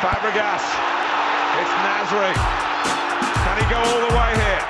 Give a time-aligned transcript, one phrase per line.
[0.00, 0.64] Fabregas.
[1.60, 2.32] It's Nasri.
[2.32, 4.64] Can he go all the way here?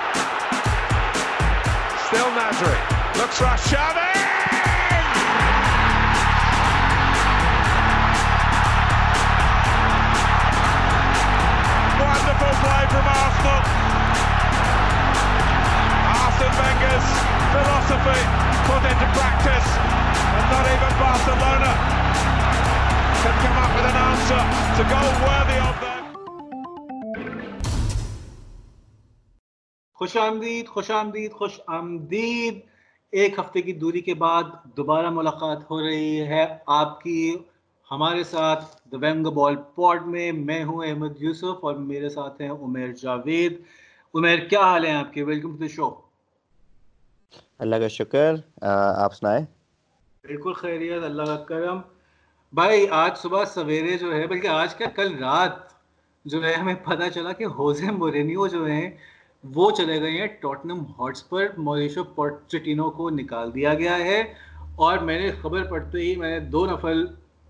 [2.10, 2.74] Still Nasri.
[3.14, 4.10] Looks Rashadi.
[12.02, 13.62] Wonderful play from Arsenal.
[16.10, 17.06] Arsene Wenger's
[17.54, 18.20] philosophy
[18.66, 19.68] put into practice,
[20.34, 22.00] and not even Barcelona
[23.22, 24.42] can come up with an answer
[24.76, 26.04] to goal worthy of them.
[29.98, 32.60] خوش آمدید خوش آمدید خوش آمدید.
[33.12, 34.44] ایک ہفتے کی دوری کے بعد
[34.76, 36.46] دوبارہ ملاقات ہو رہی ہے
[36.78, 37.20] آپ کی
[37.90, 42.50] ہمارے ساتھ دا وینگ بال پوڈ میں میں ہوں احمد یوسف اور میرے ساتھ ہیں
[42.50, 43.60] عمیر جاوید.
[44.14, 45.90] عمیر کیا حال ہیں آپ کے؟ ویلکم ٹو شو
[47.58, 49.44] اللہ کا شکر آپ سنائیں؟
[50.24, 51.80] بالکل خیریت اللہ کا کرم.
[52.52, 55.52] بھائی، آج صبح سویرے جو ہے، بلکہ آج کیا کل رات
[56.24, 58.90] جو ہے، ہمیں پتہ چلا کہ ہوزے مورینیو جو ہیں،
[59.44, 64.34] وہ چلے گئے ہیں ٹوٹنم ہاٹس پر موریشو پورچٹینو کو نکال دیا گیا ہے۔
[64.76, 67.06] اور میں نے خبر پڑھتے ہی میں نے دو نفل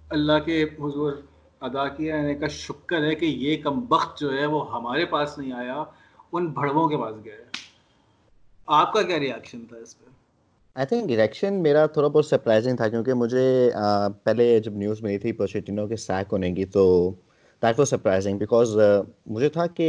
[0.08, 1.12] اللہ کے حضور
[1.60, 5.38] ادا کیا یعنی کا شکر ہے کہ یہ کم بخت جو ہے، وہ ہمارے پاس
[5.38, 5.84] نہیں آیا،
[6.32, 7.44] ان بھڑووں کے پاس گیا ہے۔
[8.66, 10.04] آپ کا کیا ریئیکشن تھا اس پہ
[10.76, 13.70] آئی تھنک ڈائریکشن میرا تھوڑا بہت سرپرائزنگ تھا کیونکہ مجھے
[14.24, 16.84] پہلے جب نیوز ملی تھی پوچیٹینو کے سیک ہونے کی، تو
[17.62, 18.76] دیٹ واز سرپرائزنگ بیکاز
[19.26, 19.88] مجھے تھا کہ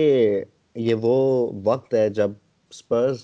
[0.75, 2.31] یہ وہ وقت ہے جب
[2.71, 3.19] اسپرز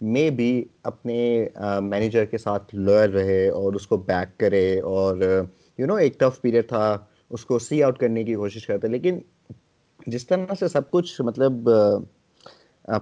[0.00, 1.48] میں بھی اپنے
[1.82, 5.22] مینیجر کے ساتھ لوئر رہے اور اس کو بیک کرے اور
[5.78, 6.96] یو نو ایک ٹف پیریڈ تھا
[7.30, 9.18] اس کو سی آؤٹ کرنے کی کوشش کرتے، لیکن
[10.06, 11.68] جس طرح سے سب کچھ مطلب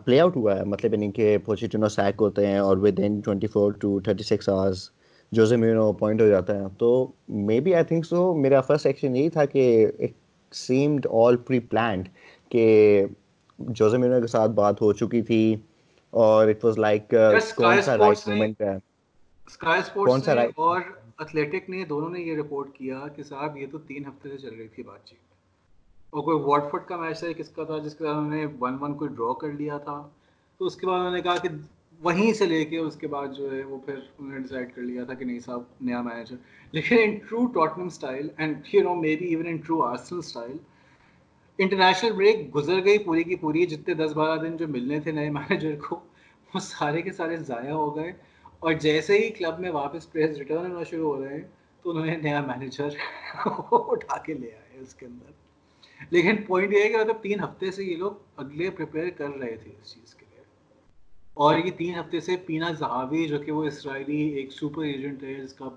[0.05, 3.47] پلے آؤٹ ہوا ہے۔ مطلب یعنی کہ پوچیٹینو سیک ہوتے ہیں اور with in twenty
[3.47, 4.91] four to thirty six hours
[5.33, 6.89] José menu appoint ہو جاتا ہے تو
[7.29, 10.13] مے بی آئی تھنک سو میرا فرسٹ ایکشن یہی تھا کہ it
[10.55, 12.09] seemed all pre planned
[12.49, 13.05] کہ
[13.59, 15.57] جوزے مینو کے ساتھ بات ہو چکی تھی
[16.11, 17.15] اور اٹ واز لائک
[17.57, 18.77] کون سا رائٹ مومنٹ ہے؟
[20.21, 20.81] سا رائٹ اور
[21.19, 24.55] ایتھلیٹک نے دونوں نے یہ رپورٹ کیا کہ صاحب یہ تو تین ہفتے سے چل
[24.59, 25.26] رہی تھی بات چیت۔
[26.17, 28.47] اور کوئی واٹ فٹ کا میچ ہے کس کا تھا؟ جس کے بعد انہوں نے
[28.61, 30.09] ون ون کوئی ڈرا کر لیا تھا۔
[30.59, 31.49] تو اس کے بعد انہوں نے کہا کہ
[32.01, 34.83] وہیں سے لے کے اس کے بعد جو ہے وہ پھر انہوں نے ڈیسائڈ کر
[34.83, 36.37] لیا تھا کہ نہیں صاحب، نیا مینیجر
[36.73, 40.57] لیکن in true Tottenham style and you know maybe even in true Arsenal style
[41.59, 45.31] international break گزر گئی پوری کی پوری۔ جتنے دس بارہ دن جو ملنے تھے نئے
[45.31, 46.01] مینیجر کو،
[46.55, 48.13] وہ سارے کے سارے ضائع ہو گئے۔
[48.59, 51.43] اور جیسے ہی کلب میں واپس پلیئرز ریٹرن ہونا شروع ہو رہے ہیں،
[51.83, 52.89] تو انہوں نے نیا مینیجر
[53.73, 55.46] اٹھا کے لے آئے اس کے اندر۔
[56.11, 59.57] لیکن پوائنٹ یہ ہے کہ مطلب تین ہفتے سے یہ لوگ اگلے پریپیئر کر رہے
[59.57, 60.45] تھے اس چیز کے لیے۔
[61.35, 65.35] اور یہ تین ہفتے سے پینا زہاوی جو کہ وہ اسرائیلی ایک سپر ایجنٹ ہے،
[65.35, 65.69] جس کا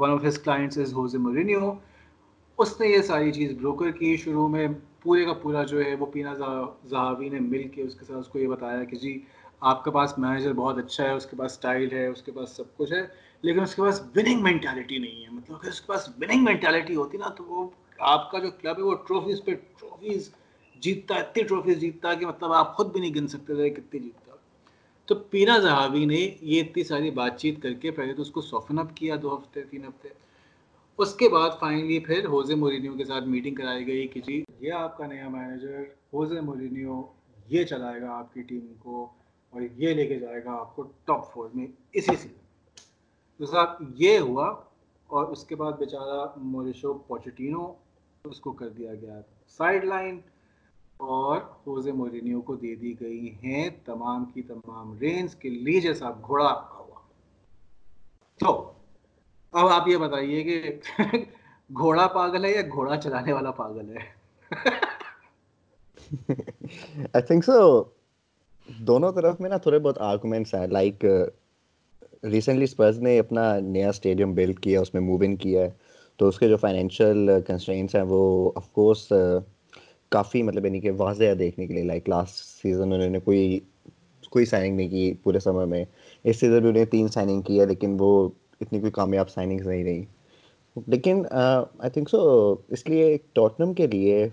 [0.00, 1.72] one of his clients is José Mourinho
[2.58, 4.66] اس نے یہ ساری چیز بروکر کی۔ شروع میں
[5.02, 8.28] پورے کا پورا جو ہے وہ پینا زہاوی نے مل کے اس کے ساتھ اس
[8.28, 9.18] کو یہ بتایا کہ جی
[9.60, 12.50] آپ کے پاس مینیجر بہت اچھا ہے، اس کے پاس اسٹائل ہے، اس کے پاس
[12.50, 13.02] سب کچھ ہے،
[13.42, 16.94] لیکن اس کے پاس وننگ مینٹیلٹی نہیں ہے۔ مطلب کہ اس کے پاس وننگ مینٹیلٹی
[16.94, 17.68] ہوتی نا تو وہ
[18.04, 20.30] آپ کا جو کلب ہے وہ ٹرافیز پہ ٹرافیز
[20.82, 23.70] جیتتا ہے، اتنی ٹرافیز جیتتا ہے کہ مطلب آپ خود بھی نہیں گن سکتے تھے
[23.70, 24.36] کتنی جیتتا
[25.08, 28.40] تو پینا زہاوی نے یہ اتنی ساری بات چیت کر کے پہلے تو اس کو
[28.40, 30.08] سوفن اپ کیا دو ہفتے، تین ہفتے۔
[30.98, 34.72] اس کے بعد فائنلی پھر ہوزے مورینیو کے ساتھ میٹنگ کرائی گئی کہ جی یہ
[34.72, 35.82] آپ کا نیا مینیجر
[36.12, 37.02] ہوزے مورینیو
[37.46, 39.02] یہ چلائے گا آپ کی ٹیم کو
[39.52, 42.34] اور یہ لے کے جائے گا آپ کو ٹاپ فور میں اسی سیزن
[43.40, 44.46] تو صاحب یہ ہوا
[45.10, 47.66] اور اس کے بعد بیچارہ موریشو پوچٹینو
[48.24, 50.20] اس کو کر دیا گیا سائڈ لائن
[50.96, 56.22] اور ہوزے مورینیو کو دے دی گئی ہیں تمام کی تمام رینز کے لیجے صاحب
[56.26, 57.00] گھوڑا ہوا۔
[58.40, 58.72] تو
[59.52, 60.78] اب آپ یہ بتائیے کہ
[61.70, 64.02] گھوڑا پاگل ہے یا گھوڑا چلانے والا پاگل ہے؟
[67.12, 67.82] آئی تھنک سو
[68.68, 71.04] دونوں طرف میں نا تھوڑے بہت آرگومنٹس ہیں۔ لائک
[72.22, 75.70] ریسنٹلی اسپرز نے اپنا نیا اسٹیڈیم بلڈ کیا، اس میں موو ان کیا ہے۔
[76.16, 79.12] تو اس کے جو فائنینشیل کنسٹرینس ہیں وہ آف کورس
[80.12, 81.82] کافی مطلب یعنی کہ واضح ہے دیکھنے کے لیے.
[81.82, 83.58] لائک لاسٹ سیزن انہوں نے کوئی
[84.32, 85.84] کوئی سائننگ نہیں کی پورے سمر میں.
[86.24, 88.28] اس سیزن بھی انہیں تین سائننگ کی ہے لیکن وہ
[88.60, 90.04] اتنی کوئی کامیاب سائننگز نہیں رہی.
[90.86, 92.20] لیکن آئی تھنک سو
[92.68, 94.28] اس لیے ٹوٹنم کے لیے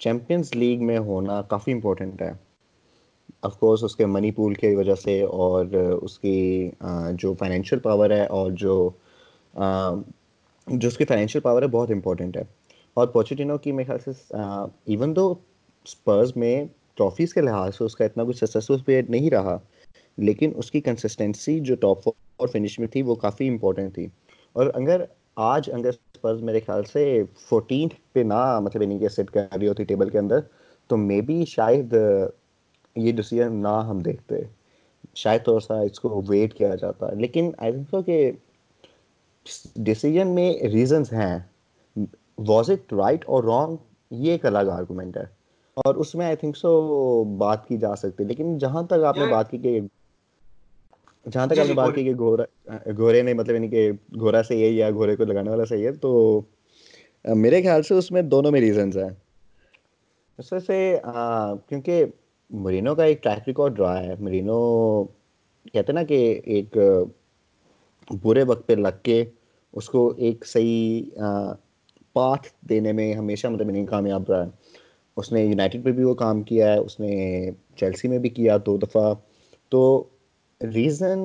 [0.00, 2.32] چیمپئنس لیگ میں ہونا کافی امپورٹنٹ ہے.
[3.42, 5.66] آف کورس اس کے منی پول کی وجہ سے اور
[6.02, 6.70] اس کی
[7.12, 8.90] جو فائنینشیل پاور ہے اور جو
[10.66, 12.42] جو اس کی فائنینشیل پاور ہے بہت امپورٹنٹ ہے۔
[12.94, 14.36] اور پوچیٹینو کی میرے خیال سے
[14.84, 15.34] ایون دو
[15.84, 16.64] اسپرز میں
[16.94, 19.58] ٹرافیز کے لحاظ سے اس کا اتنا کچھ سکسیزفل پیریڈ نہیں رہا،
[20.18, 24.06] لیکن اس کی کنسسٹنسی جو ٹاپ فور فنش میں تھی، وہ کافی امپورٹنٹ تھی۔
[24.52, 25.04] اور اگر
[25.36, 29.68] آج اگر اسپرز میرے خیال سے فورٹین پہ نہ مطلب انہیں کہ سیٹ کر رہی
[29.68, 30.40] ہوتی ٹیبل کے اندر،
[30.86, 31.94] تو مے بی شاید
[32.96, 34.34] یہ ڈیسیجن نہ ہم دیکھتے۔
[35.14, 38.32] شاید تھوڑا سا اس کو ویٹ کیا جاتا۔ ہے لیکن آئی تھنک سو کہ
[39.76, 41.38] ڈیسیجن میں ریزنس ہیں.
[42.48, 43.76] واز اٹ رائٹ اور رانگ
[44.10, 45.24] یہ ایک الگ آرگومنٹ ہے.
[45.76, 49.26] اور اس میں آئی تھنک سو بات کی جا سکتی لیکن جہاں تک آپ نے
[49.30, 49.80] بات کی کہ
[51.26, 52.44] جہاں تک آپ نے بات کی کہ گھوڑا
[52.96, 55.92] گھوڑے نے مطلب یعنی کہ گھوڑا صحیح ہے یا گھوڑے کو لگانے والا صحیح ہے
[55.92, 56.40] تو
[57.24, 59.10] میرے خیال سے اس میں دونوں میں ریزنس ہیں.
[60.38, 60.98] اس وجہ سے
[61.68, 62.04] کیونکہ
[62.50, 64.14] مرینو کا ایک ٹریک ریکارڈ رہا ہے.
[64.18, 66.76] مرینو کہتے ہیں نا کہ ایک
[68.10, 69.24] برے وقت پہ لگ کے
[69.72, 71.02] اس کو ایک صحیح
[72.12, 74.48] پاتھ دینے میں ہمیشہ مطلب نہیں کامیاب رہا ہے۔
[75.16, 78.56] اس نے یونائٹیڈ پہ بھی وہ کام کیا ہے، اس نے چیلسی میں بھی کیا
[78.66, 79.14] دو دفعہ۔
[79.68, 80.04] تو
[80.60, 81.18] ریزن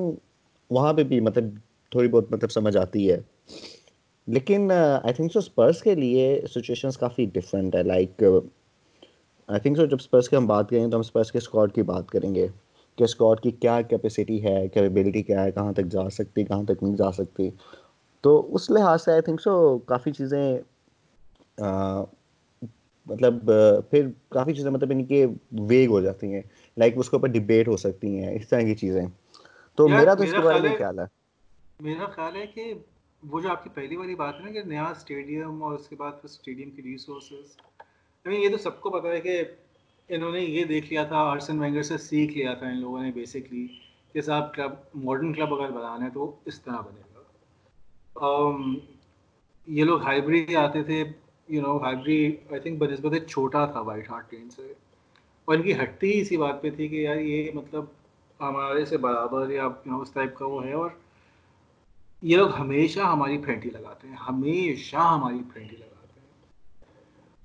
[0.70, 1.44] وہاں پہ بھی مطلب
[1.90, 3.20] تھوڑی بہت مطلب سمجھ آتی ہے۔
[4.26, 8.22] لیکن آئی تھنک سو اسپرس کے لیے سچویشنس کافی ڈفرینٹ ہے لائک
[9.48, 11.82] آئی تھنک سو جب اسپرس کی ہم بات کریں تو ہم اسپرس کے اسکواڈ کی
[11.82, 12.46] بات کریں گے۔
[12.98, 16.82] کہ اسکواڈ کی کیا کیپیسٹی ہے کیپیبلٹی کیا ہے کہاں تک جا سکتی کہاں تک
[16.82, 17.48] نہیں جا سکتی۔
[18.24, 19.52] تو اس لحاظ سے آئی تھنک سو
[19.86, 20.58] کافی چیزیں
[23.06, 23.50] مطلب
[23.90, 25.26] پھر کافی چیزیں مطلب ان کے
[25.68, 26.42] ویگ ہو جاتی ہیں۔
[26.76, 29.06] لائک اس کے اوپر ڈبیٹ ہو سکتی ہیں اس طرح کی چیزیں۔
[29.78, 31.04] تو میرا تو اس کے بارے میں خیال ہے۔
[31.80, 32.72] میرا خیال ہے کہ
[33.22, 35.96] وہ جو آپ کی پہلی والی بات ہے نا کہ نیا اسٹیڈیم اور اس کے
[35.96, 37.56] بعد اسٹیڈیم کی ریسورسز
[38.26, 39.42] یہ تو سب کو پتا ہے کہ
[40.10, 43.10] انہوں نے یہ دیکھ لیا تھا، آرسن وینگر سے سیکھ لیا تھا ان لوگوں نے
[43.10, 43.66] بیسکلی
[44.12, 47.20] کہ صاحب کلب ماڈرن کلب اگر بنانا ہے تو اس طرح بنے گا۔
[48.26, 48.74] um,
[49.66, 51.04] یہ لوگ ہائیبریڈ آتے تھے
[51.48, 54.74] یو نو ہائیبری آئی تھنک بنسبت چھوٹا تھا وائٹ ہارٹ ٹرین سے۔
[55.44, 57.84] اور ان کی ہٹتی ہی اسی بات پہ تھی کہ یار یہ مطلب
[58.40, 60.90] ہمارے سے برابر یا اس ٹائپ کا وہ ہے۔ اور
[62.22, 66.28] یہ لوگ ہمیشہ ہماری پھینٹی لگاتے ہیں، ہمیشہ ہماری پھینٹی لگاتے ہیں۔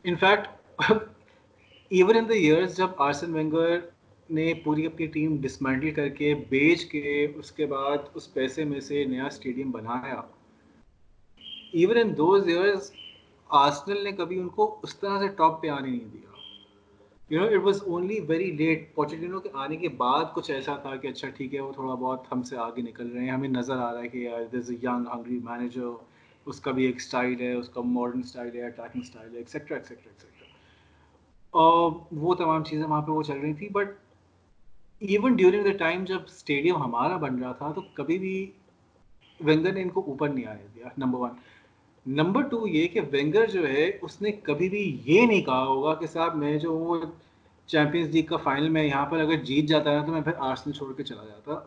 [0.03, 0.47] In fact
[1.91, 3.77] even in the years جب آرسن وینگر
[4.29, 8.79] نے پوری اپنی ٹیم ڈسمینٹل کر کے بیچ کے اس کے بعد اس پیسے میں
[8.79, 10.21] سے نیا اسٹیڈیم بنایا
[11.73, 12.91] even in those years
[13.49, 16.21] Arsenal نے کبھی ان کو اس طرح سے ٹاپ پہ آنے نہیں دیا۔
[17.31, 20.95] You know it was only very late Pochettino کے آنے کے بعد کچھ ایسا تھا
[20.95, 23.77] کہ اچھا ٹھیک ہے، وہ تھوڑا بہت ہم سے آگے نکل رہے ہیں۔ ہمیں نظر
[23.77, 25.89] آ رہا ہے کہ یار this a young hungry manager
[26.47, 29.77] اس کا بھی ایک اسٹائل ہے، اس کا ماڈرن اسٹائل ہے اٹیکنگ اسٹائل ہے ایکسیکٹرا
[29.77, 30.34] ایکسیکٹرا ایکسیکٹرا اور
[31.55, 33.89] وہ تمام چیزیں وہاں پہ وہ چل رہی تھیں۔ But
[35.01, 38.51] even during the time جب اسٹیڈیم ہمارا بن رہا تھا تو کبھی بھی
[39.39, 41.29] وینگر نے ان کو اوپر نہیں آنے دیا نمبر ون
[42.05, 45.93] نمبر ٹو یہ کہ وینگر جو ہے، اس نے کبھی بھی یہ نہیں کہا ہوگا
[45.95, 46.97] کہ صاحب میں جو وہ
[47.69, 50.73] چیمپئنس لیگ کا فائنل میں یہاں پر اگر جیت جاتا ہے تو میں پھر آرسنل
[50.73, 51.59] چھوڑ کے چلا جاتا۔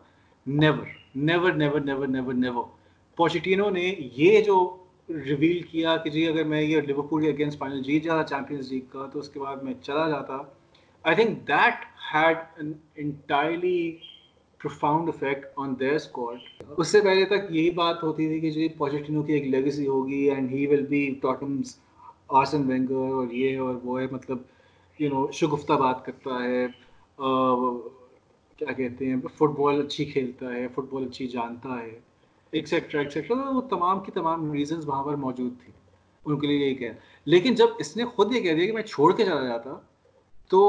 [0.47, 2.63] Never never never never never never
[3.17, 4.55] Pochettino نے یہ جو
[5.09, 8.85] ریویل کیا کہ جی اگر میں یہ لیورپول کے اگینسٹ فائنل جیت جاتا چیمپئنس لیگ
[8.89, 10.37] کا تو اس کے بعد میں چلا جاتا۔
[11.05, 13.79] I think that had an entirely
[14.61, 16.39] profound effect on their squad
[16.77, 20.23] اس سے پہلے تک یہی بات ہوتی تھی کہ جی پوزیٹینو کی ایک لیگیسی ہوگی
[20.31, 21.75] and he will be Tottenham's
[22.29, 24.37] Arsene Wenger اور یہ اور وہ ہے مطلب
[24.99, 26.65] یو نو شگفتہ بات کرتا ہے۔
[28.59, 31.99] کیا کہتے ہیں؟ فٹ بال اچھی کھیلتا ہے فٹ بال اچھی جانتا ہے۔
[32.51, 35.73] ایکسیکٹرا ایکسیکٹرا وہ تمام کی تمام ریزنز وہاں پر موجود تھی
[36.25, 36.91] ان کے لیے یہی کہہ۔
[37.25, 39.69] لیکن جب اس نے خود یہ کہہ دیا کہ میں چھوڑ کے چلا جاتا،
[40.49, 40.59] تو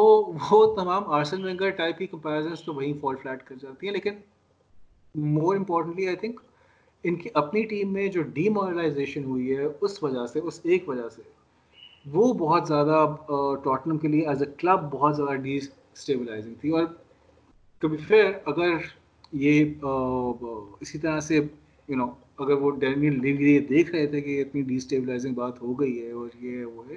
[0.51, 4.13] وہ تمام آرسن وینگر ٹائپ کی کمپیریزنس تو وہیں فال فلیٹ کر جاتی ہیں۔ لیکن
[5.15, 6.41] more importantly I think
[7.05, 10.89] in کی اپنی ٹیم میں جو ڈی مورلائزیشن ہوئی ہے، اس وجہ سے، اس ایک
[10.89, 11.23] وجہ سے
[12.07, 13.07] وہ بہت زیادہ
[13.65, 15.57] ٹاٹنم کے لیے ایز اے کلب بہت زیادہ ڈی
[15.93, 16.85] اسٹیبلائزنگ تھی۔ اور
[17.79, 18.71] کبھی پھر اگر
[19.33, 19.65] یہ
[20.81, 21.41] اسی طرح سے
[21.91, 22.07] یو نو
[22.39, 26.11] اگر وہ ڈینیل لیوی دیکھ رہے تھے کہ اتنی ڈی اسٹیبلائزنگ بات ہو گئی ہے
[26.13, 26.97] اور یہ وہ ہے،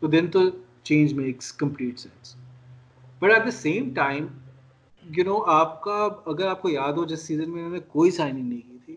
[0.00, 0.40] تو then to
[0.84, 2.34] change makes complete sense
[3.20, 4.26] but at the same time
[5.04, 5.96] you know آپ کا
[6.26, 8.96] اگر آپ کو یاد ہو، جس سیزن میں انہوں نے کوئی سائننگ نہیں کی تھی،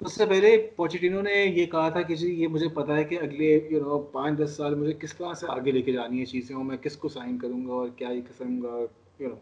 [0.00, 3.18] اس سے پہلے پوچیٹینو نے یہ کہا تھا کہ جی یہ مجھے پتا ہے کہ
[3.20, 6.24] اگلے یو نو پانچ دس سال مجھے کس طرح سے آگے لے کے جانی ہے
[6.26, 8.78] چیزیں، اور میں کس کو سائن کروں گا اور کیا یہ قسم گا
[9.18, 9.34] یو نو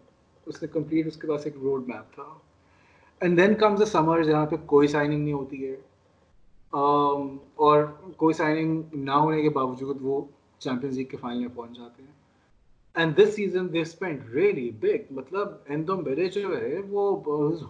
[0.46, 2.24] اس نے کمپلیٹ اس کے پاس ایک روڈ میپ تھا۔
[3.20, 5.76] And then comes a summer جہاں پہ کوئی سائننگ نہیں ہوتی ہے.
[6.72, 7.82] Um, اور
[8.16, 10.20] کوئی سائننگ نہ ہونے کے باوجود وہ
[10.58, 12.12] چیمپئنز لیگ کے فائنل میں پہنچ جاتے ہیں.
[12.94, 17.02] And this season they spend really big مطلب ایندوم بیرے جو ہے وہ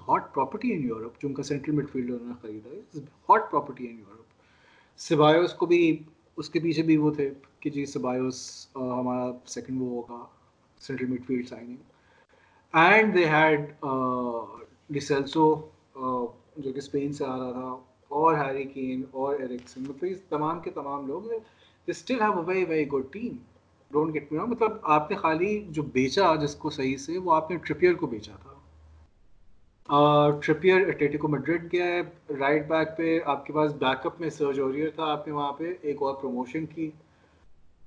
[0.08, 3.50] ہاٹ پراپرٹی ان یورپ جو ان کا سینٹرل مڈ فیلڈر انہوں نے خریدا ہے hot
[3.50, 5.98] property in Europe Ceballos کو بھی
[6.36, 7.30] اس کے پیچھے بھی وہ تھے
[7.60, 10.24] کہ جی سبایوس ہمارا سیکنڈ وہ ہوگا
[10.80, 11.76] central midfield signing
[12.74, 13.72] and they had
[14.90, 15.54] ڈسیلسو
[15.94, 17.76] جو کہ اسپین سے آ رہا تھا،
[18.10, 21.38] اور ہیری کین، اور ایرکسن مطلب اس تمام کے تمام لوگ they
[21.88, 23.36] still have a very very good team
[23.90, 27.50] don't get me مطلب آپ نے خالی جو بیچا جس کو صحیح سے، وہ آپ
[27.50, 28.54] نے ٹرپیئر کو بیچا تھا۔
[30.42, 32.00] ٹرپیئر اٹلیٹیکو میڈرڈ گیا ہے
[32.38, 35.52] رائٹ بیک پہ آپ کے پاس بیک اپ میں سرج اوریئر تھا، آپ نے وہاں
[35.52, 36.90] پہ ایک اور پروموشن کی۔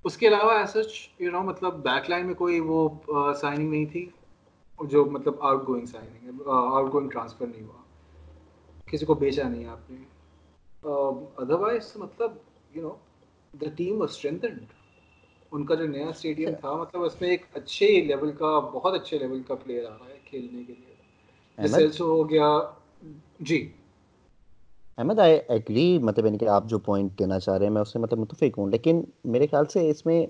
[0.05, 2.87] اس کے علاوہ ایسچ یو نو مطلب بیک لائن میں کوئی وہ
[3.41, 4.05] سائننگ نہیں تھی۔
[4.81, 7.81] جو مطلب out going signing out going transfer نہیں ہوا۔
[8.85, 9.97] کسی کو بیچا نہیں آپ نے۔
[11.37, 12.31] ادروائز مطلب
[12.75, 12.91] you know
[13.61, 14.59] the team strengthened
[15.51, 19.17] ان کا جو نیا اسٹیڈیم تھا مطلب اس میں ایک اچھے لیول کا بہت اچھے
[19.17, 20.93] لیول کا پلیئر آ رہا ہے کھیلنے کے لیے۔
[21.99, 22.59] ہو گیا۔
[23.39, 23.71] جی۔
[24.97, 27.93] احمد آئی ایگری مطلب یعنی کہ آپ جو پوائنٹ دینا چاہ رہے ہیں میں اس
[27.93, 30.27] سے مطلب متفق ہوں۔ لیکن میرے خیال سے اس میں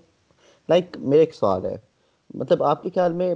[0.70, 1.78] لائک میرے ایک سوال ہے۔
[2.34, 3.36] مطلب آپ کے خیال میں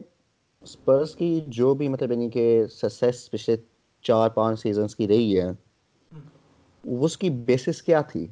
[0.67, 3.55] اسپرس کی جو بھی مطلب یعنی کہ سکسیس پچھلے
[4.01, 5.49] چار پانچ سیزنس کی رہی ہے
[6.83, 8.27] اس کی بیسس کیا تھی؟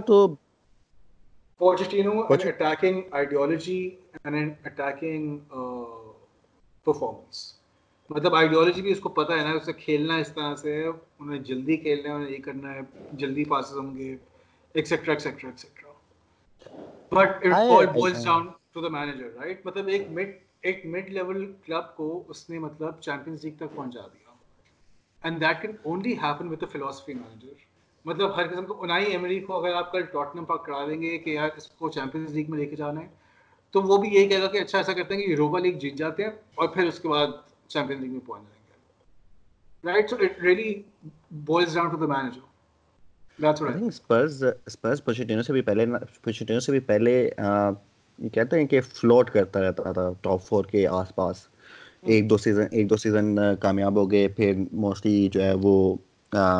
[0.00, 0.34] تو
[6.86, 7.54] پرفارمنس
[8.10, 10.86] مطلب آئیڈیالوجی بھی اس کو پتا ہے نا اسے کھیلنا اس طرح سے
[11.18, 12.80] انہیں جلدی کھیلنا ہے انہیں یہ کرنا ہے
[13.12, 14.16] جلدی پاسز ہوں گے
[14.74, 15.92] etcetera etcetera etcetera
[17.14, 20.30] but boils down to the manager right مطلب ایک مڈ
[20.60, 24.32] ایک مڈ لیول کلب کو اس نے مطلب چیمپئنز لیگ تک پہنچا دیا۔
[25.22, 27.52] And that can only happen with philosophy manager
[28.04, 31.18] مطلب ہر قسم کو انائی ایمری کو اگر آپ کل ٹاٹنم پاک کرا دیں گے
[31.18, 33.06] کہ یار اس کو چیمپئنز لیگ میں لے کے جانا ہے
[33.74, 35.94] تو وہ بھی یہی کہے گا کہ اچھا ایسا کرتے ہیں کہ یوروپا لیگ جیت
[35.94, 37.26] جاتے ہیں اور پھر اس کے بعد
[37.68, 40.82] چیمپئن لیگ میں پہنچ جائیں گے۔ Right so it really
[41.30, 42.40] boils down to the manager
[43.40, 47.30] سے بھی پہلے Pochettino سے بھی پہلے
[48.32, 51.36] کہتے ہیں کہ فلوٹ کرتا رہتا تھا ٹاپ فور کے آس پاس
[52.02, 55.96] ایک دو سیزن ایک دو سیزن کامیاب ہو گئے پھر موسٹلی جو ہے وہ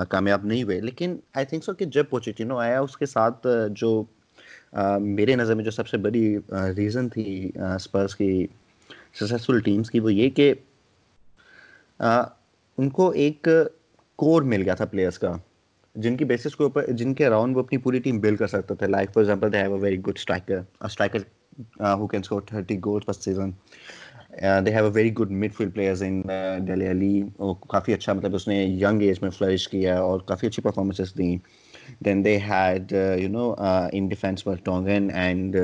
[0.08, 4.04] کامیاب نہیں ہوئے لیکن آئی تھنک سو کہ جب پوچیٹینو آیا اس کے ساتھ جو
[5.00, 6.38] میرے نظر میں جو سب سے بڑی
[6.76, 8.46] ریزن تھی اسپرس کی
[9.12, 10.54] سکسیزفل ٹیمس کی وہ یہ کہ
[12.00, 13.48] ان کو ایک
[14.16, 15.36] کور مل گیا تھا پلیئرس کا
[15.94, 18.74] جن کی بیسس کے اوپر جن کے اراؤنڈ وہ اپنی پوری ٹیم بلڈ کر سکتا
[18.74, 18.86] تھا.
[18.86, 21.18] Like for example they have a very good striker striker
[21.80, 23.50] who can score thirty goals first season
[24.66, 26.22] they have a very good midfield players in
[26.66, 27.22] Dele Alli
[27.68, 31.36] کافی اچھا مطلب اس نے ینگ ایج میں flourish کیا اور کافی اچھی پرفارمنسز دیں
[32.04, 33.54] then they had you know
[33.92, 35.56] in defence Vertonghen and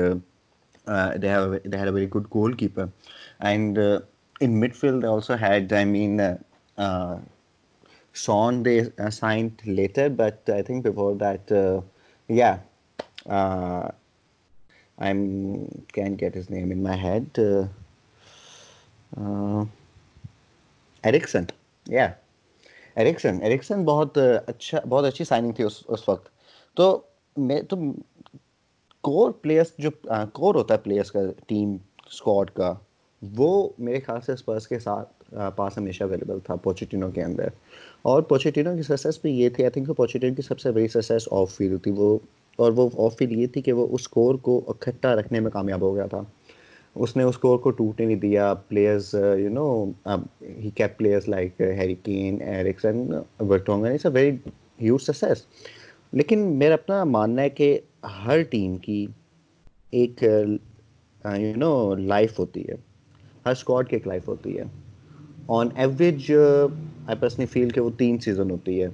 [1.21, 2.85] they have they had a very good goalkeeper
[3.39, 3.79] and
[4.41, 6.37] in midfield they also had i mean uh,
[6.77, 7.19] uh,
[8.15, 11.81] Sean they uh, signed later but i think before that uh,
[12.29, 12.59] yeah
[13.29, 13.89] uh,
[14.97, 15.11] i
[15.93, 17.63] can't get his name in my head uh,
[19.11, 19.65] uh,
[21.03, 21.47] erickson
[21.85, 22.11] yeah.
[22.95, 26.29] Eriksen Eriksen بہت اچھا بہت اچھی signing تھی اس اس وقت
[26.77, 27.01] تو
[27.37, 27.75] میں تو
[29.01, 29.89] کور players جو
[30.33, 31.75] کور ہوتا ہے پلیئرس کا ٹیم
[32.05, 32.73] اسکواڈ کا
[33.21, 37.47] وہ میرے خیال سے اسپرس کے ساتھ پاس ہمیشہ اویلیبل تھا پوچیٹینو کے اندر
[38.05, 41.27] اور پوچیٹینو کی سکسیس بھی یہ تھی آئی تھنک پوچیٹینو کی سب سے بڑی سکسیس
[41.31, 42.17] آف فیلڈ تھی وہ،
[42.59, 45.81] اور وہ آف فیلڈ یہ تھی کہ وہ اس اسکور کو اکٹھا رکھنے میں کامیاب
[45.81, 46.21] ہو گیا تھا۔
[46.95, 49.67] اس نے اس اسکور کو ٹوٹنے نہیں دیا۔ Players you know
[50.41, 53.07] he keep players like Harry Kane Eriksen
[53.49, 54.35] Vertonghen it's a very
[54.81, 55.45] huge success
[56.13, 57.77] لیکن میرا اپنا ماننا ہے کہ
[58.25, 59.05] ہر ٹیم کی
[59.93, 62.75] ایک یو نو لائف ہوتی ہے۔
[63.45, 64.63] ہر اسکواڈ کی ایک لائف ہوتی ہے۔
[65.49, 66.31] On average
[67.07, 68.87] I personally feel کہ وہ تین سیزن ہوتی ہے،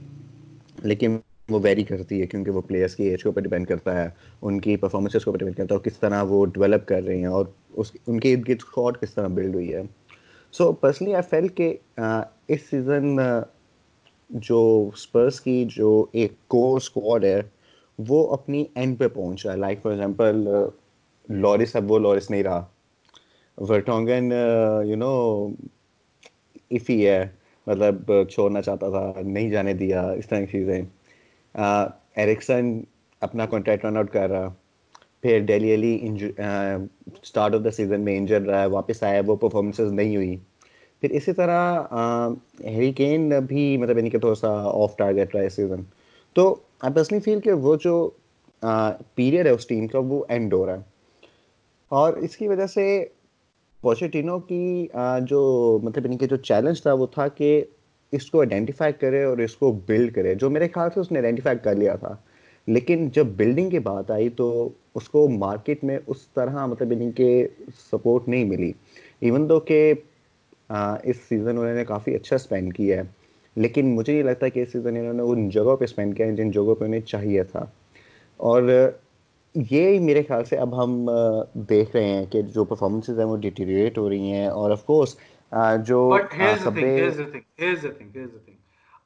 [0.83, 1.17] لیکن
[1.49, 4.09] وہ ویری کرتی ہے کیونکہ وہ پلیئرس کی ایج کے اوپر ڈپینڈ کرتا ہے،
[4.41, 7.17] ان کی پرفارمنسز کے اوپر ڈپینڈ کرتا ہے اور کس طرح وہ ڈیولپ کر رہے
[7.17, 9.81] ہیں اور اس ان کے ارد گرد اسکواڈ کس طرح بلڈ ہوئی ہے۔
[10.53, 11.75] سو پرسنلی آئی فیل کہ
[12.47, 13.17] اس سیزن
[14.29, 17.41] جو اسپرس کی جو ایک کور اسکواڈ ہے،
[17.99, 20.45] وہ اپنی اینڈ پہ پہنچ رہا ہے لائک فار ایگزامپل
[21.29, 22.65] لورس اب وہ لورس نہیں رہا۔
[23.57, 24.31] ورٹونگن
[24.85, 25.15] یو نو
[26.71, 27.25] افی ہے۔
[27.67, 30.81] مطلب چھوڑنا چاہتا تھا، نہیں جانے دیا، اس طرح کی چیزیں۔
[32.15, 32.79] ایرکسن
[33.21, 34.53] اپنا کانٹریکٹ رن آؤٹ کر رہا۔
[35.21, 36.09] پھر Dele Alli
[37.23, 40.37] start of the season میں انجر رہا ہے، واپس آیا، وہ پرفارمنسز نہیں ہوئی۔
[41.01, 41.81] پھر اسی طرح
[42.63, 45.81] ہیری کین بھی مطلب یعنی کہ تھوڑا سا آف ٹارگیٹ رہا ہے اس سیزن
[46.33, 48.09] تو آئی پرسنلی فیل کہ وہ جو
[49.15, 50.81] پیریڈ ہے اس ٹیم کا، وہ اینڈ ہو رہا ہے۔
[51.89, 53.05] اور اس کی وجہ سے
[53.83, 54.87] پوچیٹینو کی
[55.21, 55.39] جو
[55.83, 57.63] مطلب یعنی ان کے جو چیلنج تھا وہ تھا کہ
[58.13, 61.19] اس کو آئیڈینٹیفائی کرے اور اس کو بلڈ کرے، جو میرے خیال سے اس نے
[61.19, 62.15] آئیڈینٹیفائی کر لیا تھا۔
[62.67, 64.47] لیکن جب بلڈنگ کی بات آئی تو
[64.95, 67.47] اس کو مارکیٹ میں اس طرح مطلب ان کے
[67.91, 68.71] سپورٹ نہیں ملی۔
[69.19, 69.93] ایون دو کہ
[70.69, 73.03] اس سیزن انہوں نے کافی اچھا اسپینڈ کیا ہے،
[73.55, 76.25] لیکن مجھے یہ لگتا ہے کہ اس سیزن انہوں نے ان جگہوں پہ اسپینڈ کیا
[76.27, 77.65] ہے جن جگہوں پہ انہیں چاہیے تھا۔
[78.37, 78.89] اور
[79.57, 81.09] یہ میرے خیال سے اب ہم
[81.53, 85.15] دیکھ رہے ہیں کہ جو پرفارمنسز ہیں وہ ڈیٹیریٹ ہو رہی ہیں اور آف کورس
[85.85, 86.17] جو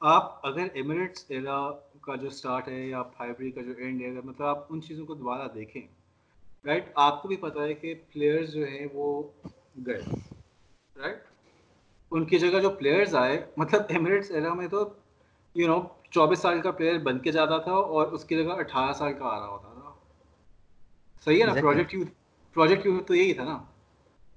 [0.01, 4.45] آپ اگر ایمریٹس ایرا کا جو سٹارٹ ہے یا فائبری کا جو اینڈ ہے مطلب
[4.47, 5.81] آپ ان چیزوں کو دوبارہ دیکھیں
[6.65, 9.23] رائٹ آپ کو بھی پتا ہے کہ پلیئرز جو ہیں وہ
[9.85, 9.99] گئے
[10.95, 11.17] رائٹ
[12.11, 14.89] ان کی جگہ جو پلیئرز آئے مطلب ایمریٹس ایرا میں تو
[15.55, 15.79] یو نو
[16.09, 19.25] چوبیس سال کا پلیئر بن کے جاتا تھا اور اس کی جگہ اٹھارہ سال کا
[19.25, 19.70] آ رہا ہوتا۔
[21.25, 22.09] صحیح ہے نا پروجیکٹ یوتھ
[22.53, 23.63] پروجیکٹ یوتھ تو یہی تھا نا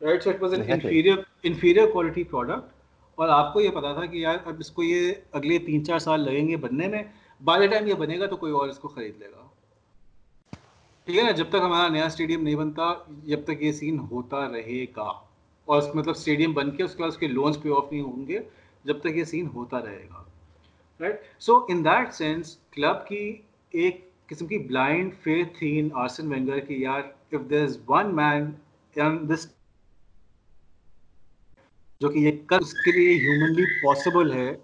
[0.01, 2.73] right so it was an inferior inferior quality product
[3.15, 5.99] اور آپ کو یہ پتا تھا کہ یار اب اس کو یہ اگلے تین چار
[5.99, 7.03] سال لگیں گے بننے میں
[7.45, 9.49] بائی ٹائم یہ بنے گا تو کوئی اور اس کو خرید لے گا۔
[11.05, 14.53] ٹھیک ہے نا جب تک ہمارا نیا اسٹیڈیم نہیں بنتا جب تک یہ سین ہوتا
[14.53, 15.13] رہے گا۔
[15.65, 18.29] اور مطلب اسٹیڈیم بن کے اس کے بعد اس کے لونس پے آف نہیں ہوں
[18.29, 18.39] گے
[18.85, 20.25] جب تک یہ سین ہوتا رہے گا۔
[21.01, 26.29] Right so in that sense club کی ایک قسم کی بلائنڈ، فیتھ تھی ان آرسن
[26.29, 27.01] وینگر کی، یار
[27.33, 28.51] اف دیر از ون مین
[29.29, 29.47] دس
[32.01, 34.55] جو کہ یہ کل اس کے لیے ہیومنلی پاسبل ہے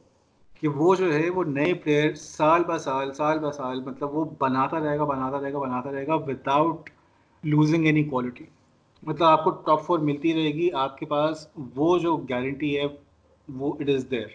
[0.55, 4.25] کہ وہ جو ہے، وہ نئے پلیئر سال با سال سال با سال مطلب وہ
[4.39, 6.91] بناتا رہے گا، بناتا رہے گا، بناتا رہے گا وداؤٹ
[7.45, 8.45] لوزنگ اینی کوالٹی
[9.03, 11.47] مطلب آپ کو ٹاپ فور ملتی رہے گی، آپ کے پاس
[11.77, 12.87] وہ جو گارنٹی ہے،
[13.49, 14.27] وہ it is there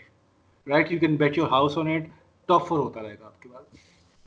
[0.67, 2.07] right you can bet your house on it
[2.49, 3.63] top four ہوتا رہے گا آپ کے پاس.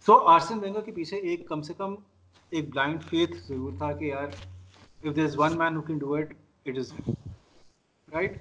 [0.06, 1.94] سو آرسن وینگر کے پیچھے ایک کم سے کم
[2.52, 4.28] ایک بلائنڈ فیتھ ضرور تھا کہ یار
[5.04, 6.32] if there is one man who can do it
[6.66, 6.92] it is
[8.08, 8.36] right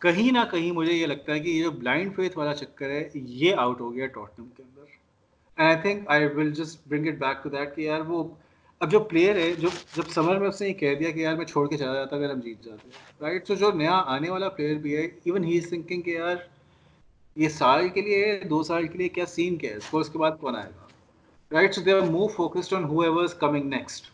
[0.00, 3.08] کہیں نہ کہیں مجھے یہ لگتا ہے کہ یہ جو بلائنڈ فیتھ والا چکر ہے،
[3.14, 4.84] یہ آؤٹ ہو گیا ٹوٹنم کے اندر.
[5.58, 8.22] And I think I will just bring it back to that کہ یار وہ،
[8.80, 11.36] اب جو پلیئر ہے، جو، جب سمر میں اس نے یہ کہہ دیا کہ یار
[11.36, 14.30] میں چھوڑ کے چلا جاتا اگر ہم جیت جاتے ہیں رائٹ سو جو نیا آنے
[14.30, 16.36] والا پلیئر بھی ہے ایون ہی از تھنکنگ کہ یار
[17.36, 20.08] یہ سال کے لیے دو سال کے لیے کیا سین کیا ہے؟ اس کو اس
[20.08, 20.86] کے بعد کون آئے گا؟
[21.50, 24.10] Right so they are more focused on whoever coming next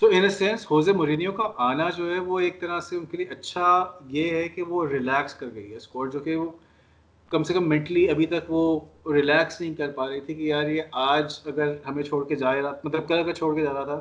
[0.00, 3.04] so in a sense José Mourinho کا آنا جو ہے، وہ ایک طرح سے ان
[3.04, 6.50] کے لیے اچھا یہ ہے کہ وہ ریلیکس کر گئی ہے۔ اسکواڈ جو کہ وہ
[7.32, 8.80] کم سے کم مینٹلی ابھی تک وہ
[9.14, 12.54] ریلیکس نہیں کر پا رہی تھی کہ یار یہ آج اگر ہمیں چھوڑ کے جا
[12.54, 14.00] رہا مطلب کل اگر چھوڑ کے جا رہا تھا،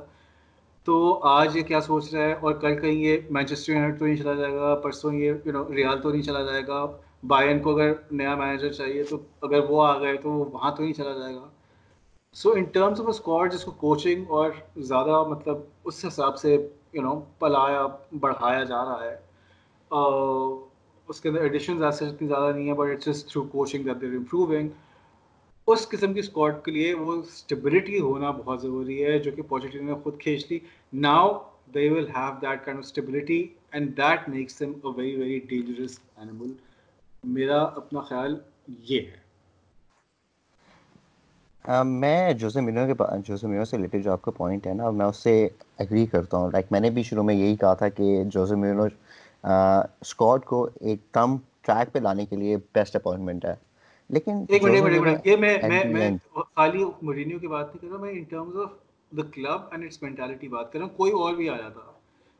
[0.87, 4.15] تو آج یہ کیا سوچ رہا ہے؟ اور کل کہیں یہ مینچسٹر یونائٹ تو نہیں
[4.15, 6.85] چلا جائے گا، پرسوں یہ یو نو ریال تو نہیں چلا جائے گا۔
[7.23, 10.93] بائن کو اگر نیا مینیجر چاہیے تو اگر وہ آ گئے تو وہاں تو نہیں
[10.93, 11.47] چلا جائے گا۔
[12.35, 14.51] So in terms of squad جس کو کوچنگ اور
[14.89, 16.55] زیادہ مطلب اس حساب سے
[16.93, 17.85] یو نو پلایا،
[18.19, 19.15] بڑھایا جا رہا ہے
[21.09, 24.01] اس کے اندر ایڈیشنز ایسے اتنی زیادہ نہیں ہے but it's just through coaching that
[24.01, 24.69] they're improving
[25.67, 29.83] اس قسم کی اسکواڈ کے لیے وہ اسٹیبلٹی ہونا بہت ضروری ہے، جو کہ پازیٹیو
[29.83, 30.59] نے خود کھینچ لی۔
[30.93, 31.27] Now
[31.73, 35.99] they will have that kind of stability and that makes them a very very dangerous
[36.17, 36.53] animal
[37.27, 38.35] میرا اپنا خیال
[38.67, 39.25] یہ ہے۔
[41.85, 42.93] میں جوزے مینو کے
[43.25, 45.33] جوزے مینو سے ریلیٹڈ جو آپ کا پوائنٹ ہے نا میں اس سے
[45.77, 48.85] ایگری کرتا ہوں۔ لائک میں نے بھی شروع میں یہی کہا تھا کہ جوزے مینو
[49.43, 53.55] اسکواڈ کو ایک کم ٹریک پہ لانے کے لیے بیسٹ اپوائنٹمنٹ ہے۔
[54.09, 56.11] لیکن ایک منٹ ایک منٹ یہ میں میں
[56.55, 58.71] خالی مورینیو کی بات نہیں کر رہا میں in terms of
[59.11, 61.91] the club and its mentality بات کر رہا ہوں۔ کوئی اور بھی آ جاتا۔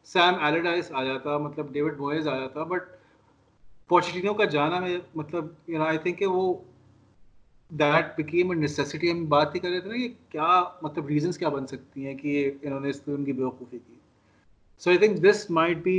[0.07, 2.83] سیم ایلڈائز آ جاتا مطلب ڈیوڈ موئز آ جاتا بٹ
[3.89, 6.53] پوچیٹینو کا جانا میں مطلب یو نو آئی تھنک کہ وہ
[7.71, 10.49] دیٹ بکیم اے نیسیسٹی ہم بات ہی کر رہے تھے نا کہ کیا
[10.81, 13.93] مطلب ریزنس کیا بن سکتی ہیں کہ انہوں نے اس قسم کی بیوقوفی کی۔
[14.81, 15.97] So I think this might be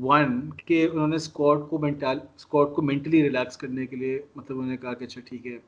[0.00, 4.56] one کہ انہوں نے اسکواڈ کو مینٹل اسکواڈ کو مینٹلی ریلیکس کرنے کے لیے مطلب
[4.56, 5.58] انہوں نے کہا کہ اچھا ٹھیک ہے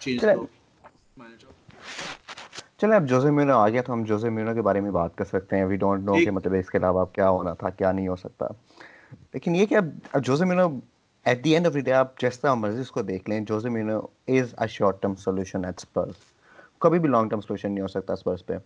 [0.00, 0.24] چینج
[2.78, 5.24] چلے اب جوزے میونو آ گیا تو ہم جوزے میونو کے بارے میں بات کر
[5.24, 8.08] سکتے ہیں۔ وی ڈونٹ نو کہ مطلب اس کے علاوہ کیا ہونا تھا کیا نہیں
[8.08, 8.46] ہو سکتا۔
[9.32, 9.84] لیکن یہ کہ اب
[10.24, 10.68] José میونو
[11.26, 13.68] at the end of the day آپ جس طرح مرضی اس کو دیکھ لیں José
[13.68, 16.14] menu is a short term solution at Spurs
[16.78, 18.56] کبھی بھی لانگ ٹرم سولوشن نہیں ہو سکتا اسپرس پہ۔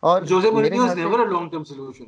[0.00, 2.04] اور José Mourinho is never a long term solution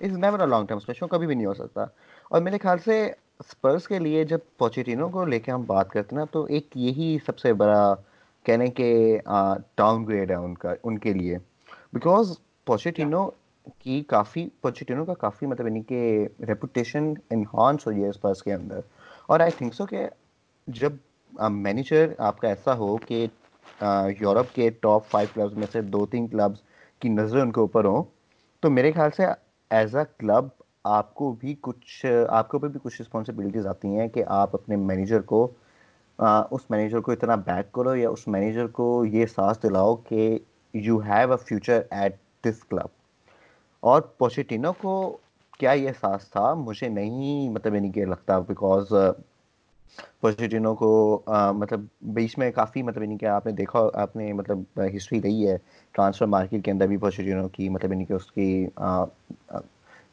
[0.00, 1.84] is never a long term solution کبھی بھی نہیں ہو سکتا۔
[2.30, 6.14] اور میرے خیال سے اسپرس کے لیے جب پوچیٹینو کو لے کے ہم بات کرتے
[6.16, 7.94] ہیں نا تو ایک یہی سب سے بڑا
[8.42, 9.18] کہنے کے
[9.76, 11.38] ڈاؤن گریڈ ہے ان کا ان کے لیے۔
[11.92, 12.32] بیکاز
[12.66, 13.28] پوچیٹینو
[13.78, 18.80] کی کافی پوچیٹینو کا کافی مطلب یعنی کہ ریپوٹیشن انہانس ہوئی ہے اسپرس کے اندر۔
[19.26, 20.06] اور آئی تھنک سو کہ
[20.68, 20.92] جب
[21.50, 23.26] مینیجر آپ کا ایسا ہو کہ
[24.20, 26.60] یورپ کے ٹاپ فائیو کلبز میں سے دو تین کلبز
[27.02, 28.02] کی نظریں ان کے اوپر ہوں،
[28.62, 29.24] تو میرے خیال سے
[29.70, 30.48] ایز اے کلب
[30.84, 34.76] آپ کو بھی کچھ، آپ کے اوپر بھی کچھ رسپانسبلٹیز آتی ہیں کہ آپ اپنے
[34.76, 35.46] مینیجر کو
[36.18, 40.38] اس مینیجر کو اتنا بیک کرو یا اس مینیجر کو یہ سانس دلاؤ کہ
[40.74, 43.03] you have a future at this club
[43.90, 44.94] اور پوشیٹینو کو
[45.58, 48.92] کیا یہ احساس تھا؟ مجھے نہیں مطلب یعنی کہ لگتا بیکاز
[50.20, 50.90] پوزیٹینو کو
[51.54, 51.80] مطلب
[52.14, 55.56] بیچ میں کافی مطلب یعنی کہ آپ نے دیکھا، آپ نے مطلب ہسٹری رہی ہے
[55.92, 58.66] ٹرانسفر مارکیٹ کے اندر بھی پوزیٹینو کی مطلب یعنی کہ اس کی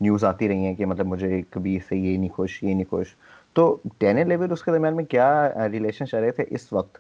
[0.02, 2.90] نیوز آتی رہی ہیں کہ مطلب مجھے کبھی اس سے یہ نہیں خوش، یہ نہیں
[2.90, 3.16] خوش۔
[3.54, 5.28] تو ٹینر لیول اس کے درمیان میں کیا
[5.72, 6.98] ریلیشن چل رہے تھے اس وقت؟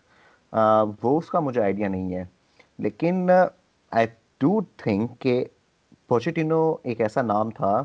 [1.03, 2.23] وہ اس کا مجھے آئیڈیا نہیں ہے۔
[2.79, 3.29] لیکن
[3.91, 4.07] آئی
[4.41, 5.43] ڈو تھنک کہ
[6.12, 7.84] پوچیٹینو ایک ایسا نام تھا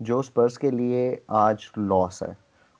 [0.00, 2.32] جو اس پرس کے لیے آج لاس ہے۔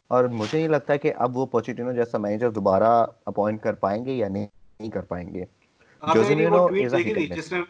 [0.08, 4.12] اور مجھے نہیں لگتا کہ اب وہ پوچیٹینو جیسا مینیجر دوبارہ اپوائنٹ کر پائیں گے
[4.12, 5.44] یا نہیں کر پائیں گے۔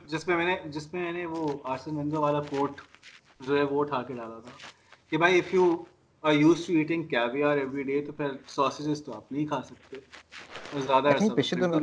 [0.07, 2.81] جس میں میں نے جس میں میں نے وہ آرسن ونگر والا کوٹ
[3.47, 4.51] جو ہے وہ اٹھا کے ڈالا تھا
[5.09, 5.77] کہ بھائی if you
[6.23, 9.97] are used to eating caviar every day تو پھر ساسیجز تو آپ نہیں کھا سکتے۔
[10.79, 11.81] زیادہ پچھلے دنوں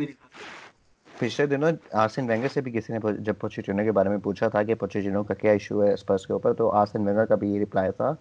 [1.20, 4.64] پچھلے دنوں آرسن وینگر سے بھی کسی نے جب پوچیٹینو کے بارے میں پوچھا تھا
[4.64, 7.62] کہ پوچیٹینو کا کیا ایشو ہے اسپرس کے اوپر، تو آرسن وینگر کا بھی یہ
[7.62, 8.14] رپلائی تھا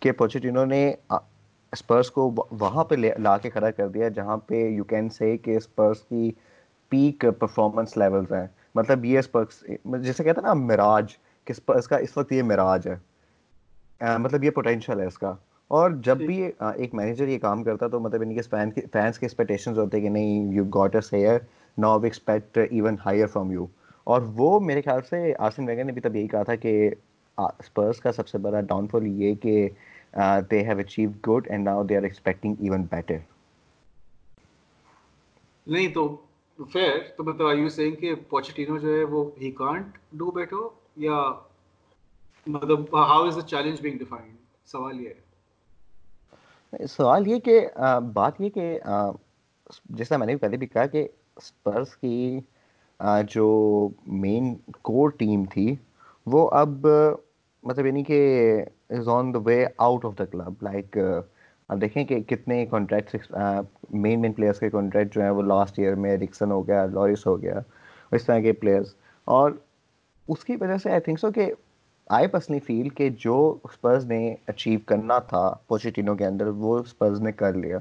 [0.00, 4.84] کہ پوچیٹینو نے اسپرس کو وہاں پہ لا کے کھڑا کر دیا جہاں پہ یو
[4.84, 6.30] کین سے کہ اسپرس کی
[6.88, 11.06] پیک پرفارمنس لیولز ہیں۔ مطلب یہ اسپرس جیسے کہتے ہیں نا مراج
[11.44, 12.96] کہ اسپرس کا اس وقت یہ مراج ہے۔
[14.18, 15.34] مطلب یہ پوٹینشیل ہے اس کا۔
[15.70, 19.78] اور جب بھی ایک مینیجر یہ کام کرتا تو مطلب ان کے فینس کے ایکسپیکٹیشنز
[19.78, 21.38] ہوتے کہ نہیں you got a seer
[21.78, 23.66] no we expect even higher from you
[24.04, 26.90] اور وہ میرے خیال سے آسن ویگن نے بھی تب یہی کہا تھا کہ
[27.38, 29.68] اسپرس کا سب سے بڑا ڈاؤن فال یہ کہ
[30.50, 33.18] they have achieve good and now they are expecting even better
[35.66, 36.16] نہیں تو
[36.58, 40.66] فیر تو مطلب آر یو سیئنگ کہ پوچیٹینو جو ہے وہ ہی کانٹ ڈو بیٹر
[40.96, 41.22] یا
[42.46, 45.23] مطلب how is the challenge being defined سوال یہ ہے۔
[46.90, 47.60] سوال یہ کہ
[48.14, 48.78] بات یہ کہ
[49.98, 51.06] جیسا میں نے پہلے بھی کہا کہ
[51.36, 52.40] اسپرس کی
[53.28, 55.74] جو مین کور ٹیم تھی،
[56.26, 56.86] وہ اب
[57.64, 58.20] مطلب یعنی کہ
[58.90, 60.98] is on the way out of the club like
[61.68, 63.30] اب دیکھیں کہ کتنے کانٹریکٹس
[63.90, 67.26] مین مین پلیئرس کے کانٹریکٹ جو ہیں، وہ لاسٹ ایئر میں رکسن ہو گیا لورس
[67.26, 67.60] ہو گیا،
[68.12, 68.94] اس طرح کے پلیئرس
[69.28, 69.50] اور
[70.28, 71.50] اس کی وجہ سے آئی تھنک سو کہ
[72.10, 77.20] آئی پرسنلی فیل کہ جو اسپرز نے اچیو کرنا تھا پوچیٹینو کے اندر، وہ اسپرز
[77.20, 77.78] نے کر لیا۔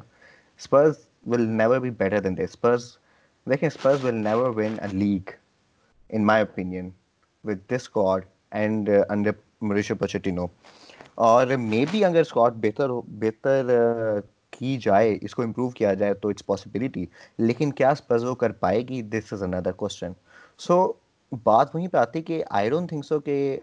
[0.59, 0.93] Spurs
[1.27, 2.85] will never be better than the Spurs
[3.47, 5.29] دیکھیں Spurs will never win a league
[6.09, 6.89] in my opinion
[7.43, 9.31] with this squad and under
[9.61, 10.45] Mauricio Pochettino
[11.27, 13.69] اور مے بی اگر اسکواڈ بہتر ہو، بہتر
[14.51, 17.05] کی جائے، اس کو امپروو کیا جائے، تو اٹس پاسبلٹی
[17.37, 20.11] لیکن کیا اسپرز وہ کر پائے گی؟ دس از اندر کوشچن
[20.59, 20.81] سو
[21.43, 23.59] بات وہیں پہ آتی کہ آئی ڈونٹ تھنک سو کہ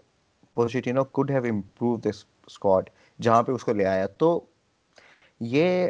[0.57, 4.39] Pochettino could have improve this squad جہاں پہ اس کو لے آیا۔ تو
[5.41, 5.87] یہ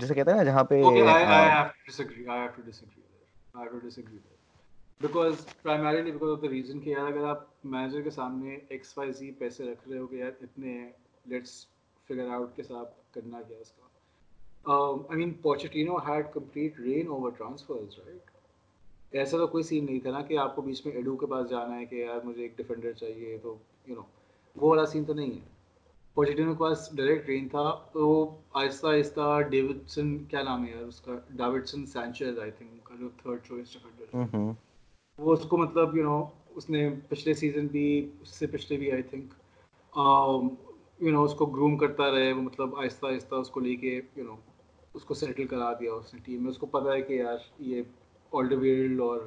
[0.00, 0.82] جیسے کہتے ہیں نا جہاں پہ
[5.00, 9.12] because primarily because of the reason کہ یار اگر آپ مینیجر کے سامنے ایکس وائی
[9.12, 10.74] زی پیسے رکھ رہے ہو کہ یار اتنے
[11.26, 11.54] لیٹس
[12.08, 13.86] فگر آؤٹ کے ساتھ کرنا کیا اس کا۔
[14.66, 18.30] I mean Pochettino had complete reign over transfers right
[19.12, 21.48] ایسا تو کوئی سین نہیں تھا نا کہ آپ کو بیچ میں ایڈو کے پاس
[21.50, 24.02] جانا ہے کہ یار مجھے ایک ڈیفینڈر چاہیے تو یو نو
[24.56, 25.50] وہ والا سین تو نہیں ہے۔
[26.16, 28.02] پوزیٹیو کے پاس ڈائریکٹ ٹرین تھا تو
[28.60, 33.08] آہستہ آہستہ ڈیوڈسن کیا نام ہے یار اس کا؟ ڈاوڈسن سینچرز آئی تھنک کا جو
[33.22, 34.50] تھرڈ چوائس ڈیفینڈر
[35.18, 36.22] وہ اس کو مطلب یو نو
[36.56, 37.84] اس نے پچھلے سیزن بھی
[38.20, 39.32] اس سے پچھلے بھی آئی تھنک
[41.00, 44.00] یو نو اس کو گروم کرتا رہے۔ وہ مطلب آہستہ آہستہ اس کو لے کے
[44.16, 44.36] یو نو
[44.94, 47.38] اس کو سیٹل کرا دیا اس نے ٹیم میں۔ اس کو پتا ہے کہ یار
[47.70, 47.82] یہ
[48.32, 49.20] آلڈویلڈ اور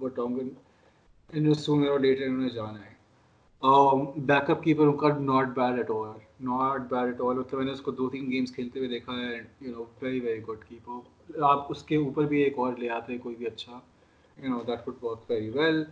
[0.00, 0.48] وٹونگن
[1.32, 2.92] انہیں سونر اور لیٹر انہوں نے جانا ہے۔
[3.64, 6.08] بیک اپ کیپر ان کا not bad at all
[6.40, 9.12] not bad at all مطلب میں نے اس کو دو تین گیمس کھیلتے ہوئے دیکھا
[9.12, 12.90] ہے you know very very good keeper آپ اس کے اوپر بھی ایک اور لے
[12.90, 13.78] آتے کوئی بھی اچھا
[14.36, 15.82] you know that would work very well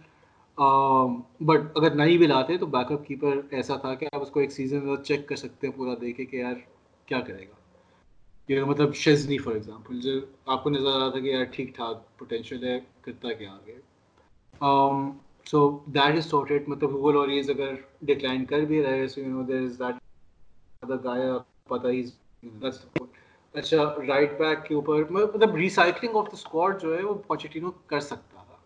[1.41, 4.41] but اگر نہیں بھی لاتے تو بیک اپ کیپر ایسا تھا کہ آپ اس کو
[4.41, 6.55] ایک سیزن چیک کر سکتے ہیں پورا دیکھے کہ یار
[7.07, 7.61] کیا کرے گا
[8.49, 11.75] کہ مطلب شزنی فار ایگزامپل جو آپ کو نظر آ رہا تھا کہ یار ٹھیک
[11.77, 13.79] ٹھاک پوٹینشیل ہے کرتا کیا آگے
[15.47, 19.29] سو دیٹ از سارٹیڈ مطلب گوگل اور ایز اگر ڈکلائن کر بھی رہے so you
[19.29, 19.95] know there is that
[20.83, 21.37] other guy
[21.69, 22.03] پتہ ہی
[23.55, 28.01] اچھا رائٹ بیک کے اوپر مطلب ریسائکلنگ آف دا اسکواڈ جو ہے، وہ پوچیٹینو کر
[28.01, 28.57] سکتا تھا۔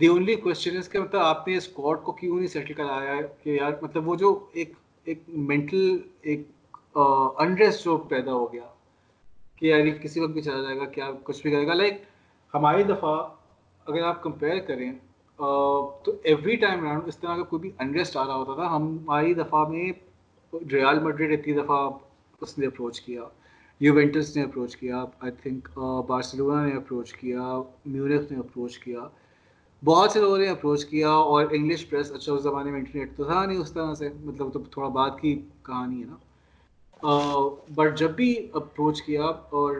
[0.00, 3.22] دی اونلی کوشچن از کہ مطلب آپ نے اسکواڈ کو کیوں نہیں سیٹل کرایا؟ ہے
[3.42, 4.72] کہ یار مطلب وہ جو ایک
[5.04, 6.46] ایک مینٹل ایک
[6.98, 8.68] uh, انڈریس جو پیدا ہو گیا،
[9.56, 12.02] کہ یار کسی وقت بھی چلا جائے گا، کیا کچھ بھی کرے گا۔ لائک
[12.54, 13.16] ہماری دفعہ
[13.86, 14.92] اگر آپ کمپیئر کریں
[15.38, 19.34] تو ایوری ٹائم اراؤنڈ اس طرح کا کوئی بھی انڈریسٹ آ رہا ہوتا تھا ہماری
[19.34, 19.90] دفعہ میں
[20.52, 21.88] ریال میڈرڈ اتنی دفعہ
[22.42, 23.22] اس نے اپروچ کیا
[23.80, 25.68] یووینٹس نے اپروچ کیا آئی تھنک
[26.06, 27.42] بارسلونا نے اپروچ کیا
[27.86, 29.00] میونک نے اپروچ کیا،
[29.82, 33.24] بہت سے لوگوں نے اپروچ کیا اور انگلش پریس اچھا اس زمانے میں انٹرنیٹ تو
[33.24, 36.16] تھا نہیں، اس طرح سے مطلب تو تھوڑا بعد کی کہانی ہے نا۔
[37.74, 39.72] بٹ جب بھی اپروچ کیا اور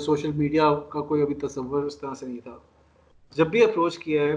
[0.00, 2.56] سوشل میڈیا کا کوئی ابھی تصور اس طرح سے نہیں تھا۔
[3.34, 4.34] جب بھی اپروچ کیا ہے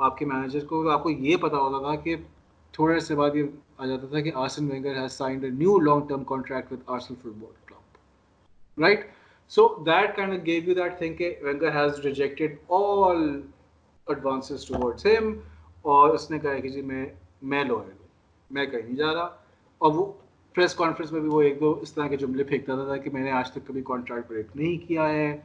[0.00, 2.16] آپ کے مینیجر کو آپ کو یہ پتا ہوتا تھا کہ
[2.74, 3.44] تھوڑے عرصے بعد یہ
[3.78, 7.14] آ جاتا تھا کہ Arsene Wenger has signed a new long term contract with Arsenal
[7.26, 9.04] football club right
[9.52, 13.22] so that kind of give you that think کہ Wenger has rejected all
[14.06, 15.32] advances towards ہم
[15.84, 17.04] اور اس نے کہا کہ جی میں
[17.42, 18.06] میں لوئل ہوں،
[18.50, 19.28] میں کہیں نہیں جا رہا۔
[19.80, 20.04] اور وہ
[20.54, 23.22] پریس کانفرنس میں بھی وہ ایک دو اس طرح کے جملے پھینکتا تھا کہ میں
[23.22, 25.36] نے آج تک کبھی کانٹریکٹ بریک نہیں کیا ہے۔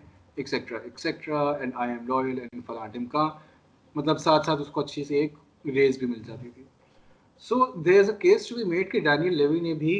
[0.41, 3.29] Etcetera etcetera and I am loyal and فلانٹم کا
[3.95, 5.33] مطلب ساتھ ساتھ اس کو اچھی سی ایک
[5.75, 6.63] ریز بھی مل جاتی تھی
[7.45, 9.95] so there is a case to be made کہ ڈینیل لیوی نے بھی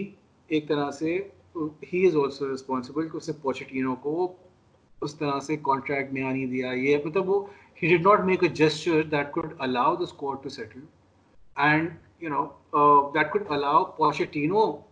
[0.50, 1.18] ایک طرح سے
[1.94, 4.32] ہی از آلسو رسپانسبل کہ اسے پوچیٹینو کو
[5.02, 8.50] اس طرح سے کانٹریکٹ میں آنی دیا یہ مطلب وہ he did not make a
[8.50, 10.84] gesture that could allow the squad to settle.
[11.58, 14.84] And you know uh, that could allow Pochettino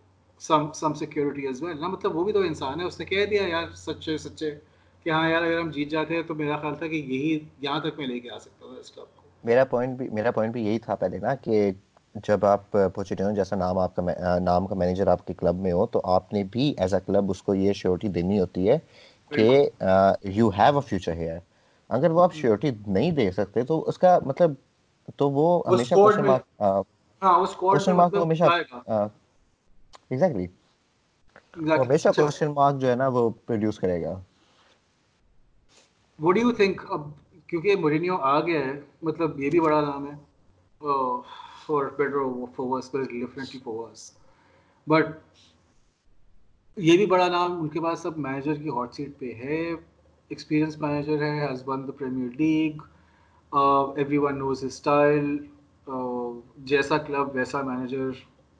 [0.42, 1.76] some some security as well.
[1.76, 4.50] نا مطلب وہ بھی تو انسان ہے اس نے کہہ دیا یار سچے سچے
[5.06, 7.80] کہ ہاں یار اگر ہم جیت جاتے ہیں تو میرا خیال تھا کہ یہی یہاں
[7.80, 10.52] تک میں لے کے آ سکتا تھا اس کلب کو۔ میرا پوائنٹ بھی میرا پوائنٹ
[10.52, 11.70] بھی یہی تھا پہلے نا کہ
[12.24, 12.60] جب آپ
[12.94, 14.02] پوچیٹینو جیسا نام آپ کا
[14.40, 17.30] نام کا مینیجر آپ کے کلب میں ہو تو آپ نے بھی ایز اے کلب
[17.30, 18.78] اس کو یہ شیورٹی دینی ہوتی ہے
[19.30, 19.46] کہ
[20.30, 21.38] you have a future here
[21.90, 24.52] اگر وہ آپ شیورٹی نہیں دے سکتے تو اس کا مطلب
[25.16, 26.42] تو وہ ہمیشہ کوشچن مارک
[27.38, 28.44] اس کوشچن مارک کو ہمیشہ
[30.04, 30.46] ایگزیکٹلی
[31.76, 34.14] ہمیشہ کوشچن مارک جو ہے نا وہ پروڈیوس کرے گا۔
[36.20, 37.08] وٹ ڈو یو تھنک اب
[37.48, 40.16] کیونکہ مورینیو آ گیا ہے مطلب یہ بھی بڑا نام ہے
[41.66, 42.18] for better
[42.56, 44.10] for worse differently for worse
[44.86, 45.06] but
[46.76, 49.60] یہ بھی بڑا نام ان کے پاس اب مینیجر کی ہاٹ سیٹ پہ ہے
[50.30, 52.82] ایکسپیرینس مینیجر ہے has won the Premier League
[54.18, 55.36] everyone knows style
[56.64, 58.10] جیسا کلب ویسا manager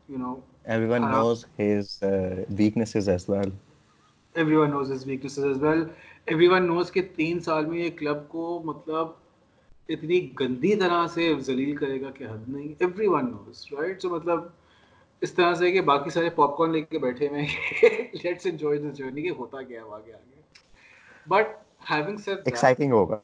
[0.09, 0.35] you know
[0.87, 1.99] everyone knows his
[2.59, 3.51] weaknesses as well
[4.57, 5.85] everyone knows his weaknesses as well
[6.49, 9.09] everyone knows کہ تین سال میں یہ کلب کو مطلب
[9.89, 14.11] اتنی گندی طرح سے ذلیل کرے گا کہ حد نہیں۔ Every one knows right so
[14.11, 14.41] مطلب
[15.21, 17.47] اس طرح سے کہ باقی سارے پاپ کارن لے کے بیٹھے ہوئے
[18.13, 20.41] لیٹس انجوائے دس جرنی کہ ہوتا کیا ہے آگے۔ آگے
[21.27, 21.47] بٹ
[21.91, 23.19] ہیونگ سیڈ ایکسائٹنگ ہوگا۔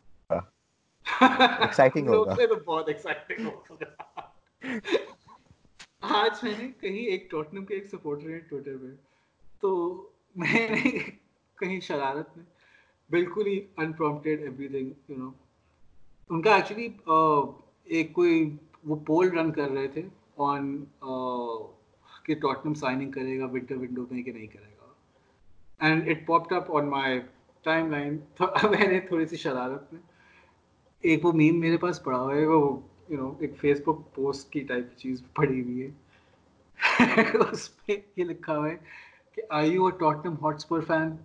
[1.60, 4.02] ایکسائٹنگ ہوگا۔ تو بہت ایکسائٹنگ ہوگا۔
[6.00, 8.94] آج میں نے کہیں ایک ٹوٹنم کے ایک سپورٹر ہیں ٹویٹر پہ
[9.60, 9.72] تو
[10.36, 10.98] میں نے
[11.58, 12.44] کہیں شرارت میں
[13.10, 15.30] بالکل ہی unprompted everything you know
[16.30, 16.88] ان کا ایکچولی
[17.84, 20.02] ایک کوئی وہ پول رن کر رہے تھے
[20.36, 20.84] آن
[22.24, 24.92] کہ ٹوٹنم سائننگ کرے گا ونٹر ونڈو میں کہ نہیں کرے گا۔
[25.80, 27.20] And it popped up on my
[27.90, 28.16] timeline
[28.70, 30.00] میں نے تھوڑی سی شرارت میں
[31.04, 34.50] ایک وہ میم میرے پاس پڑا ہوا ہے، وہ یو نو ایک فیس بک پوسٹ
[34.50, 35.90] کی ٹائپ چیز پڑی ہوئی ہے۔
[37.52, 38.76] اس پہ یہ لکھا ہوا ہے
[39.34, 41.16] کہ I you a Tottenham Hotspur fan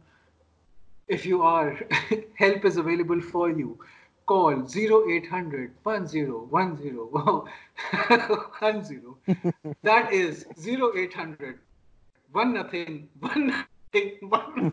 [4.28, 7.10] call zero eight hundred one zero one zero
[8.62, 9.13] one zero
[9.84, 11.56] that is zero eight hundred
[12.34, 14.69] one nothing one nothing one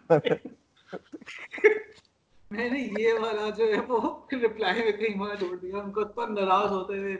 [2.50, 4.00] میں نے یہ والا جو ہے وہ
[4.32, 7.16] رپلائی میں کہیں وہاں چھوڑ دیا ان کو اتنا ناراض ہوتے ہوئے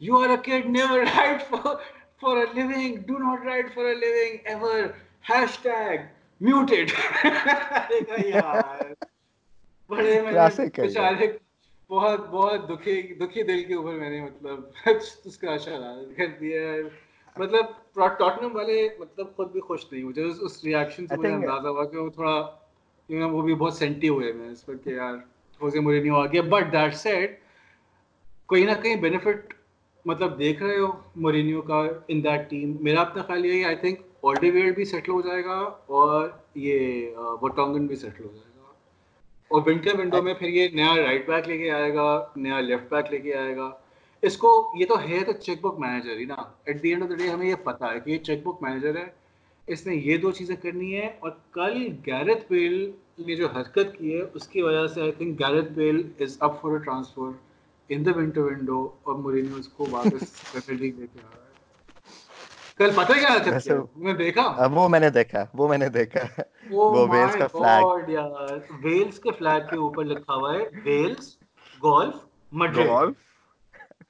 [0.00, 1.74] you are a kid never write for
[2.20, 4.82] for a living do not write for a living ever
[5.58, 5.98] hashtag
[6.40, 6.90] muted
[9.90, 10.20] بڑے
[10.76, 11.26] بیچارے
[11.90, 14.88] بہت بہت دکھی دکھی دل کے اوپر میں نے مطلب
[15.24, 16.82] اس کا شرارت کر دیا ہے
[17.36, 17.66] مطلب
[18.18, 21.98] ٹاٹنم والے مطلب خود بھی خوش نہیں مجھے اس ریئیکشن سے مجھے اندازہ ہوا کہ
[21.98, 22.36] وہ تھوڑا
[23.08, 25.14] وہ بھی بہت سینٹی ہوئے ہیں اس پر کہ یار
[25.60, 27.38] ہوزے مورینیو آ گیا بٹ دیٹ سیٹ
[28.48, 29.54] کہیں نہ کہیں بینیفٹ
[30.04, 34.00] مطلب دیکھ رہے ہو مورینیو کا ان دیٹ ٹیم میرا اپنا خیال یہی آئی تھنک
[34.24, 38.72] آلڈی ویئر بھی سیٹل ہو جائے گا اور یہ وٹانگن بھی سیٹل ہو جائے گا۔
[39.48, 42.90] اور ونٹر ونڈو میں پھر یہ نیا رائٹ بیک لے کے آئے گا، نیا لیفٹ
[42.90, 43.70] بیک لے کے آئے گا۔
[44.22, 46.34] اس کو یہ تو ہے تو چیک بک مینیجر ہی نا۔
[46.64, 48.96] At the end of the day ہمیں یہ پتا ہے کہ یہ چیک بک مینیجر
[48.96, 49.06] ہے۔
[49.66, 54.16] اس نے یہ دو چیزیں کرنی ہے اور کل گیرت بیل نے جو حرکت کی
[54.16, 57.30] ہے، اس کی وجہ سے I think Gareth Bale is up for a transfer
[57.88, 60.22] in the winter window اور مورینیو اس کو واپس
[60.68, 61.43] لیگ لے کے آ رہا ہے۔
[62.80, 63.28] کل پتہ کیا
[63.96, 66.20] میں دیکھا؟ وہ میں نے دیکھا وہ میں نے دیکھا۔
[66.70, 71.36] وہ ویلز کا فلیگ یار ویلز کے فلیگ کے اوپر لکھا ہوا ہے ویلز
[71.82, 72.14] گولف
[72.52, 73.12] مڈرڈ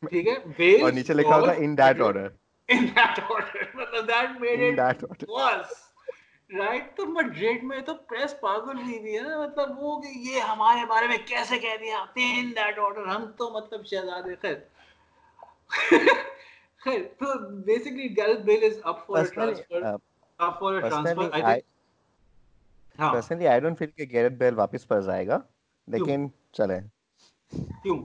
[0.09, 2.29] ٹھیک ہے ویلز اور نیچے لکھا ہوتا in that order
[2.68, 3.64] in that order.
[4.07, 5.72] that made it that worse.
[6.50, 10.40] Right تو میڈرڈ میں تو پریس پاگل ہوئی ہوئی ہے نا مطلب وہ کہ یہ
[10.40, 14.57] ہمارے بارے میں کیسے کہہ دیا۔ ان دیٹ آرڈر ہم تو مطلب شہزادے خیر۔
[16.85, 17.27] خیر تو
[17.66, 19.83] basically Gareth Bale is up for transfer
[20.40, 21.61] up for transfer I
[22.99, 25.38] think personally I don't feel کہ گیرت بیل واپس پر جائے گا
[25.88, 26.81] لیکن چلیں
[27.83, 27.97] کیوں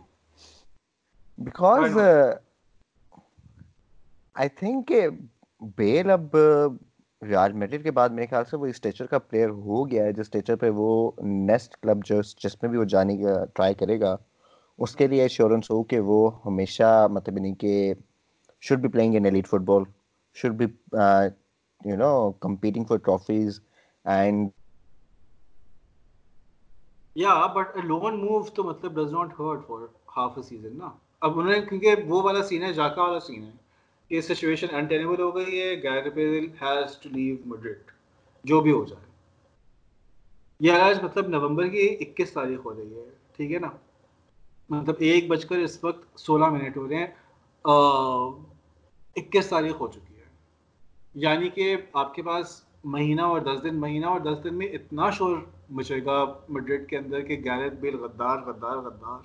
[1.37, 1.97] بیکاز
[4.35, 5.07] آئی تھنک کہ
[5.77, 6.35] بیل اب
[7.21, 10.19] ریال میڈرڈ کے بعد میرے خیال سے وہ اسٹیچر کا پلیئر ہو گیا ہے جس
[10.19, 10.89] اسٹیچر پہ وہ
[11.21, 14.15] نیکسٹ کلب جو جس میں بھی وہ جانے کا ٹرائی کرے گا
[14.79, 17.93] اس کے لیے ایشورنس ہو کہ وہ ہمیشہ مطلب نہیں کہ
[18.63, 19.83] should be playing in elite football
[20.37, 20.65] should be
[21.81, 23.59] you know competing for trophies
[24.05, 24.49] and
[27.15, 29.85] یا بٹ لون موو تو مطلب does not hurt for
[30.17, 30.89] half a season نا
[31.21, 33.51] اب انہوں نے کیونکہ وہ والا سین ہے جاکا والا سین ہے
[34.11, 37.91] یہ سچویشن انٹینیبل ہو گئی ہے Gareth Bale has to leave Madrid
[38.45, 39.07] جو بھی ہو جائے
[40.59, 43.69] یہ آج مطلب نومبر کی اکیس تاریخ ہو رہی ہے ٹھیک ہے نا
[44.69, 47.07] مطلب ایک بج کر اس وقت سولہ منٹ ہو رہے ہیں
[49.19, 50.25] اکیس تاریخ ہو چکی ہے۔
[51.15, 55.09] یعنی کہ آپ کے پاس مہینہ اور دس دن مہینہ اور دس دن میں اتنا
[55.09, 55.37] شور
[55.69, 59.19] مچے گا میڈرڈ کے اندر کہ گیرت بیل غدار غدار غدار۔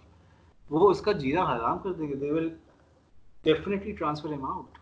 [0.71, 2.49] وہ اس کا جینا حرام کر دے گا۔ They will
[3.43, 4.79] definitely transfer him out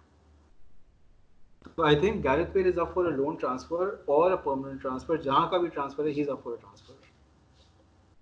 [1.80, 5.50] I think Gareth Bale is up for a loan transfer اور اے پرماننٹ ٹرانسفر جہاں
[5.50, 6.92] کا بھی ٹرانسفر ہے he is up for a transfer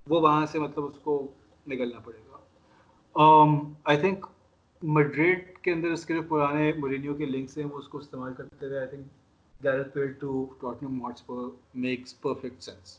[0.09, 1.27] وہ وہاں سے مطلب اس کو
[1.69, 2.37] نکلنا پڑے گا۔
[3.85, 4.27] آئی um, تھنک
[4.83, 8.33] میڈرڈ کے اندر اس کے جو پرانے مرینیو کے لنکس ہیں، وہ اس کو استعمال
[8.35, 12.99] کرتے ہوئے I think Gareth Bale to Tottenham Hotspur makes perfect sense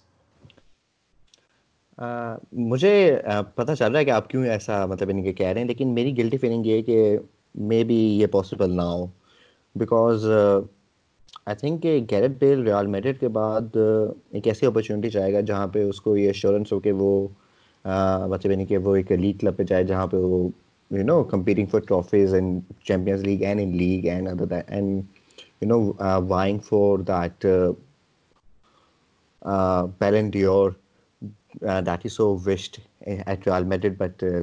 [2.70, 2.94] مجھے
[3.56, 5.94] پتہ چل رہا ہے کہ آپ کیوں ایسا مطلب ان کے کہہ رہے ہیں، لیکن
[5.94, 7.18] میری گلٹی فیلنگ یہ ہے کہ
[7.70, 9.06] مے بی یہ پاسبل نہ ہو
[9.76, 10.26] بیکاز
[11.46, 13.76] آئی تھنک کہ گیرٹ بیل ریال میڈرڈ کے بعد
[14.32, 17.28] ایک ایسی اپرچونیٹی چاہے گا جہاں پہ اس کو یہ ایشورنس ہو کہ وہ
[17.86, 20.48] مطلب یعنی کہ وہ ایک لیگ کلب پہ جائے جہاں پہ وہ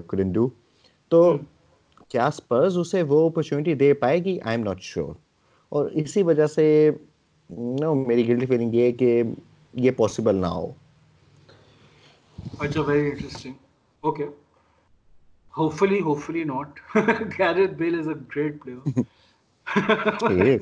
[0.06, 0.48] couldn't
[1.08, 1.38] تو
[2.08, 5.14] کیا اسپرز اسے وہ اپرچونیٹی دے پائے گی آئی ایم ناٹ شیور
[5.68, 6.90] اور اسی وجہ سے
[8.06, 9.22] میری گلٹی فیلنگ یہ ہے کہ
[9.74, 10.72] یہ پاسبل نہ ہو
[12.58, 13.52] اچھا very interesting
[14.02, 14.24] okay
[15.56, 16.96] not
[17.38, 18.62] Gareth Bale is a great
[20.20, 20.56] player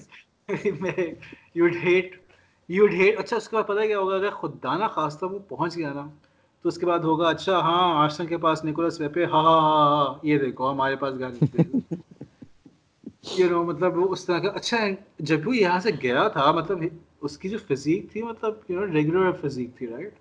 [1.55, 2.17] you'd hate
[2.69, 5.77] you'd hate اچھا اس کے بعد پتہ کیا ہوگا اگر خدا نا خاص وہ پہنچ
[5.77, 6.07] گیا نا
[6.63, 10.39] تو اس کے بعد ہوگا اچھا ہاں آرسن کے پاس نکولس ویپے ہاں ہاں یہ
[10.39, 11.73] دیکھو ہمارے پاس گاڑی
[13.51, 14.77] نو مطلب وہ اس طرح کا اچھا
[15.19, 16.79] جب وہ یہاں سے گیا تھا مطلب
[17.21, 20.15] اس کی جو فزیک تھی مطلب یو نو ریگولر فزیک تھی رائٹ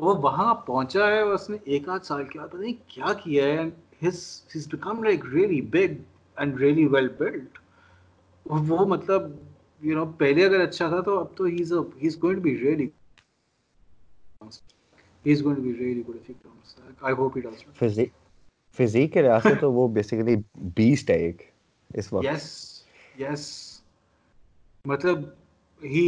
[0.00, 3.12] وہ وہاں پہنچا ہے اور اس نے ایک آدھ سال کے بعد پتہ نہیں کیا
[3.22, 3.68] کیا ہے
[4.02, 6.00] he's become like really big
[6.36, 7.58] and really well built
[8.46, 9.30] وہ مطلب
[9.82, 12.88] یو نو پہلے اگر اچھا تھا تو اب تو he is going to be really
[15.24, 16.96] he's going to be really good if he comes back.
[17.02, 17.62] I hope he does.
[18.78, 20.34] Physique کے سے تو وہ بیسیکلی
[20.74, 21.42] بیسٹ ہے ایک
[21.90, 22.44] اس وقت یس
[23.18, 23.46] یس
[24.84, 25.24] مطلب
[25.82, 26.04] ہی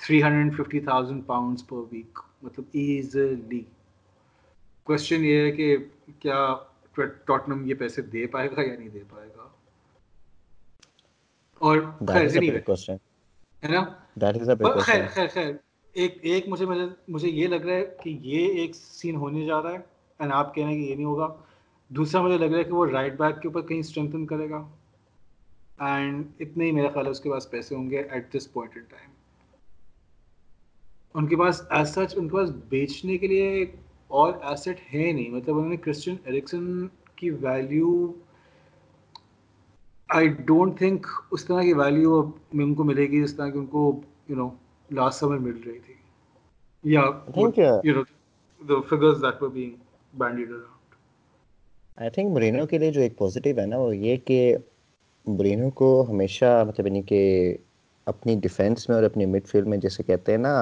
[0.00, 3.62] 350,000 پاؤنڈز پر ویک مطلب ایزیلی
[4.84, 5.76] کوشچن یہ ہے کہ
[6.20, 6.54] کیا
[7.24, 9.48] ٹوٹنم یہ پیسے دے پائے گا یا نہیں دے پائے گا؟
[11.58, 11.78] اور
[14.80, 15.52] خیر خیر خیر
[15.92, 16.66] ایک ایک مجھے
[17.08, 19.78] مجھے یہ لگ رہا ہے کہ یہ ایک سین ہونے جا رہا ہے
[20.18, 21.28] اینڈ آپ کہہ رہے ہیں کہ یہ نہیں ہوگا۔
[21.88, 24.68] دوسرا مجھے لگ رہا ہے کہ وہ رائٹ بیک کے اوپر کہیں اسٹرینتھن کرے گا۔
[25.78, 28.76] اینڈ اتنے ہی میرا خیال ہے اس کے پاس پیسے ہوں گے at this point
[28.76, 29.10] in time
[31.14, 33.64] ان کے پاس ایز سچ ان کے پاس بیچنے کے لیے
[34.10, 38.12] اور ایسٹ ہے نہیں۔ مطلب انہوں نے کرسچن ایرکسن کی ویلیو
[40.08, 43.58] آئی ڈونٹ تھنک اس طرح کی ویلیو اب ان کو ملے گی جس طرح کی
[43.58, 44.48] ان کو یو نو
[44.90, 45.94] لاسٹ سمر مل رہی تھی۔
[46.84, 47.00] یا
[47.84, 48.02] you know
[48.60, 49.74] the figures that were being
[50.14, 50.76] bandied around
[51.96, 54.56] I think Mourinho کے لیے جو ایک پازیٹیو ہے نا وہ یہ کہ
[55.26, 57.20] مرینو کو ہمیشہ مطلب یعنی کہ
[58.06, 60.54] اپنی ڈیفینس میں اور اپنی مڈ فیلڈ میں جیسے کہتے ہیں نا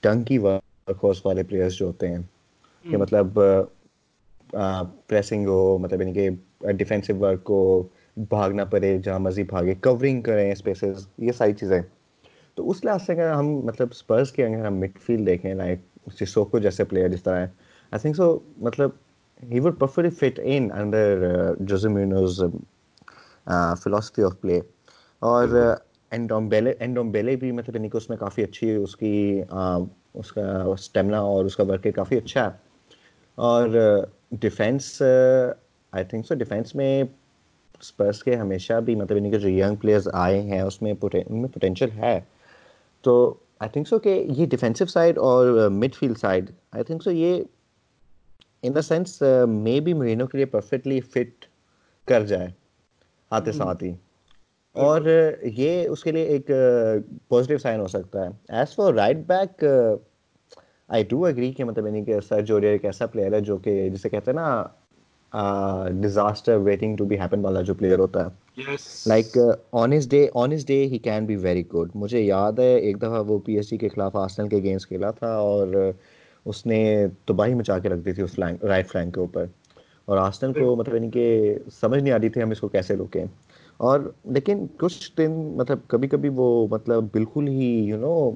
[0.00, 2.18] ٹنکی ورک والے پلیئرس جو ہوتے ہیں
[2.84, 3.38] کہ مطلب
[5.06, 6.28] پریسنگ ہو مطلب یعنی کہ
[6.72, 7.58] ڈیفینسو ورک کو
[8.30, 11.80] بھاگنا پڑے جہاں مرضی بھاگے کورنگ کریں اسپیسز یہ ساری چیزیں۔
[12.54, 15.80] تو اس لحاظ سے اگر ہم مطلب اسپرس کے اگر ہم مڈ فیلڈ دیکھیں لائک
[16.20, 17.46] سسوکو جیسے پلیئر جس طرح ہے
[17.92, 18.90] آئی تھنک سو مطلب
[19.42, 21.24] he would perfectly fit in under
[21.60, 22.40] Jose Mourinho's
[23.82, 24.60] philosophy of play
[25.22, 25.48] اور
[26.10, 29.42] اینڈومبیلے اینڈومبیلے بھی مطلب یعنی کہ اس میں کافی اچھی اس کی
[30.14, 32.70] اس کا اسٹیمنا اور اس کا ورک کافی اچھا ہے۔
[33.34, 33.68] اور
[34.30, 35.02] defence
[35.92, 37.02] I think so defence میں
[37.80, 41.40] اسپرس کے ہمیشہ بھی مطلب یعنی کہ جو ینگ پلیئرز آئے ہیں اس میں ان
[41.40, 42.20] میں پوٹینشیل ہے۔
[43.02, 47.42] تو آئی تھنک سو کہ یہ ڈیفینسو سائڈ اور midfield side I think so یہ
[48.62, 49.22] in the sense
[49.80, 51.44] maybe Mourinho کے لیے پرفیکٹلی فٹ
[52.08, 52.46] کر جائے
[53.30, 53.92] آتے ساتھ ہی۔
[54.76, 55.02] اور
[55.42, 56.50] یہ اس کے لیے ایک
[57.28, 59.64] پازیٹیو سائن ہو سکتا ہے۔ As far right back
[60.90, 63.88] I do agree کہ مطلب یعنی کہ سر جوریئر ایک ایسا پلیئر ہے جو کہ
[63.90, 64.66] جسے کہتے ہیں نا
[66.02, 68.38] disaster waiting to be happen والا جو پلیئر ہوتا ہے۔
[69.06, 69.36] Like
[70.10, 70.26] honestly
[70.68, 73.76] honestly he can be very good مجھے یاد ہے ایک دفعہ وہ پی ایس سی
[73.76, 75.90] کے خلاف آسنل کے گیمس کھیلا تھا اور
[76.44, 76.80] اس نے
[77.24, 79.44] تباہی مچا کے رکھ دی تھی اس فلینک رائٹ فلینک کے اوپر۔
[80.04, 83.24] اور آسنل کو مطلب یعنی کہ سمجھ نہیں آتی تھی ہم اس کو کیسے روکیں۔
[83.80, 84.00] اور
[84.32, 88.30] لیکن کچھ دن مطلب کبھی کبھی وہ مطلب بالکل ہی یو نو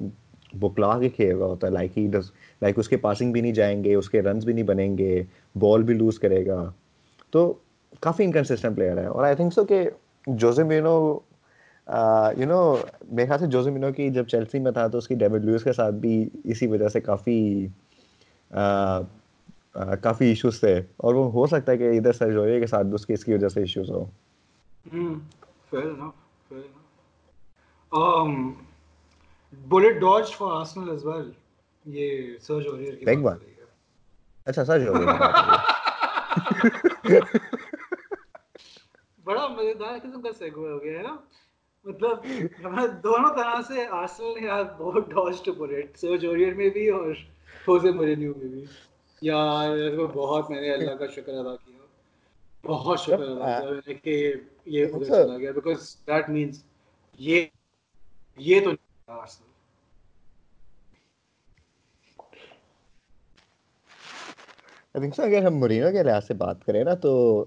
[0.59, 1.71] بکلا کے کھیل رہا ہوتا ہے.
[1.71, 2.31] لائک ہی ڈز
[2.61, 5.23] لائک اس کے پاسنگ بھی نہیں جائیں گے، اس کے رنز بھی نہیں بنیں گے
[5.55, 6.71] بال بھی لوز کرے گا.
[7.33, 7.53] تو
[8.01, 9.05] کافی انکنسسٹنٹ پلیئر ہے.
[9.05, 9.83] اور آئی تھنک سو کہ
[10.27, 10.97] جوزے مینو
[12.37, 15.15] یو نو میرے خیال سے جوزے مینو کی جب چیلسی میں تھا تو اس کی
[15.15, 17.67] ڈیوڈ لوئس کے ساتھ بھی اسی وجہ سے کافی
[20.01, 20.75] کافی ایشوز تھے.
[20.97, 23.33] اور وہ ہو سکتا ہے کہ ادھر سرجوریہ کے ساتھ بھی اس کی اس کی
[23.33, 23.89] وجہ سے ایشوز
[24.85, 25.13] ہو
[25.71, 26.15] fair enough.
[26.49, 26.83] Fair enough.
[27.91, 28.67] Um,
[29.53, 31.25] bullet dodge for Arsenal as well.
[31.85, 33.39] یہ سرج اوریئر کی بات
[34.47, 35.09] اچھا سرج اوریئر
[39.25, 41.15] بڑا مزیدار قسم کا سیگوے ہو گیا ہے نا
[41.85, 42.25] مطلب
[43.03, 47.13] دونوں طرح سے آرسنل نے یار بہت dodge to bullet Serge Aurier میں بھی اور
[47.67, 48.63] ہوزے مورینیو میں بھی
[49.21, 51.85] یار بہت میں نے اللہ کا شکر ادا کیا
[52.63, 54.33] بہت شکر ادا کیا کہ
[54.65, 56.25] یہ ادھر چلا گیا بیکاز دیٹ
[57.19, 57.45] یہ
[58.37, 58.69] یہ تو
[65.17, 67.45] اگر ہم مرینو کے لحاظ سے بات کریں نا تو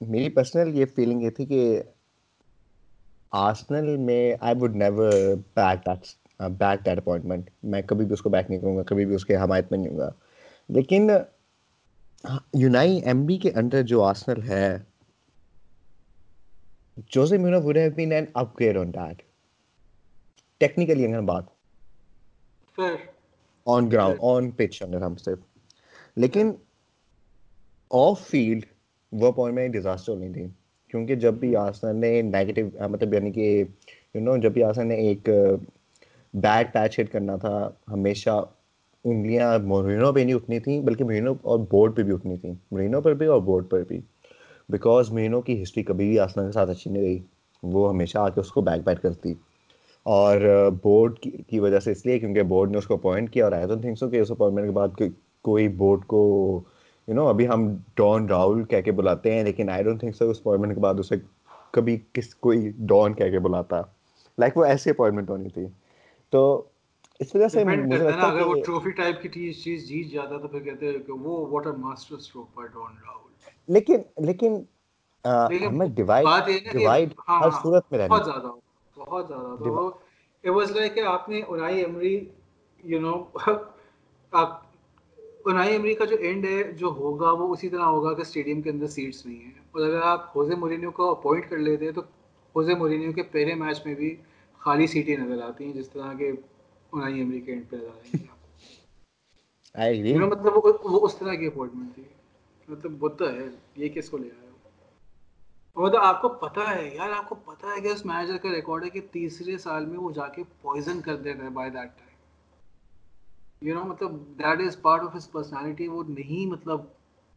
[0.00, 1.82] میری پرسنل یہ فیلنگ یہ تھی کہ
[3.30, 5.12] آرسنل میں I would never
[5.56, 6.06] back that
[6.50, 9.26] back that appointment میں کبھی بھی اس کو بیک نہیں کروں گا کبھی بھی اس
[9.26, 10.10] کے حمایت میں نہیں ہوں گا۔
[10.68, 11.10] لیکن
[12.54, 14.78] یونائی ایم بی کے انڈر جو آرسنل ہے
[17.06, 19.22] Jose Mourinho would have been an upgrade on that.
[20.60, 21.44] Technically, اگر بات
[23.66, 25.38] آن گراؤنڈ آن پچ اگر ہم صرف
[26.16, 26.52] لیکن
[27.90, 28.64] آف فیلڈ
[29.12, 30.46] وہ پوائنٹ میں ڈیزاسٹر ہونی تھی
[30.88, 33.64] کیونکہ جب بھی آسنر نے نیگیٹو مطلب یعنی کہ
[34.14, 35.28] یو نو جب بھی آسنر نے ایک
[36.34, 38.44] بیڈ پیچ ہٹ کرنا تھا ہمیشہ
[39.04, 43.00] انگلیاں مرینو پہ نہیں اٹھنی تھیں بلکہ مرینو اور بورڈ پہ بھی اٹھنی تھیں مرینو
[43.00, 44.00] پر بھی اور بورڈ پر بھی
[44.70, 47.18] بیکاز مینو کی ہسٹری کبھی بھی آسنا کے ساتھ اچھی نہیں رہی
[47.62, 49.34] وہ ہمیشہ آ کے اس کو بیک بیٹ کرتی۔
[50.06, 50.40] اور
[50.82, 51.18] بورڈ
[51.48, 53.82] کی وجہ سے اس لیے کیونکہ بورڈ نے اس کو اپوائنٹ کیا اور آئی ڈونٹ
[53.82, 55.02] تھنک سو کہ اس اپوائنٹمنٹ کے بعد
[55.44, 56.20] کوئی بورڈ کو
[57.08, 60.30] یو نو ابھی ہم ڈان راہل کہہ کے بلاتے ہیں لیکن آئی ڈونٹ تھنک سو
[60.30, 61.16] اس اپوائنٹمنٹ کے بعد اسے
[61.70, 63.80] کبھی کس کوئی ڈان کہہ کے بلاتا۔
[64.38, 65.66] لائک وہ ایسی اپوائنٹمنٹ ہونی تھی۔
[66.32, 66.62] تو
[67.20, 70.48] اس وجہ سے مجھے لگتا ہے کہ وہ ٹرافی ٹائپ کی چیز جیت جاتا تو
[70.48, 73.29] پھر کہتے ہیں کہ وہ واٹ ماسٹر اسٹروک پر ڈان راہل
[73.70, 74.62] لیکن لیکن
[75.64, 76.26] ہمیں ڈیوائڈ
[76.72, 78.50] ڈیوائڈ ہر صورت میں رہنا بہت زیادہ
[78.96, 79.88] بہت زیادہ
[80.44, 82.24] اٹ واز لائک کہ آپ نے اونائی ایمری
[82.84, 83.14] یو نو
[84.32, 84.62] آپ
[85.44, 88.70] اونائی ایمری کا جو اینڈ ہے جو ہوگا وہ اسی طرح ہوگا کہ اسٹیڈیم کے
[88.70, 92.00] اندر سیٹس نہیں ہیں۔ اور اگر آپ ہوزے مورینیو کو اپوائنٹ کر لیتے ہیں تو
[92.54, 94.16] ہوزے مورینیو کے پہلے میچ میں بھی
[94.60, 96.30] خالی سیٹیں نظر آتی ہیں جس طرح کے
[96.92, 98.28] اونائی ایمری کے اینڈ پہ نظر آئیں گے
[100.26, 100.52] مطلب
[100.84, 102.02] وہ اس طرح کی اپوائنٹمنٹ تھی۔
[102.70, 103.46] مطلب ہوتا ہے،
[103.76, 104.50] یہ کس کو لے آیا
[105.76, 108.84] مطلب آپ کو پتا ہے یار، آپ کو پتا ہے کہ اس مینیجر کا ریکارڈ
[108.84, 112.10] ہے کہ تیسرے سال میں وہ جا کے پوائزن کر دیتا ہے by that time
[113.60, 116.80] you know مطلب that is part of his personality وہ نہیں مطلب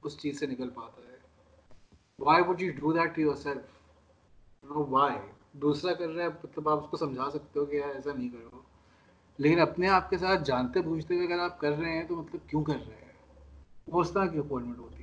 [0.04, 1.18] اس چیز سے نکل پاتا ہے۔
[2.20, 3.64] Why would you do that to yourself
[4.64, 5.20] no why
[5.52, 8.30] دوسرا کر رہا ہے مطلب آپ اس کو سمجھا سکتے ہو کہ یار ایسا نہیں
[8.30, 8.62] کرو۔
[9.38, 12.50] لیکن اپنے آپ کے ساتھ جانتے پوچھتے ہوئے اگر آپ کر رہے ہیں تو مطلب
[12.50, 13.12] کیوں کر رہے ہیں؟
[13.88, 15.03] وہ اس طرح کی اپوائنٹمنٹ ہوتی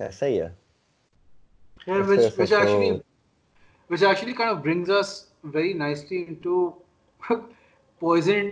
[0.00, 0.48] ایسا ہی ہے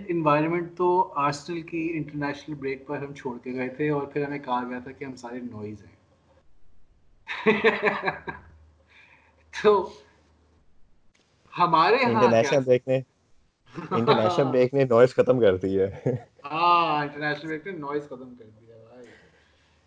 [0.08, 4.38] انوائرمنٹ تو آرسنل کی انٹرنیشنل بریک پر ہم چھوڑ کے گئے تھے اور پھر ہمیں
[4.38, 5.94] کہا گیا تھا کہ ہم سارے نوائز ہیں۔
[9.54, 9.72] تو
[11.52, 13.00] ہمارے انٹرنیشنل بریک نے
[13.92, 15.88] انٹرنیشنل بریک نے نوائز ختم کر دی ہے۔
[16.44, 18.71] ہاں انٹرنیشنل بریک نے نوائز ختم کر دی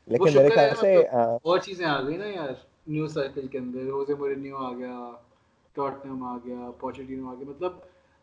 [0.08, 1.03] لیکن میرے خیال سے
[1.43, 2.49] اور چیزیں آ گئی نا یار
[2.88, 5.12] نیو سائیکل کے اندر روزے مورینیو آ گیا
[5.74, 7.72] ٹاٹنم آ گیا پوچیٹینو آ گیا مطلب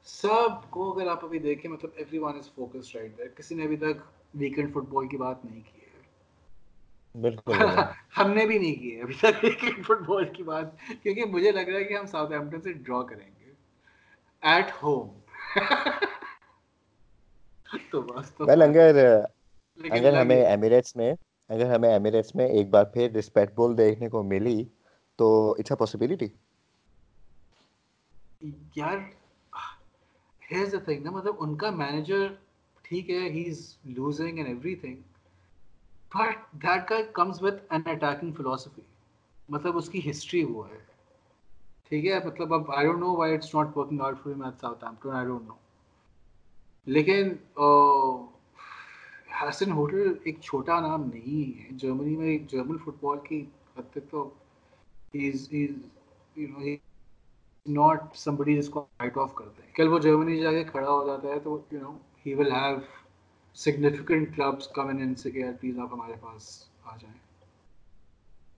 [0.04, 3.76] سب کو اگر آپ ابھی دیکھیں مطلب everyone is focus right there کسی نے ابھی
[3.76, 3.96] تک
[4.34, 6.00] ویکینڈ فٹ بال کی بات نہیں کی ہے۔
[7.20, 7.52] بالکل۔
[8.18, 10.64] ہم نے بھی نہیں کی ہے ابھی تک ویکینڈ فٹ بال کی بات
[11.02, 13.52] کیونکہ مجھے لگ رہا ہے کہ ہم ساؤتھ ہیمپٹن سے ڈرا کریں گے۔
[14.42, 15.08] ایٹ ہوم
[17.90, 19.24] تو بس تو اگر
[19.90, 21.14] اگر ہمیں ایمریٹس میں
[21.48, 24.64] اگر ہمیں ایمریٹس میں ایک بار پھر رسپیکٹ بال دیکھنے کو ملی
[25.16, 26.26] تو اٹس اے پاسبلٹی
[28.76, 28.98] یار
[30.52, 32.26] ہیز دا تھنگ نا مطلب ان کا مینیجر
[32.82, 34.96] ٹھیک ہے he is losing and everything
[36.14, 38.82] but that کا comes with an attacking philosophy
[39.48, 40.78] مطلب اس کی ہسٹری وہ ہے۔
[41.88, 44.50] ٹھیک ہے مطلب اب I don't know why it's not working out for him
[44.84, 45.54] Southampton I don't know
[46.86, 47.32] لیکن
[49.40, 53.44] حسن ہوٹل ایک چھوٹا نام نہیں ہے۔ جرمنی میں جرمن فٹ بال کی
[53.78, 54.30] حد تک تو
[57.66, 61.06] ناٹ سمبڈی جس کو رائٹ آف کرتے ہیں۔ کل وہ جرمنی جا کے کھڑا ہو
[61.06, 62.76] جاتا ہے تو you know he will have
[63.54, 67.18] significant clubs come in سے کہ پلیز آپ ہمارے پاس آ جائیں۔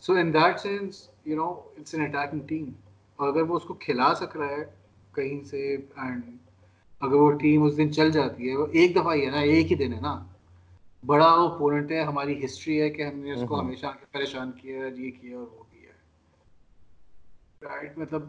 [0.01, 2.70] So in that sense you know it's an attacking team
[3.16, 4.64] اور اگر وہ اس کو کھلا سک رہا ہے
[5.14, 6.22] کہیں سے اینڈ
[7.01, 9.70] اگر وہ ٹیم اس دن چل جاتی ہے، وہ ایک دفعہ ہی ہے نا، ایک
[9.70, 10.25] ہی دن ہے نا۔
[11.07, 14.91] بڑا اوپوننٹ ہے ہماری ہسٹری ہے کہ ہم نے اس کو ہمیشہ پریشان کیا ہے
[14.97, 15.63] یہ کیا اور وہ
[17.63, 18.23] رائٹ مطلب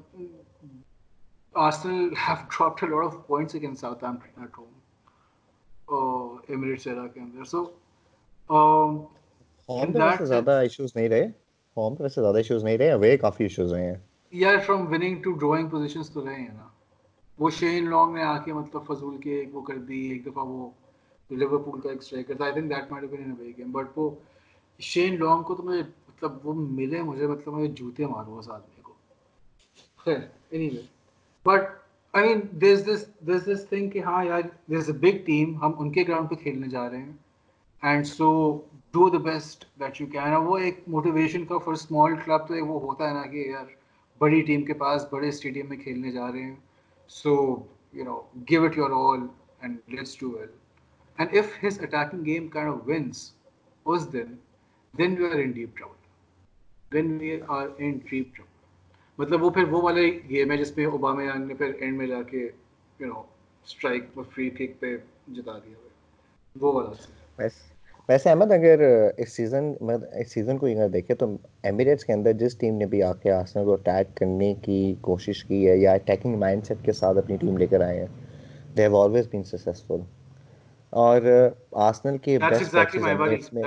[1.55, 4.73] Arsenal have dropped a lot of points against Southampton at home
[6.49, 7.63] Emirates era کے اندر۔ سو
[9.69, 11.25] ہوم پہ زیادہ ایشوز نہیں رہے۔
[11.77, 13.99] ہوم پہ زیادہ ایشوز نہیں رہے اوے کافی ایشوز رہے ہیں۔
[14.33, 16.67] یار from winning to drawing positions تو رہے ہیں نا۔
[17.39, 20.45] وہ شین لانگ نے آ کے مطلب فضول کے ایک وہ کر دی ایک دفعہ
[20.45, 20.69] وہ
[21.29, 24.09] لیورپول کا ایک اسٹرائکر تھا I think that might been in away game but وہ
[24.79, 28.81] شین لانگ کو تو مجھے مطلب وہ ملے مجھے مطلب مجھے جوتے مارو اس آدمی
[28.81, 28.93] کو۔
[29.97, 30.17] خیر
[30.69, 30.81] anyway
[31.45, 31.61] but
[32.13, 35.71] I mean this this this this thing کہ ہاں یار دس اے بگ ٹیم ہم
[35.77, 37.13] ان کے گراؤنڈ پہ کھیلنے جا رہے ہیں۔
[37.81, 38.61] And so
[38.91, 42.63] do the best that you can وہ ایک موٹیویشن کا فار اسمال کلب تو ایک
[42.67, 43.65] وہ ہوتا ہے نا کہ یار،
[44.17, 46.55] بڑی ٹیم کے پاس، بڑے اسٹیڈیم میں کھیلنے جا رہے ہیں۔
[47.07, 47.55] So
[47.93, 49.27] you know give it your all
[49.61, 50.49] and let's do well
[51.17, 53.31] and if his attacking game kind of wins
[53.85, 54.33] us then
[54.93, 58.53] then we are in deep trouble then we are in deep trouble
[59.19, 62.07] مطلب وہ پھر وہ والے game ہے جس میں Obama young نے پھر اینڈ میں
[62.07, 62.47] جا کے
[62.99, 63.21] یو نو
[63.67, 64.95] اسٹرائک اور فری کک پہ
[65.27, 65.77] جتا دیا
[66.55, 67.47] وہ والا
[68.09, 68.81] ویسے احمد اگر
[69.17, 71.25] اس سیزن مطلب اس سیزن کو اگر دیکھیں تو
[71.63, 75.43] ایمریٹس کے اندر جس ٹیم نے بھی آ کے آسنل کو اٹیک کرنے کی کوشش
[75.45, 78.07] کی ہے یا اٹیکنگ مائنڈ سیٹ کے ساتھ اپنی ٹیم لے کر آئے ہیں
[78.77, 80.01] they have always been successful
[81.03, 81.21] اور
[81.85, 83.63] آسنل کے بیسٹ پیچز میں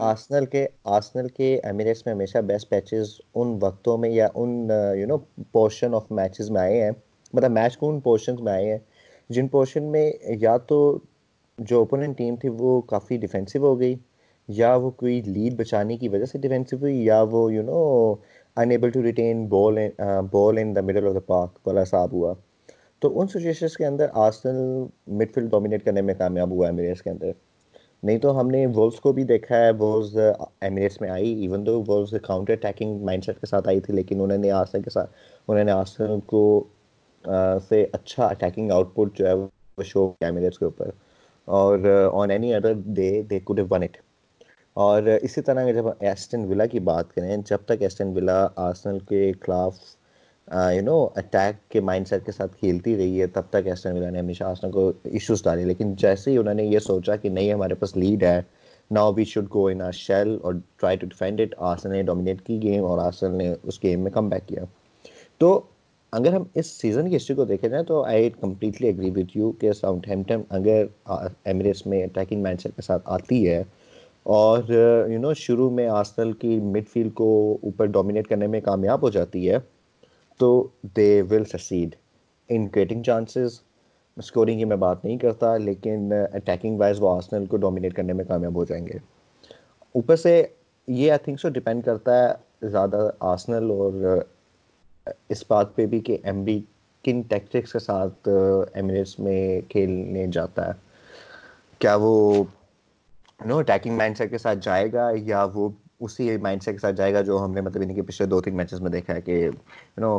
[0.00, 0.66] آسنل کے
[0.96, 5.18] آسنل کے ایمریٹس میں ہمیشہ بیسٹ پیچز ان وقتوں میں یا ان you know
[5.52, 6.90] portion of matches میں آئے ہیں.
[7.34, 8.78] مطلب میچ کو ان پورشنز میں آئے ہیں.
[9.30, 10.98] جن پورشن میں یا تو
[11.58, 13.94] جو اوپوننٹ ٹیم تھی وہ کافی ڈیفینسو ہو گئی
[14.48, 18.14] یا وہ کوئی لیڈ بچانے کی وجہ سے ڈیفینسو ہوئی یا وہ you know
[18.56, 19.78] unable to retain ball
[20.32, 22.34] ball in the middle of the park والا صاحب ہوا۔
[23.02, 24.84] تو ان سچویشنس کے اندر آرسنل
[25.18, 27.30] مڈ فیلڈ ڈومینیٹ کرنے میں کامیاب ہوا ہے ایمریٹس کے اندر۔
[28.02, 31.82] نہیں تو ہم نے وولس کو بھی دیکھا ہے وولز ایمریٹس میں I even though
[31.88, 35.10] Wolves counter attacking mindset کے ساتھ آئی تھی، لیکن انہوں نے آرسنل کے ساتھ،
[35.48, 36.42] انہوں نے آرسنل کو
[37.68, 40.90] سے اچھا اٹیکنگ آؤٹ پٹ جو ہے وہ شو کیا ایمریٹس کے اوپر۔
[41.48, 41.78] اور
[42.12, 43.96] on any other day they could have won it
[44.76, 49.32] اور اسی طرح جب ایسٹن ولا کی بات کریں، جب تک ایسٹن ولا آرسنل کے
[49.40, 49.78] خلاف
[50.48, 54.10] یو نو اٹیک کے مائنڈ سیٹ کے ساتھ کھیلتی رہی ہے، تب تک ایسٹن ولا
[54.10, 57.52] نے ہمیشہ آسنل کو ایشوز ڈالی لیکن جیسے ہی انہوں نے یہ سوچا کہ نہیں،
[57.52, 58.40] ہمارے پاس لیڈ ہے
[58.90, 62.62] now we should go in shell اور try to defend it Arsenal نے ڈومینیٹ کی
[62.62, 64.64] گیم اور آسن نے اس گیم میں کم بیک کیا۔
[65.40, 65.60] تو
[66.12, 69.50] اگر ہم اس سیزن کی ہسٹری کو دیکھیں جائیں تو I completely agree with you
[69.52, 70.84] کہ ساؤتھ ہیمپٹن اگر
[71.44, 73.62] ایمریٹس میں اٹیکنگ مائنڈ سیٹ کے ساتھ آتی ہے
[74.32, 74.70] اور
[75.10, 77.30] یو نو شروع میں آسنل کی مڈ فیلڈ کو
[77.62, 79.58] اوپر ڈومینیٹ کرنے میں کامیاب ہو جاتی ہے
[80.42, 80.52] تو
[80.96, 81.94] they will succeed
[82.50, 83.60] in creating chances
[84.16, 88.24] scoring کی میں بات نہیں کرتا، لیکن اٹیکنگ وائز وہ آسنل کو ڈومینیٹ کرنے میں
[88.24, 88.98] کامیاب ہو جائیں گے۔
[89.94, 90.42] اوپر سے
[90.88, 94.22] یہ آئی تھنک سو ڈپینڈ کرتا ہے زیادہ آسنل اور
[95.28, 96.60] اس بات پہ بھی کہ ایم بی
[97.04, 98.28] کن ٹیکٹکس کے ساتھ
[98.74, 100.72] ایمریٹس میں کھیلنے جاتا ہے۔
[101.78, 102.44] کیا وہ
[103.40, 105.68] نو اٹیکنگ مائنڈ سیٹ کے ساتھ جائے گا یا وہ
[106.02, 108.28] اسی مائنڈ سیٹ کے ساتھ جائے گا جو ہم نے مطلب یعنی ان کے پچھلے
[108.28, 109.50] دو تین میچز میں دیکھا ہے کہ you
[109.96, 110.18] know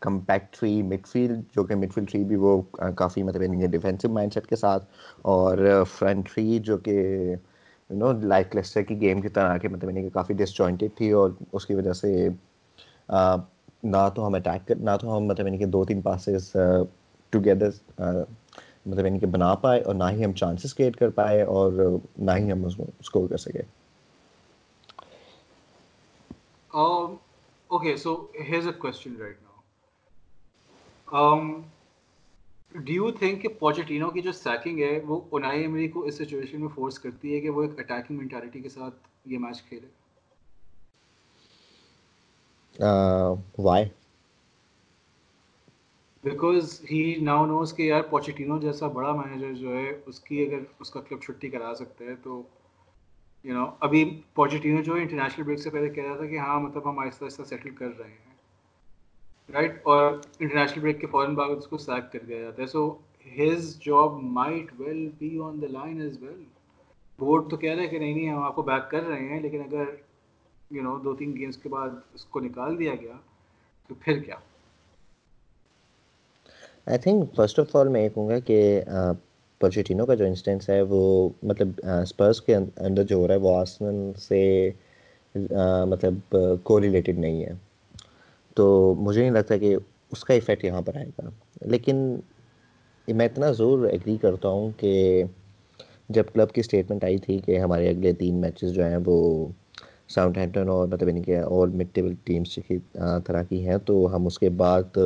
[0.00, 2.60] compact three midfield جو کہ مڈ فیلڈ تھری بھی وہ
[2.96, 4.84] کافی مطلب ان کے ڈیفینسو مائنڈ سیٹ کے ساتھ
[5.22, 5.58] اور
[5.98, 10.02] فرنٹ تھری جو کہ یو نو لائک لیسٹر کی گیم کی طرح کہ مطلب یعنی
[10.02, 12.28] کہ کافی ڈس جوائنٹیڈ تھی اور اس کی وجہ سے
[13.82, 16.56] نہ تو ہم اٹیک کر نہ تو ہم مطلب یعنی کہ دو تین پاسز
[17.32, 17.70] ٹوگیدر
[18.86, 21.72] مطلب یعنی کہ بنا پائے اور نہ ہی ہم چانسز کریٹ کر پائے اور
[22.18, 23.62] نہ ہی ہم اس کو اسکور کر سکے۔
[26.72, 28.14] Okay so
[28.48, 29.50] here's a question right now
[32.74, 36.60] do you think کہ پوچیٹینو کی جو سیکنگ ہے وہ اونائی ایمری کو اس سچویشن
[36.60, 39.88] میں فورس کرتی ہے کہ وہ ایک اٹیکنگ مینٹالٹی کے ساتھ یہ میچ کھیلے
[43.58, 43.84] why
[46.24, 50.62] because he now knows کہ یار پوچیٹینو جیسا بڑا مینیجر جو ہے اس کی اگر
[50.80, 52.42] اس کا کلب چھٹی کرا سکتا ہے تو
[53.44, 56.88] یو نو ابھی پوچیٹینو جو انٹرنیشنل بریک سے پہلے کہہ رہا تھا کہ ہاں مطلب
[56.90, 58.28] ہم آہستہ آہستہ سیٹل کر رہے ہیں
[59.48, 62.88] رائٹ اور انٹرنیشنل بریک کے فوراً بعد اس کو سیک کر دیا جاتا ہے۔ So
[63.38, 66.42] his job might well be on the line as well
[67.18, 69.62] board تو کہہ رہے کہ نہیں نہیں، ہم آپ کو بیک کر رہے ہیں، لیکن
[69.62, 69.94] اگر
[70.70, 73.16] یو نو دو تین گیمس کے بعد اس کو نکال دیا گیا،
[73.90, 74.36] تو پھر کیا؟
[76.86, 78.82] I think first of all میں یہ کہوں گا کہ
[79.60, 81.00] پوچیٹینو کا جو انسٹنس ہے وہ
[81.42, 81.68] مطلب
[82.02, 84.70] اسپرس کے اندر جو ہو رہا ہے وہ آسمن سے
[85.88, 87.52] مطلب کو ریلیٹڈ نہیں ہے۔
[88.56, 88.64] تو
[88.98, 89.76] مجھے نہیں لگتا کہ
[90.12, 91.28] اس کا افیکٹ یہاں پر آئے گا۔
[91.66, 91.96] لیکن
[93.08, 95.22] میں اتنا زور ایگری کرتا ہوں کہ
[96.08, 99.16] جب کلب کی اسٹیٹمنٹ آئی تھی کہ ہمارے اگلے تین میچز جو ہیں وہ
[100.08, 102.78] ساؤتھ ہیمپٹن اور مطلب یعنی کہ اور مڈ ٹیبل ٹیمس کی
[103.26, 104.98] طرح کی ہیں، تو ہم اس کے بعد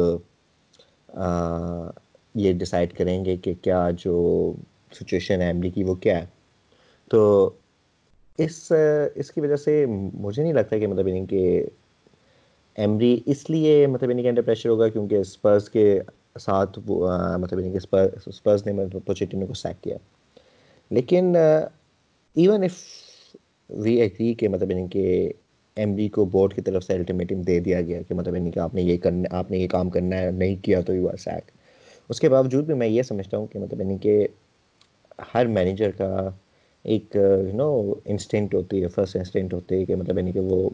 [2.34, 4.52] یہ ڈیسائیڈ کریں گے کہ کیا جو
[4.92, 6.26] سچویشن ہے ایملی کی وہ کیا ہے۔
[7.10, 7.50] تو
[8.38, 8.72] اس
[9.14, 11.66] اس کی وجہ سے مجھے نہیں لگتا کہ مطلب یعنی کہ
[12.76, 16.00] ایمری اس لیے مطلب یعنی کہ انڈر پریشر ہوگا کیونکہ اسپرس کے
[16.40, 19.96] ساتھ وہ مطلب یعنی کہ اسپرس نے مطلب پوچیٹینو کو سیک کیا۔
[20.90, 22.76] لیکن ایون ایف
[23.70, 25.32] وی ایگری کہ مطلب یعنی کہ
[25.76, 28.58] ایم بی کو بورڈ کی طرف سے الٹیمیٹم دے دیا گیا کہ مطلب یعنی کہ
[28.58, 31.16] آپ نے یہ کرنا، آپ نے یہ کام کرنا ہے، نہیں کیا تو یو آر
[31.16, 31.50] سیک
[32.10, 34.26] اس کے باوجود بھی میں یہ سمجھتا ہوں کہ مطلب یعنی کہ
[35.34, 36.08] ہر مینیجر کا
[36.84, 37.68] ایک یو نو
[38.06, 40.68] انسٹنٹ ہوتی ہے فرسٹ انسٹنٹ ہوتی ہے کہ مطلب یعنی کہ وہ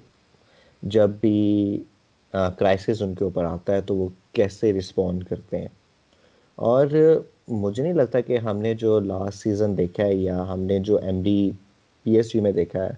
[0.83, 1.35] جب بھی
[2.55, 5.69] کرائسس ان کے اوپر آتا ہے تو وہ کیسے رسپونڈ کرتے ہیں۔
[6.59, 6.87] اور
[7.51, 10.99] مجھے نہیں لگتا کہ ہم نے جو لاسٹ سیزن دیکھا ہے یا ہم نے جو
[10.99, 11.51] M D
[12.07, 12.93] P S G میں دیکھا ہے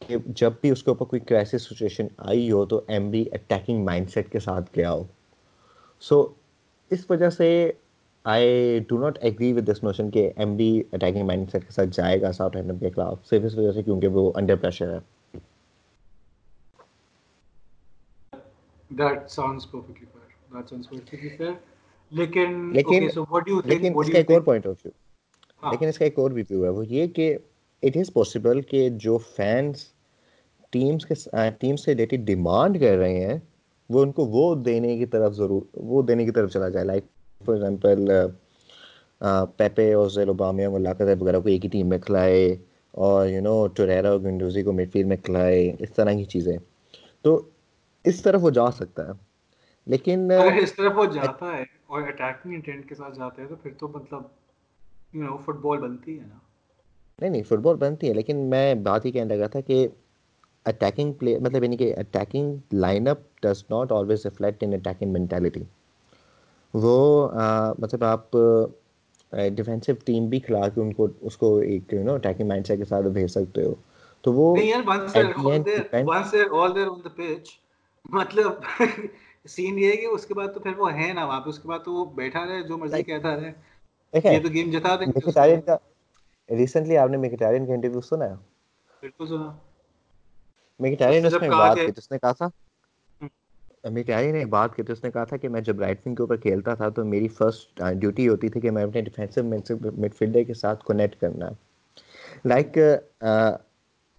[0.00, 3.84] کہ جب بھی اس کے اوپر کوئی کرائسس سچویشن آئی ہو تو Emery attacking
[3.84, 5.04] mindset کے ساتھ گیا ہو۔
[6.02, 6.22] سو
[6.92, 7.48] اس وجہ سے
[8.24, 11.88] I do not agree with this notion کہ Emery attacking mindset کے ساتھ
[11.92, 14.98] جائے گا ساؤتھ ہینڈم کے خلاف صرف اس وجہ سے کیونکہ وہ انڈر پریشر ہے
[18.90, 20.26] That sounds perfectly fair.
[20.50, 21.54] That sounds perfectly fair.
[22.12, 23.06] لیکن لیکن
[23.64, 26.64] لیکن اس کا ایک اور پوائنٹ آف ویو لیکن اس کا ایک اور بھی ویو
[26.64, 27.36] ہے وہ یہ کہ
[27.82, 29.86] اٹ از پاسبل کہ جو فینس
[31.04, 33.38] کے سے ریلیٹڈ ڈیمانڈ کر رہے ہیں
[33.92, 37.04] وہ ان کو وہ دینے کی طرف ضرور وہ دینے کی طرف چلا جائے۔ لائک
[37.44, 38.10] فار ایگزامپل
[39.56, 42.56] پیپے اور زیل اوبامیا ملاقات وغیرہ کو ایک ہی ٹیم میں کھلائے
[42.94, 46.56] اور یو نو ٹوریرا اور گنڈوزی کو مڈ فیلڈ میں کھلائے اس طرح کی چیزیں۔
[47.22, 47.40] تو
[48.04, 49.12] اس طرف وہ جا سکتا ہے
[49.86, 50.30] لیکن
[50.62, 53.88] اس طرف وہ جاتا ہے اور اٹیکنگ انٹینٹ کے ساتھ جاتا ہے تو پھر تو
[53.88, 54.22] مطلب
[55.12, 56.38] یو نو فٹ بال بنتی ہے نا۔
[57.18, 59.88] نہیں نہیں فٹ بال بنتی ہے لیکن میں بات ہی کہنے لگا تھا کہ
[60.66, 65.62] اٹیکنگ پلے مطلب یعنی کہ attacking line up does not always reflect an attacking mentality
[66.74, 67.28] وہ
[67.78, 68.36] مطلب آپ
[69.32, 72.78] ڈیفینسو ٹیم بھی کھلا کے ان کو اس کو ایک you know attacking mindset
[72.78, 73.74] کے ساتھ بھیج سکتے ہو۔
[74.24, 74.56] تو وہ
[78.12, 78.52] مطلب
[79.46, 81.58] سین یہ ہے کہ اس کے بعد تو پھر وہ ہے نا وہاں پہ اس
[81.58, 83.52] کے بعد تو وہ بیٹھا رہے جو مرضی کہتا رہے۔
[84.12, 85.76] یہ تو گیم جتا دیں
[86.48, 88.34] ریسنٹلی آپ نے میکٹارین کا انٹرویو سنا ہے؟
[89.02, 89.52] بالکل سنا۔
[90.80, 92.48] میکٹارین اس بات کی جس نے کہا تھا۔
[93.90, 96.36] میکٹارین نے بات کی اس نے کہا تھا کہ میں جب رائٹ ونگ کے اوپر
[96.36, 99.44] کھیلتا تھا تو میری فرسٹ ڈیوٹی ہوتی تھی کہ میں اپنے ڈیفینسو
[99.98, 101.50] مڈ فیلڈر کے ساتھ کنیکٹ کرنا۔
[102.44, 102.78] Like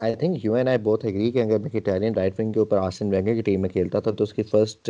[0.02, 3.10] I think you and I بہت ایگری کہ اگر میکٹارین رائٹ ونگ کے اوپر آسن
[3.10, 4.90] وینگر کی ٹیم میں کھیلتا تھا تو اس کی فرسٹ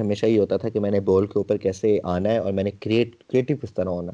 [0.00, 2.70] ہمیشہ ہوتا تھا کہ میں نے بال کے اوپر کیسے آنا ہے اور میں نے
[2.70, 4.12] کریٹ کریٹو کس طرح ہونا۔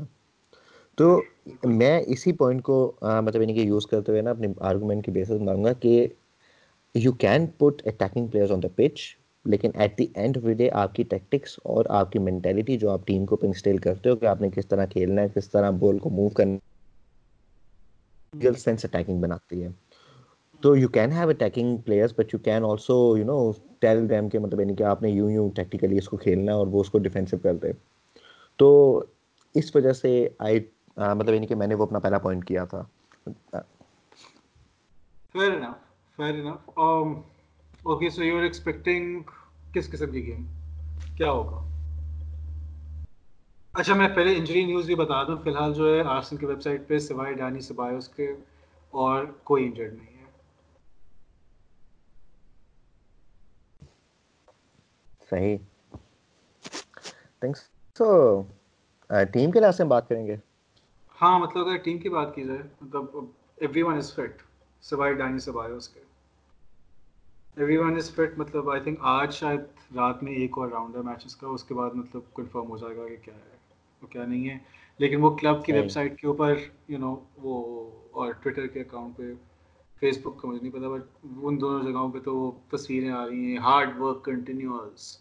[0.99, 1.21] تو
[1.65, 5.41] میں اسی پوائنٹ کو مطلب یعنی کہ یوز کرتے ہوئے نا اپنے آرگومنٹ کی بیسس
[5.41, 6.07] مانوں گا کہ
[6.95, 9.01] you can put attacking players on the pitch
[9.45, 12.91] لیکن at the end of the day آپ کی ٹیکٹکس اور آپ کی مینٹیلٹی جو
[12.91, 15.71] آپ ٹیم کو انسٹیل کرتے ہو کہ آپ نے کس طرح کھیلنا ہے، کس طرح
[15.71, 16.57] بال کو موو کرنا
[18.59, 19.69] سینس اٹیکنگ بناتی ہے۔
[20.63, 24.39] تو you can have attacking players but you can also you know tell them کہ
[24.39, 26.91] مطلب یعنی کہ آپ نے یوں یوں ٹیکٹیکلی اس کو کھیلنا ہے اور وہ اس
[26.91, 27.73] کو ڈیفینسو کر دے۔
[28.57, 28.69] تو
[29.55, 30.61] اس وجہ سے آئی
[30.97, 32.83] مطلب یعنی کہ میں نے وہ اپنا پہلا پوائنٹ کیا تھا۔
[36.19, 36.69] Fair enough
[37.85, 39.21] okay so you are expecting
[39.75, 40.45] کس قسم کی گیم
[41.17, 41.61] کیا ہوگا
[43.75, 46.63] اچھا میں پہلے انجری نیوز بھی بتا دوں فی الحال جو ہے آرسن کی ویب
[46.63, 48.27] سائٹ پہ سوائے ڈانی سبایوس کے
[48.95, 50.27] اور کوئی انجرڈ نہیں ہے
[55.31, 55.57] صحیح
[57.43, 57.61] تھینکس
[57.97, 58.43] سو
[59.33, 60.37] ٹیم کے لحاظ سے بات کریں گے
[61.19, 63.17] ہاں مطلب اگر ٹیم کی بات کی جائے مطلب
[63.57, 64.43] ایوری ون از فٹ
[64.85, 66.08] سوائے ڈانی سبایوس کے
[67.59, 69.61] ایوری ون از فٹ مطلب آئی تھنک آج شاید
[69.97, 72.97] رات میں ایک اور راؤنڈ ہے میچز کا اس کے بعد مطلب کنفرم ہو جائے
[72.97, 73.57] گا کہ کیا ہے
[74.03, 74.59] وہ کیا نہیں ہے۔
[74.99, 76.55] لیکن وہ کلب کی ویب سائٹ کے اوپر
[76.89, 77.55] یو نو وہ
[78.11, 79.33] اور ٹویٹر کے اکاؤنٹ پہ
[80.01, 81.03] فیس بک کا مجھے نہیں پتا بٹ
[81.43, 85.19] ان دونوں جگہوں پہ تو وہ تصویریں آ رہی ہیں۔ Hard work continues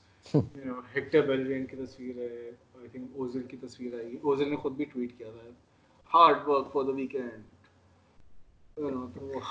[0.95, 4.73] Hector Bellerin کی تصویر ہے آئی تھنک اوزل کی تصویر آئی۔ ہے اوزل نے خود
[4.73, 5.49] بھی ٹویٹ کیا تھا۔
[6.13, 7.43] Hard work for the weekend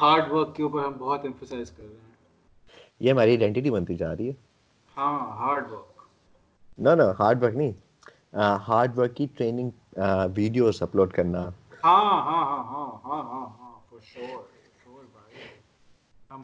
[0.01, 2.16] hard work کے اوپر ہم بہت امفسائز کر رہے ہیں۔
[3.01, 4.33] یہ ہماری آئیڈینٹی بنتی جا رہی ہے۔
[4.97, 5.19] ہاں،
[6.79, 7.73] نہ نہ ہارڈ ورک نہیں۔
[8.69, 9.71] ہارڈ ورک کی ٹریننگ
[10.37, 11.43] ویڈیوز اپلوڈ کرنا۔
[11.85, 13.73] ہاں ہاں ہاں ہاں ہاں ہاں ہاں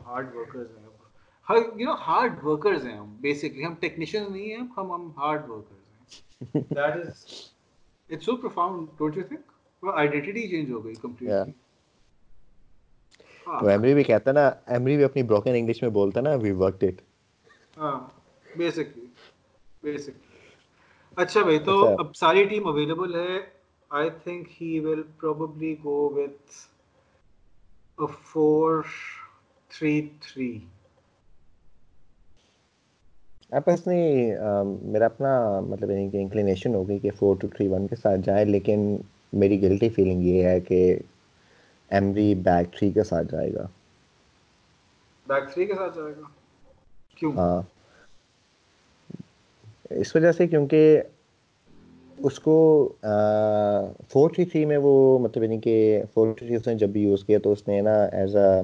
[0.07, 0.89] ہارڈ ورکرز ہیں۔
[1.47, 1.57] ہر
[2.07, 3.15] ہارڈ ورکرز ہیں ہم۔
[3.67, 6.05] ہم ٹیکنیشینز نہیں ہیں ہم ہم ہارڈ ورکرز ہیں۔
[6.75, 7.09] That is
[8.11, 9.51] it's so profound don't you think
[9.95, 11.53] identity change ہو گئی کمپلیٹلی
[13.47, 16.85] تو ایمری بھی کہتا نا ایمری بھی اپنی بروکن انگلش میں بولتا نا وی ورک
[16.85, 17.01] اٹ
[17.79, 18.01] ہاں
[18.57, 19.07] بیسکلی
[21.17, 23.39] اچھا بھائی تو اچھا۔ اب ساری ٹیم اویلیبل ہے۔
[23.91, 26.53] I think he will probably go with
[28.23, 28.83] four
[29.69, 30.59] three three
[34.83, 38.45] میرا اپنا مطلب یعنی کہ انکلینیشن ہوگی کہ فور ٹو تھری ون کے ساتھ جائیں
[38.45, 38.97] لیکن
[39.33, 40.99] میری گلٹی فیلنگ یہ ہے کہ
[41.93, 43.67] ایم وی بیک تھری کے ساتھ جائے گا۔
[45.27, 46.29] بیک تھری کے ساتھ جائے گا؟
[47.15, 47.63] کیوں؟ ہاں۔
[49.91, 51.03] اس وجہ سے کیونکہ
[52.19, 52.57] اس کو
[54.09, 57.03] فور تھری تھری میں وہ مطلب یعنی کہ فور تھری تھری اس نے جب بھی
[57.03, 58.61] یوز کیا تو اس نے نا ایز اے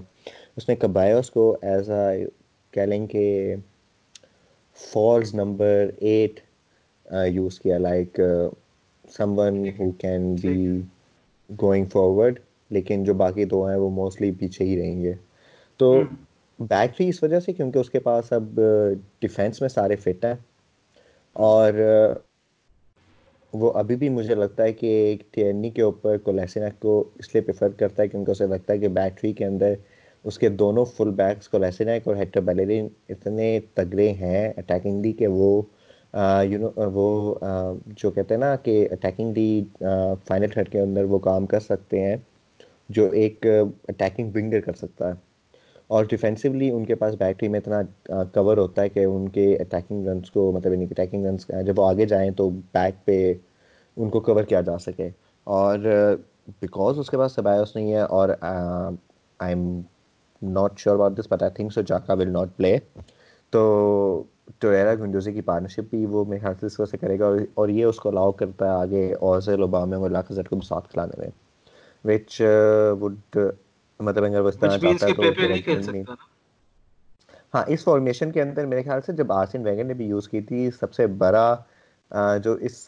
[0.57, 2.25] اس نے کبایا اس کو؟ ایز اے
[2.71, 3.55] کہہ لیں کہ
[4.93, 6.41] فالز نمبر ایٹ
[7.27, 8.21] یوز کیا like
[9.39, 10.81] someone who can be
[11.63, 12.39] going forward
[12.71, 15.13] لیکن جو باقی دو ہیں وہ موسٹلی پیچھے ہی رہیں گے۔
[15.81, 15.93] تو
[16.59, 18.61] بیک تھی اس وجہ سے کیونکہ اس کے پاس اب
[19.21, 20.35] ڈیفینس میں سارے فٹ ہیں
[21.37, 21.73] اور
[23.53, 27.43] وہ ابھی بھی مجھے لگتا ہے کہ ایک ٹیئرنی کے اوپر کولیسینک کو اس لیے
[27.43, 29.75] پریفر کرتا ہے کیونکہ اسے لگتا ہے کہ بیٹری کے اندر
[30.25, 35.51] اس کے دونوں فل بیکس کولیسینک اور ہیٹر بیلرین اتنے تگڑے ہیں اٹیکنگلی کہ وہ
[36.45, 37.35] یو نو وہ
[37.95, 39.49] جو کہتے ہیں نا کہ اٹیکنگ دی
[40.27, 42.17] فائنل تھرڈ کے اندر وہ کام کر سکتے ہیں۔
[42.89, 43.47] جو ایک
[43.89, 45.15] اٹیکنگ ونگر کر سکتا ہے۔
[45.87, 47.81] اور ڈیفینسولی ان کے پاس بیٹری میں اتنا
[48.35, 51.79] کور ہوتا ہے کہ ان کے اٹیکنگ رنس کو مطلب یعنی کے اٹیکنگ رنس جب
[51.79, 53.35] وہ آگے جائیں تو بیک پہ
[53.97, 55.09] ان کو کور کیا جا سکے۔
[55.47, 55.79] اور
[56.61, 59.81] بیکاز اس کے پاس سبایوس نہیں ہے اور I am
[60.43, 62.79] not sure about this but I think so Xhaka will not play
[63.51, 63.63] تو
[64.59, 67.69] ٹویرا گنڈوزی کی پارٹنرشپ بھی وہ میرے خیال سے اس وجہ سے کرے گا اور
[67.69, 71.31] یہ اس کو الاؤ کرتا ہے آگے اوزل اوبامہ اور لاکھ کو ساتھ کھلانے میں۔
[72.09, 72.41] وچ
[73.01, 73.37] وڈ
[74.01, 74.71] مطلب اگر وستان
[77.55, 80.41] ہاں اس فارمیشن کے اندر میرے خیال سے جب آرسن ویگن نے بھی یوز کی
[80.41, 81.57] تھی سب سے بڑا
[82.43, 82.85] جو اس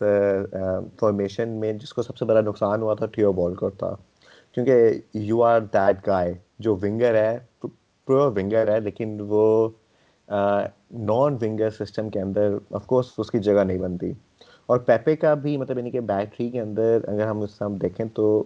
[1.01, 3.95] فارمیشن میں جس کو سب سے بڑا نقصان ہوا تھا ٹھیو بال کر تھا
[4.53, 7.39] کیونکہ یو آر دیٹ گائے جو ونگر ہے
[8.09, 9.69] پرو ونگر ہے لیکن وہ
[10.29, 14.13] نان ونگر سسٹم کے اندر آف کورس اس کی جگہ نہیں بنتی
[14.67, 17.77] اور پیپے کا بھی مطلب یعنی کہ بیٹری کے اندر اگر ہم اس سے ہم
[17.77, 18.45] دیکھیں تو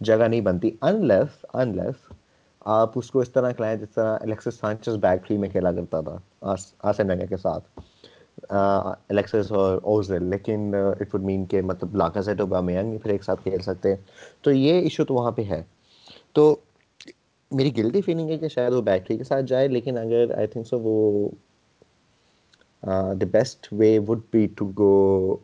[0.00, 2.12] جگہ نہیں بنتی۔ انلیس انلیس
[2.66, 6.00] آپ اس کو اس طرح کھلائیں جس طرح الیکسس سانچز بیک تھری میں کھیلا کرتا
[6.00, 6.54] تھا
[6.88, 7.80] آسن کے ساتھ۔
[8.50, 13.24] الیکسس اور اوزل لیکن اٹ وڈ مین کہ مطلب لاکا سیٹ ہوگا میانگ پھر ایک
[13.24, 13.96] ساتھ کھیل سکتے ہیں۔
[14.42, 15.62] تو یہ ایشو تو وہاں پہ ہے۔
[16.32, 16.54] تو
[17.50, 20.66] میری گلٹی فیلنگ ہے کہ شاید وہ بیک کے ساتھ جائے، لیکن اگر آئی تھنک
[20.66, 21.28] سو وہ
[23.20, 25.36] the best way would be to go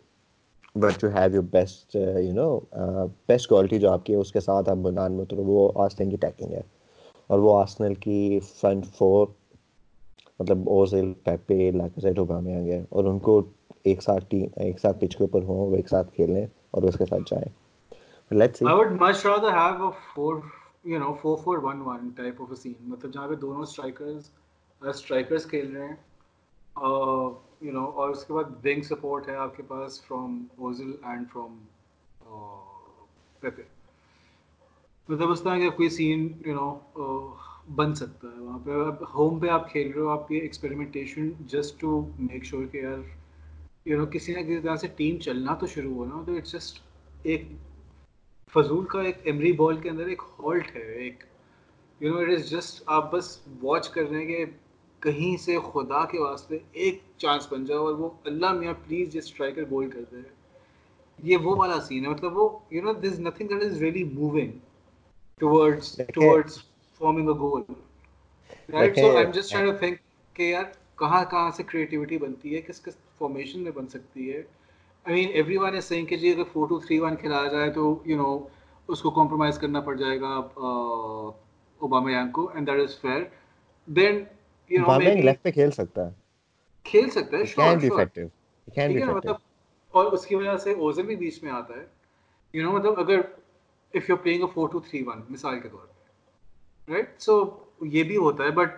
[0.75, 2.59] but you have your best you know
[3.29, 6.11] best quality جو آپ کی ہے اس کے ساتھ آپ بنان میں اترو وہ آسنل
[6.11, 6.63] کی ٹیکنگ ہے
[7.31, 9.27] اور وہ آسنل کی فرنٹ فور
[10.41, 13.41] مطلب اوزل پیپے لاکسیٹ اوبامے آ گیا اور ان کو
[13.85, 16.99] ایک ساتھ ٹیم ایک ساتھ پچ کے اوپر ہوں وہ ایک ساتھ کھیلیں اور اس
[16.99, 17.49] کے ساتھ جائیں
[18.31, 20.41] let's see I would much rather have a 4
[20.85, 24.31] you know 4 4 1 1 type of a scene مطلب جہاں پہ دونوں سٹرائکرز
[24.83, 25.95] سٹرائکرز کھیل رہے ہیں
[26.77, 31.27] Uh, یو نو اور اس کے بعد بینک سپورٹ ہے آپ کے پاس فرامل اینڈ
[31.33, 31.59] فرام
[35.09, 36.75] میں طرح کا کوئی سین یو نو
[37.75, 38.71] بن سکتا ہے وہاں پہ.
[39.15, 42.99] ہوم پہ آپ کھیل رہے ہو، آپ کی experimentation just to make sure کہ یار
[43.87, 46.81] یو نو کسی نہ کسی طرح سے ٹیم چلنا تو شروع ہونا تو اٹس جسٹ
[47.23, 47.47] ایک
[48.53, 51.25] فضول کا ایک ایمری بال کے اندر ایک ہالٹ ہے، ایک
[52.01, 54.45] you know it is just آپ بس واچ کر رہے ہیں کہ
[55.05, 59.25] کہیں سے خدا کے واسطے ایک چانس بن جائے اور وہ اللہ میاں پلیز جس
[59.25, 60.21] اسٹرائکر بول کر دے
[61.19, 64.53] یہ وہ والا سین ہے مطلب وہ you know this nothing that is really moving
[65.41, 66.59] towards towards
[67.01, 67.63] forming a goal
[68.73, 69.99] right so I am just trying to think
[70.37, 70.65] کہ یار
[70.99, 74.43] کہاں کہاں سے کریٹیوٹی بنتی ہے کس کس فارمیشن میں بن سکتی ہے؟
[75.07, 77.71] آئی مین ایوری ون از سینگ کہ جی اگر فور ٹو تھری ون کھلایا جائے
[77.71, 78.37] تو یو نو
[78.89, 80.35] اس کو کمپرومائز کرنا پڑ جائے گا
[81.81, 83.23] اوباما یانگ کو and that is fair
[83.89, 84.23] then
[84.71, 86.13] you know left پہ کھیل سکتا ہے۔
[86.85, 88.07] کھیل سکتا ہے شور شور
[89.07, 89.35] مطلب
[89.95, 91.87] اور اس کی وجہ سے اوزن بھی بیچ میں آتا ہے۔
[92.53, 93.21] یو نو مطلب اگر
[93.95, 97.45] if you playing a four two three one مثال کے طور پہ رائٹ سو
[97.81, 98.71] یہ بھی ہوتا ہے but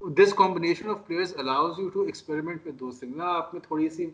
[0.00, 4.06] this combination of players allows you to experiment with those things نا آپ تھوڑی سی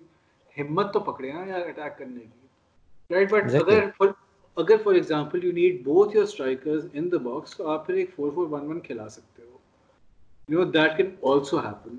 [0.57, 4.07] ہمت تو پکڑے نا یار اٹیک کرنے کی۔ رائٹ بٹ اگر
[4.57, 8.11] اگر for example you need both your strikers in the box تو آپ پھر ایک
[8.17, 9.52] فور فور ون ون کھلا سکتے ہو۔
[10.49, 11.97] You know that can also happen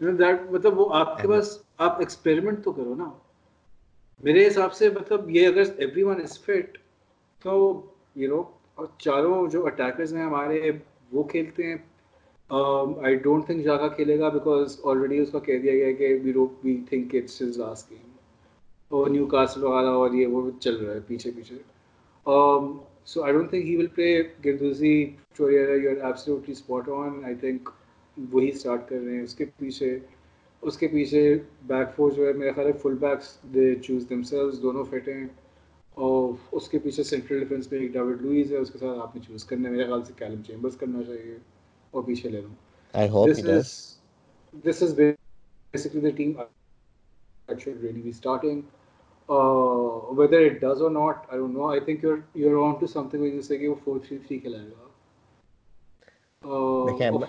[0.00, 3.10] you know that مطلب وہ آپ کے پاس آپ ایکسپیریمنٹ تو کرو نا
[4.22, 6.78] میرے حساب سے مطلب یہ اگر ایوری ون از فٹ
[7.44, 7.56] تو
[8.16, 8.42] یو نو
[8.98, 10.70] چاروں جو اٹیکرز ہیں ہمارے
[11.12, 11.76] وہ کھیلتے ہیں
[12.50, 16.32] آئی ڈونٹ تھنک جاگا کھیلے گا بیکاز آلریڈی اس کا کہہ دیا گیا کہ we
[16.32, 18.10] row we think it's his last game
[18.90, 21.56] اور نیو کاسل وغیرہ اور یہ وہ چل رہا ہے پیچھے پیچھے
[23.06, 24.94] I don't think he will play Guendouzi
[25.36, 27.68] Torreira you are absolutely spot on I think
[28.16, 29.98] وہی اسٹارٹ کر رہے ہیں اس کے پیچھے
[30.62, 31.22] اس کے پیچھے
[31.66, 35.08] بیک فور جو ہے میرا خیال ہے full backs they choose them sales دونوں فٹ
[35.08, 35.26] ہیں
[35.96, 39.16] اور اس کے پیچھے سینٹرل ڈیفینس میں ایک ڈیوڈ لوئز ہے اس کے ساتھ آپ
[39.16, 41.36] نے چوز کرنا ہے میرے خیال سے کیلم چیمبرس کرنا چاہیے
[41.92, 43.26] اور پیچھے لے لوں
[44.64, 46.32] this is basically the team
[47.48, 48.64] should really be starting.
[49.32, 51.66] Uh, whether it does or not, I don't know.
[51.74, 54.38] I think you're you're on to something when you say کہ وہ four three three
[54.38, 54.86] کھلائے گا.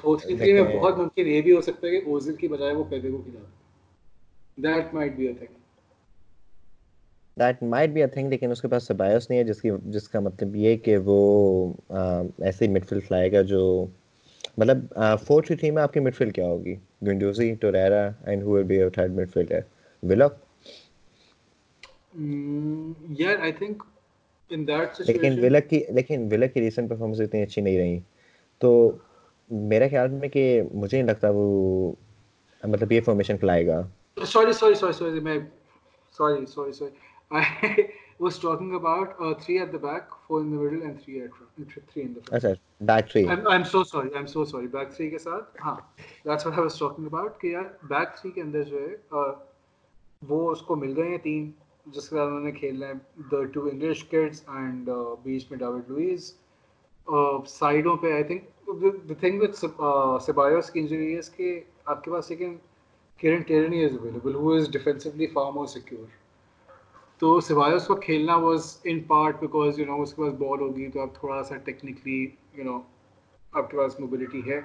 [0.02, 2.74] four three three میں بہت ممکن یہ بھی ہو سکتا ہے کہ اوزل کی بجائے
[2.76, 3.52] وہ پیپے کو کھلا دے.
[4.68, 5.54] That might be a thing.
[7.38, 10.08] That might be a thing لیکن اس کے پاس سبایوس نہیں ہے جس کی جس
[10.10, 11.18] کا مطلب یہ کہ وہ
[11.90, 13.64] ایسے مڈ فیلڈ کھلائے گا جو
[14.58, 14.78] مطلب
[15.28, 16.76] فور تھری تھری میں آپ کی مڈ فیلڈ کیا ہوگی
[17.08, 19.60] Guendouzi Torreira and who will be third midfielder
[20.04, 20.28] ولا
[22.14, 23.84] یار آئی تھنک
[24.52, 25.36] لیکن
[25.70, 28.00] کی لیکن کی ریسنٹ پرفارمنس اتنی اچھی نہیں رہی۔
[28.62, 28.70] تو
[29.50, 31.92] میرا خیال میں کہ مجھے نہیں لگتا وہ
[32.64, 33.82] مطلب یہ فارمیشن کھلائے گا۔
[34.26, 35.38] سوری سوری سوری سوری میں
[36.18, 36.92] sorry sorry sorry
[37.32, 37.84] I
[38.20, 41.32] was talking about 3 at the back 4 in the middle and 3 at
[41.98, 42.50] 3 in the اچھا
[42.82, 45.76] back 3 I am so sorry I am so sorry back 3 کے ساتھ ہاں
[46.26, 49.16] that's what I was talking about کہ یار back 3 کے اندر جو ہے
[50.22, 51.52] وہ اس کو مل گئے ہیں تین
[51.86, 52.94] جس کے ساتھ انہوں نے کھیلنا ہے،
[53.32, 54.90] the two English kids and
[55.24, 56.34] بیچ میں ڈاوڈ لوئز
[57.48, 58.70] سائڈوں پہ I think
[59.08, 62.56] the thing with uh, Ceballos کی انجری is کہ آپ کے پاس لیکن
[63.18, 66.06] Keran ٹیرنی is available who is defensively far more secure.
[67.20, 70.60] تو سوائے اس کو کھیلنا was in part because you know اس کے پاس بال
[70.60, 72.80] ہوگی تو آپ تھوڑا سا ٹیکنیکلی یو نو
[73.54, 74.58] آپ کے پاس موبلٹی ہے۔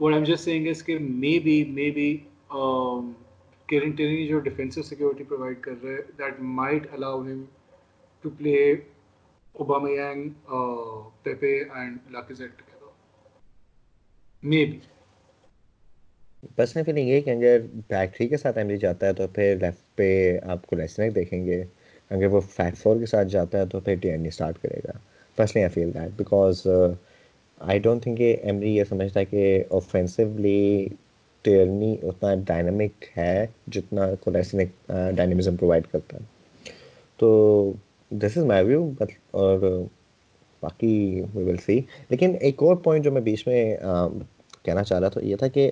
[0.00, 2.16] اور ایم جسٹ سینگ اس کے maybe maybe
[3.70, 7.44] Kieran Tierney جو ڈیفینسو سیکورٹی پرووائڈ کر رہے that might allow him
[8.24, 8.70] to play
[9.90, 10.28] Aubameyang
[11.22, 12.62] Pepe and Lacazette
[14.64, 14.78] maybe
[16.56, 17.58] personal feeling یہ کہ اگر
[17.88, 21.44] بیک تھری کے ساتھ ایمری جاتا ہے تو پھر لیفٹ پہ آپ کو لیسنر دیکھیں
[21.46, 21.62] گے.
[22.10, 24.98] اگر وہ فیٹ فور کے ساتھ جاتا ہے تو پھر ٹی این اسٹارٹ کرے گا.
[25.38, 26.66] Firstly I feel that because
[27.60, 30.88] I don't think کہ ایمری یہ سمجھتا ہے کہ اوفینسولی
[31.44, 36.22] ٹیئرنی اتنا ڈائنامک ہے جتنا کولیسنک ڈائنامزم پرووائڈ کرتا ہے۔
[37.18, 37.72] تو
[38.10, 38.90] دس از مائی ویو
[39.30, 39.58] اور
[40.62, 43.76] باقی وی ول سی لیکن ایک اور پوائنٹ جو میں بیچ میں
[44.64, 45.70] کہنا چاہ رہا تھا یہ تھا کہ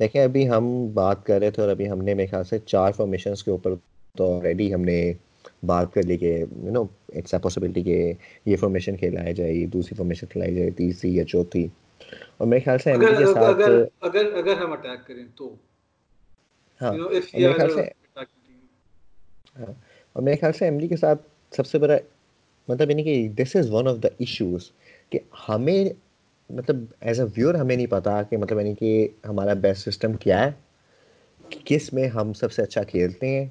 [0.00, 0.64] دیکھیں ابھی ہم
[0.94, 3.74] بات کر رہے تھے اور ابھی ہم نے میرے خیال سے چار فارمیشنس کے اوپر
[4.14, 5.12] تو آلریڈی ہم نے
[5.62, 6.32] بات کر لی کہ
[6.64, 6.82] you know
[7.14, 8.12] it's a possibility کہ
[8.46, 11.66] یہ فارمیشن کھیلائی جائے دوسری فارمیشن کھلائی جائے تیسری یا چوتھی۔
[12.36, 13.68] اور میرے خیال سے اگر کے ساتھ
[14.00, 15.54] اگر اگر ہم اٹیک کریں تو۔
[16.80, 17.82] ہاں میرے خیال سے
[19.56, 19.72] ہاں
[20.16, 21.22] اور میرے خیال سے ایملی کے ساتھ
[21.52, 21.96] سب سے بڑا
[22.68, 24.70] مطلب یعنی کہ this is one of the issues
[25.10, 25.18] کہ
[25.48, 25.84] ہمیں
[26.50, 28.90] مطلب ایز اے ویور ہمیں نہیں پتا کہ مطلب یعنی کہ
[29.24, 30.50] ہمارا بیسٹ سسٹم کیا ہے
[31.64, 33.46] کس میں ہم سب سے اچھا کھیلتے ہیں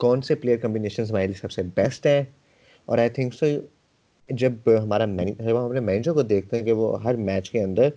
[0.00, 2.22] کون سے پلیئر کمبینیشنز ہمارے لیے سب سے بیسٹ ہیں
[2.88, 3.46] اور آئی تھنک سو
[4.28, 4.52] جب
[4.82, 7.88] ہمارا جب ہم اپنے مینیجر کو دیکھتے ہیں کہ وہ ہر میچ کے اندر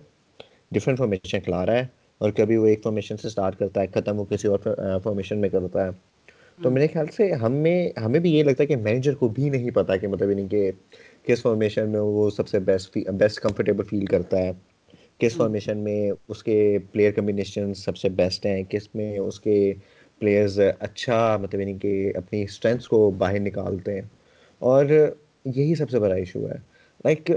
[0.72, 1.86] ڈفرینٹ فارمیشن کھلا رہا ہے
[2.18, 4.58] اور کبھی وہ ایک فارمیشن سے اسٹارٹ کرتا ہے ختم وہ کسی اور
[5.02, 5.90] فارمیشن میں کرتا ہے۔
[6.62, 9.70] تو میرے خیال سے ہمیں ہمیں بھی یہ لگتا ہے کہ مینیجر کو بھی نہیں
[9.70, 10.70] پتا کہ مطلب یعنی کہ
[11.22, 14.52] کس فارمیشن میں وہ سب سے بیسٹ بیسٹ کمفرٹیبل فیل کرتا ہے۔
[15.18, 19.72] کس فارمیشن میں اس کے پلیئر کمبینیشن سب سے بیسٹ ہیں کس میں اس کے
[20.18, 24.02] پلیئرز اچھا مطلب یعنی کہ اپنی اسٹرینتھس کو باہر نکالتے ہیں۔
[24.58, 24.84] اور
[25.54, 26.54] یہی سب سے بڑا ایشو ہے۔
[27.04, 27.30] لائک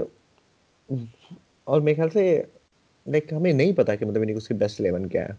[1.64, 2.42] اور میرے خیال سے
[3.06, 5.32] لائک ہمیں نہیں پتا کہ مطلب یعنی اس کی بیسٹ الیون کیا ہے۔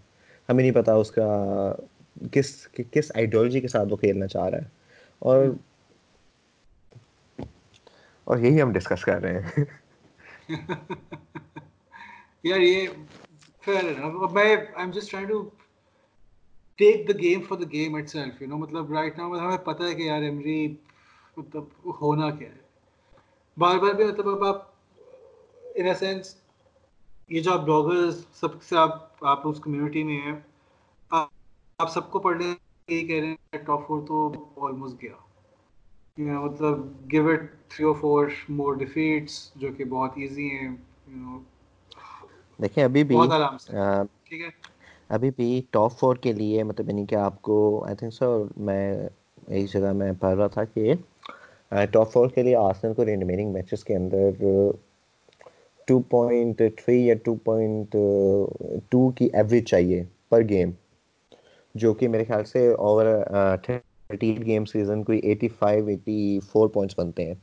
[0.50, 1.28] ہمیں نہیں پتا اس کا
[2.32, 4.64] کس کس آئیڈیولوجی کے ساتھ وہ کھیلنا چاہ رہا ہے۔
[5.20, 5.46] اور
[8.24, 9.66] اور یہی ہم ڈسکس کر رہے ہیں۔
[12.44, 12.88] یار، یہ
[13.68, 15.50] میں I am just trying to
[16.76, 19.96] take the game for the game itself you know مطلب رائٹ ناؤ ہمیں پتہ ہے
[19.96, 20.76] کہ یار ایمری
[21.38, 21.64] مطلب
[22.02, 22.63] ہونا کیا ہے۔
[23.58, 24.62] بار بار بھی مطلب اب آپ
[25.76, 26.36] ان اے سینس
[27.30, 30.36] یہ جو آپ بلاگرز سب سے آپ آپ اس کمیونٹی میں ہیں
[31.12, 32.54] آپ سب کو پڑھ لیں
[32.88, 34.30] یہی کہہ رہے ہیں ٹاپ فور تو
[34.68, 35.16] آلموسٹ گیا.
[36.18, 36.80] مطلب
[37.12, 40.70] گیو اٹ تھری اور فور مور ڈیفیٹس جو کہ بہت ایزی ہیں
[42.60, 43.16] دیکھیں ابھی بھی
[44.26, 44.50] ٹھیک ہے.
[45.10, 49.08] ابھی بھی ٹاپ فور کے لیے مطلب یعنی کہ آپ کو آئی تھنک سر میں
[49.48, 50.94] ایک جگہ میں پڑھ رہا تھا کہ
[51.92, 54.44] ٹاپ فور کے لیے آسنل کو ریمیننگ میچز کے اندر
[55.88, 57.96] ٹو پوائنٹ تھری یا ٹو پوائنٹ
[58.90, 60.72] ٹو کی ایوریج چاہیے پر گیم
[61.76, 63.06] جو کہ میرے خیال سے اوور
[63.64, 67.34] تھرٹی گیم سیزن کوئی eighty five eighty four points بنتے ہیں.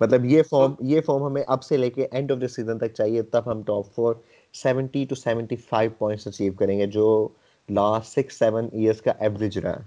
[0.00, 2.94] مطلب یہ فارم یہ فارم ہمیں اب سے لے کے اینڈ آف دا سیزن تک
[2.94, 4.14] چاہیے تب ہم top four
[4.54, 7.28] seventy two seventy five points achieve کریں گے جو
[7.68, 9.80] لاسٹ سکس سیون ایئرس کا ایوریج رہا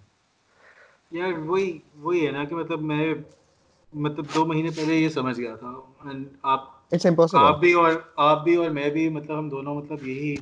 [1.11, 3.13] یار وہی وہی ہے نا کہ مطلب میں
[3.93, 5.73] مطلب دو مہینے پہلے یہ سمجھ گیا تھا
[6.41, 6.69] آپ
[7.33, 10.35] آپ بھی اور آپ بھی اور میں بھی مطلب ہم دونوں مطلب یہی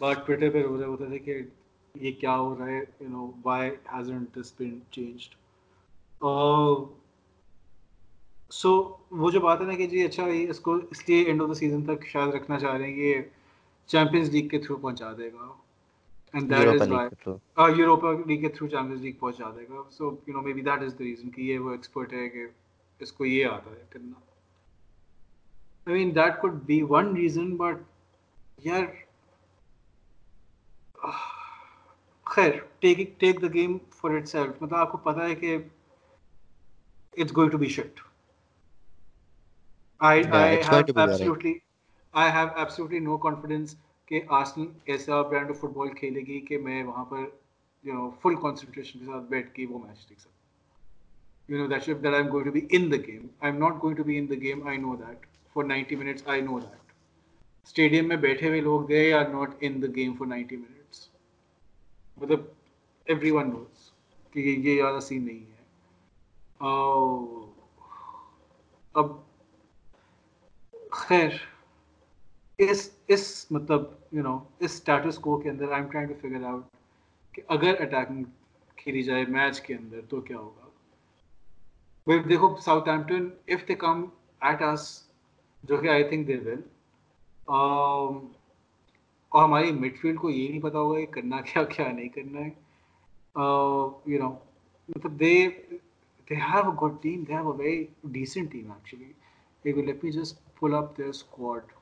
[0.00, 1.38] بات ٹویٹر پہ رو رہے ہوتے تھے کہ
[1.94, 5.34] یہ کیا ہو رہا ہے you know why hasn't this been changed
[8.50, 8.70] so
[9.10, 11.54] وہ جو بات ہے نا کہ جی اچھا اس کو اس لیے اینڈ آف دا
[11.54, 13.22] سیزن تک شاید رکھنا چاہ رہے ہیں کہ
[13.86, 15.52] چیمپئنس لیگ کے تھرو پہنچا دے گا۔
[16.34, 20.34] And that is why Europa League کے تھرو چیمپئنس لیگ پہنچا دے گا so you
[20.34, 22.46] know maybe that is the reason کہ یہ وہ ایکسپرٹ ہے کہ
[23.00, 24.18] اس کو یہ آتا ہے کرنا
[25.86, 27.82] I mean that could be one reason but
[28.64, 28.84] یار
[32.26, 35.56] خیر take take the game for itself مطلب آپ کو پتا ہے کہ
[37.16, 38.00] it's going to be shit
[40.00, 41.62] yeah, I have absolutely
[42.14, 43.76] I have absolutely no confidence
[44.08, 47.24] کہ آرسنل ایسا برانڈ آف فٹ بال کھیلے گی کہ میں وہاں پر
[47.84, 51.82] یو نو فل کانسنٹریشن کے ساتھ بیٹھ کے وہ میچ دیکھ سکتا you know that
[51.82, 54.04] ship that I am going to be in the game I am not going to
[54.04, 56.92] be in the game I know that for ninety minutes I know that
[57.62, 61.08] stadium میں بیٹھے ہوئے لوگ they are not in the game for ninety minutes
[62.16, 62.40] مطلب
[63.06, 63.90] every one knows
[64.30, 65.64] کہ یہ زیادہ سین نہیں ہے۔
[68.94, 69.12] اب
[70.90, 71.30] خیر۔
[72.58, 73.82] اس اس مطلب
[74.12, 76.62] you know us status quo کے اندر I am trying to figure out
[77.34, 78.22] کہ اگر اٹیکنگ
[78.78, 82.54] کھیلی جائے میچ کے اندر تو کیا ہوگا؟ دیکھو
[82.88, 84.04] Southampton if they come
[84.40, 84.86] at us
[85.64, 86.60] جو کہ آئی تھنک دے ول
[87.48, 88.14] اور
[89.32, 92.50] ہماری مڈ فیلڈ کو یہ نہیں پتا ہوگا کہ کرنا کیا کیا نہیں کرنا ہے.
[93.36, 94.30] Uh, یو نو
[94.88, 95.48] مطلب they
[96.28, 100.38] they have a good team they have a very decent team actually let me just
[100.60, 101.72] pull up their squad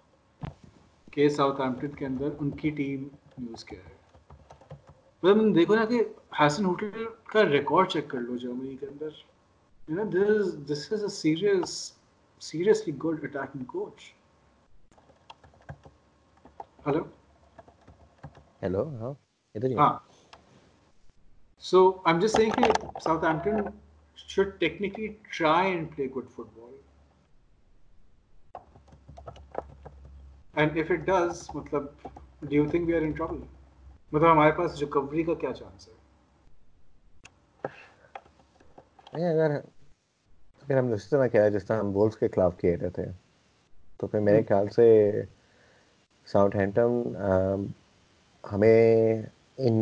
[1.15, 3.09] کہ ساؤتھ ایمپٹن کے اندر ان کی ٹیم
[3.39, 3.95] یوز کیا ہے۔
[5.23, 6.03] مطلب دیکھو نا کہ
[6.41, 9.11] حسن ہوٹل کا ریکارڈ چیک کر لو جرمنی کے اندر۔
[10.69, 11.73] This is a serious
[12.43, 14.13] seriously good attacking coach
[16.87, 17.03] hello
[18.63, 19.13] hello ہاں
[19.79, 19.93] ہاں
[21.65, 23.61] so I am just saying کہ Southampton
[24.19, 26.71] should technically try and play good football.
[30.57, 31.83] And if it does مطلب
[32.43, 33.37] do you think we are in trouble
[34.13, 35.93] مطلب ہمارے پاس recovery کا کیا chance ہے؟
[39.13, 39.51] نہیں اگر
[40.63, 43.05] اگر ہم جس طرح کیا جس طرح ہم بولس کے خلاف کھیل رہے تھے
[44.01, 44.87] تو پھر میرے خیال سے
[46.29, 47.03] ساؤتھ ہینٹم
[48.45, 49.23] ہمیں
[49.59, 49.75] ان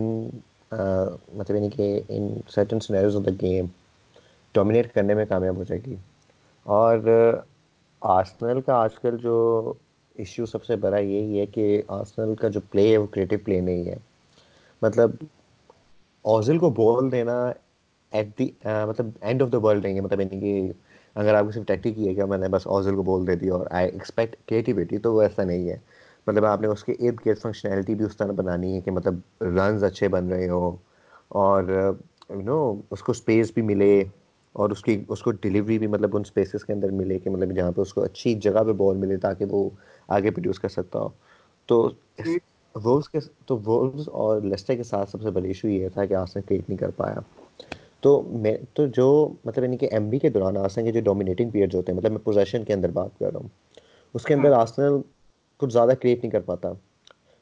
[0.72, 3.66] مطلب یعنی کہ in certain scenarios of the game
[4.54, 5.96] dominate کرنے میں کامیاب ہو جائے گی۔
[6.66, 6.98] اور
[8.02, 9.34] آرسنل کا آج کل جو
[10.16, 13.60] ایشو سب سے بڑا یہی ہے کہ آرسنل کا جو پلے ہے وہ کریٹو پلے
[13.60, 13.96] نہیں ہے۔
[14.82, 15.10] مطلب
[16.22, 17.52] اوزل کو بول دینا
[18.12, 18.48] ایٹ دی
[18.88, 20.72] مطلب اینڈ آف دا ورلڈ نہیں ہے۔ مطلب یعنی کہ
[21.14, 23.34] اگر آپ کو صرف ٹیکٹک کی ہے کہ میں نے بس اوزل کو بول دے
[23.36, 25.76] دی اور آئی ایکسپیکٹ کریٹیوٹی تو وہ ایسا نہیں ہے۔
[26.26, 29.14] مطلب آپ نے اس کے ارد گرد فنکشنالٹی بھی اس طرح بنانی ہے کہ مطلب
[29.40, 30.76] رنز اچھے بن رہے ہوں
[31.28, 31.62] اور
[32.30, 34.04] یو نو اس کو اسپیس بھی ملے۔
[34.52, 37.54] اور اس کی اس کو ڈلیوری بھی مطلب ان اسپیسیز کے اندر ملے کہ مطلب
[37.56, 39.70] جہاں پہ اس کو اچھی جگہ پہ بال ملے تاکہ وہ
[40.08, 41.08] آگے پروڈیوس کر سکتا ہو۔
[41.66, 41.90] تو
[42.74, 46.14] وولز کے تو وولز اور لیسٹر کے ساتھ سب سے بڑی ایشو یہ تھا کہ
[46.14, 47.20] آسن کریٹ نہیں کر پایا۔
[48.00, 51.50] تو میں تو جو مطلب یعنی کہ ایم بی کے دوران آسن کے جو ڈومینیٹنگ
[51.50, 53.48] پیریڈ ہوتے ہیں مطلب میں پوزیشن کے اندر بات کر رہا ہوں۔
[54.14, 55.00] اس کے اندر آسنل
[55.56, 56.72] کچھ زیادہ کریٹ نہیں کر پاتا۔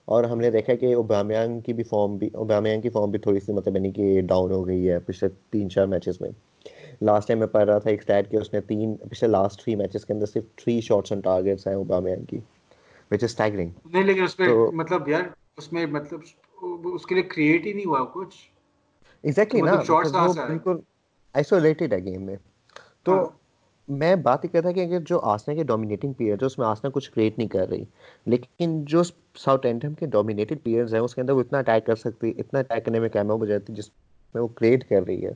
[0.04, 3.40] اور ہم نے دیکھا کہ اوبامیانگ کی بھی فارم بھی اوبامیانگ کی فارم بھی تھوڑی
[3.40, 6.30] سی مطلب یعنی کہ ڈاؤن ہو گئی ہے پچھلے تین چار میچز میں۔
[7.00, 9.74] لاسٹ ٹائم میں پڑھ رہا تھا ایک اسٹیٹ کہ اس نے تین پچھلے لاسٹ تھری
[9.74, 12.36] میچز کے اندر صرف تھری شاٹس آن ٹارگیٹس ہیں اوبامیانگ کی
[13.10, 15.22] وچ از اسٹیگرنگ نہیں لیکن اس میں مطلب یار
[15.56, 16.20] اس میں مطلب
[16.94, 18.36] اس کے لیے کریٹ ہی نہیں ہوا کچھ۔
[19.22, 19.80] ایگزیکٹلی نا
[20.46, 20.76] بالکل
[21.34, 22.36] آئسولیٹڈ ہے گیم میں۔
[23.02, 23.24] تو ہاں۔
[23.88, 27.10] میں بات ہی کرتا کہ اگر جو آسنا کے ڈومینیٹنگ پیئر اس میں آسنا کچھ
[27.12, 27.84] کریٹ نہیں کر رہی۔
[28.26, 29.02] لیکن جو
[29.34, 32.60] ساؤتھ اینڈم کے ڈومینیٹڈ پیئرز ہیں اس کے اندر وہ اتنا اٹیک کر سکتی اتنا
[32.60, 33.90] اٹیک کرنے میں کیمپ ہو جاتی جس
[34.34, 35.32] میں وہ کریٹ کر رہی ہے۔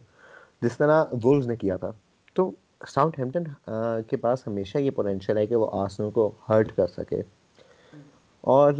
[0.63, 1.91] جس طرح وولز نے کیا تھا۔
[2.37, 2.51] تو
[2.89, 3.45] ساؤتھ ہیمپٹن
[4.09, 7.21] کے پاس ہمیشہ یہ پوٹینشیل ہے کہ وہ آسنوں کو ہرٹ کر سکے۔
[8.45, 8.73] اور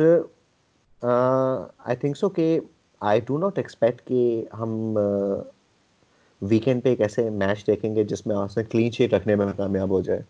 [1.03, 2.59] آئی تھنک سو کہ
[3.01, 4.99] آئی ڈو ناٹ ایکسپیکٹ کہ ہم
[6.43, 9.91] ویکینڈ پہ ایک ایسے میچ دیکھیں گے جس میں آسن کلین شیٹ رکھنے میں کامیاب
[9.91, 10.21] ہو جائے۔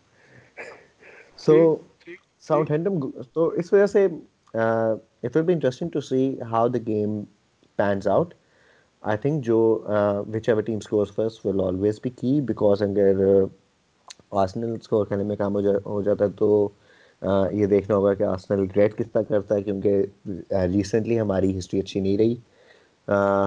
[1.37, 1.55] سو
[2.41, 2.99] ساؤتھ ہینڈم
[3.33, 4.07] تو اس وجہ سے
[4.55, 7.23] it will be interesting to see how the game
[7.79, 8.35] pans out
[9.05, 9.57] I think جو
[10.49, 13.21] whichever team scores first will always be key because اگر
[14.35, 16.49] آسنل اسکور کرنے میں کام ہو جاتا ہے تو
[17.53, 20.05] یہ دیکھنا ہوگا کہ آسنل گریٹ کس طرح کرتا ہے کیونکہ
[20.69, 22.35] ریسنٹلی ہماری ہسٹری اچھی نہیں رہی۔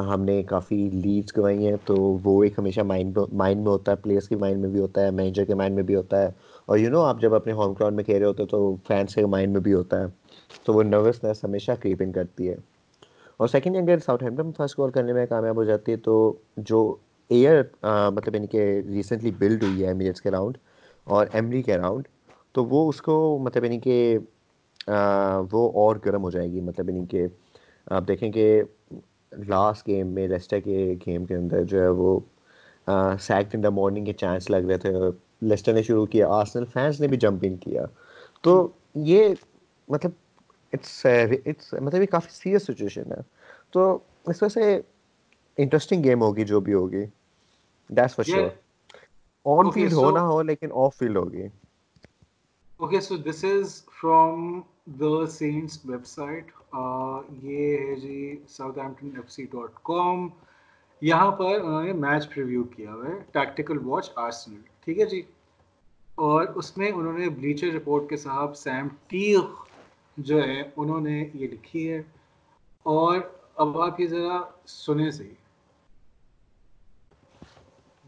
[0.07, 3.97] ہم نے کافی لیڈس گوائی ہیں تو وہ ایک ہمیشہ مائنڈ مائنڈ میں ہوتا ہے
[3.97, 6.29] پلیئرس کے مائنڈ میں بھی ہوتا ہے مینیجر کے مائنڈ میں بھی ہوتا ہے۔
[6.67, 9.25] اور یو نو آپ جب اپنے ہوم گراؤنڈ میں کھیل رہے ہوتے تو فینس کے
[9.27, 10.07] مائنڈ میں بھی ہوتا ہے۔
[10.65, 12.55] تو وہ نروسنیس ہمیشہ کریپنگ کرتی ہے۔
[13.37, 16.15] اور سیکنڈ اگر ساؤتھ ہیمپٹن فرسٹ گول کرنے میں کامیاب ہو جاتی ہے تو
[16.57, 16.95] جو
[17.29, 17.61] ایئر
[18.13, 20.57] مطلب یعنی کہ ریسنٹلی بلڈ ہوئی ہے ایمیریٹس کے راؤنڈ
[21.07, 22.07] اور ایمری کے راؤنڈ
[22.51, 24.17] تو وہ اس کو مطلب یعنی کہ
[25.51, 27.25] وہ اور گرم ہو جائے گی۔ مطلب یعنی کہ
[27.85, 28.61] آپ دیکھیں کہ
[29.31, 32.19] لاسٹ گیم میں لیسٹر کے گیم کے اندر جو ہے وہ
[33.19, 34.91] سیکٹ ان دا مارننگ کے چانس لگ رہے تھے۔
[35.41, 37.85] لیسٹر نے شروع کیا آرسنل فینس نے بھی جمپ ان کیا۔
[38.43, 39.33] تو یہ
[39.87, 40.11] مطلب
[40.73, 41.05] اٹس
[41.45, 43.21] اٹس مطلب یہ کافی سیریس سچویشن ہے۔
[43.71, 43.81] تو
[44.25, 44.79] اس وجہ سے
[45.57, 47.05] انٹرسٹنگ گیم ہوگی جو بھی ہوگی۔
[47.89, 48.49] That's for sure
[49.45, 51.47] on field ہو نہ ہو لیکن آف فیلڈ ہوگی۔
[52.79, 54.59] Okay so this is from
[54.99, 56.51] the Saints website
[57.43, 58.17] یہ ہے جی
[58.79, 60.27] Southampton F C dot com
[61.01, 65.21] یہاں پر انہوں نے میچ پریویو کیا ہوا ہے۔ ٹیکٹیکل واچ آرسنل ٹھیک ہے جی۔
[66.17, 69.39] اور اس میں انہوں نے بلیچر رپورٹ کے صاحب سیم ٹیغ
[70.17, 72.01] جو ہے، انہوں نے یہ لکھی ہے۔
[72.85, 73.19] اور
[73.55, 75.29] اب آپ یہ ذرا سنیں سے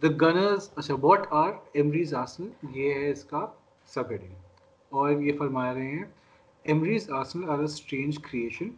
[0.01, 3.45] دا گنرز اچھا واٹ آر ایمریز آسن یہ ہے اس کا
[3.87, 4.35] سب ہیڈنگ
[4.91, 6.03] اور یہ فرما رہے ہیں
[6.65, 8.69] Emery's Arsenal are a strange creation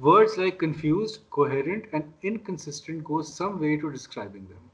[0.00, 4.66] words like confused coherent and inconsistent go some way to describing them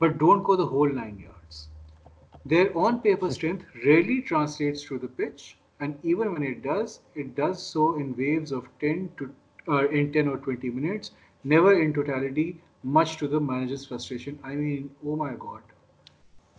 [0.00, 1.35] but don't go the whole nine یار
[2.48, 7.34] Their on paper strength rarely translates to the pitch, and even when it does, it
[7.34, 9.30] does so in waves of 10 to
[9.68, 11.10] uh, in 10 or 20 minutes,
[11.44, 14.38] never in totality, much to the manager's frustration.
[14.44, 15.72] I mean, oh my god.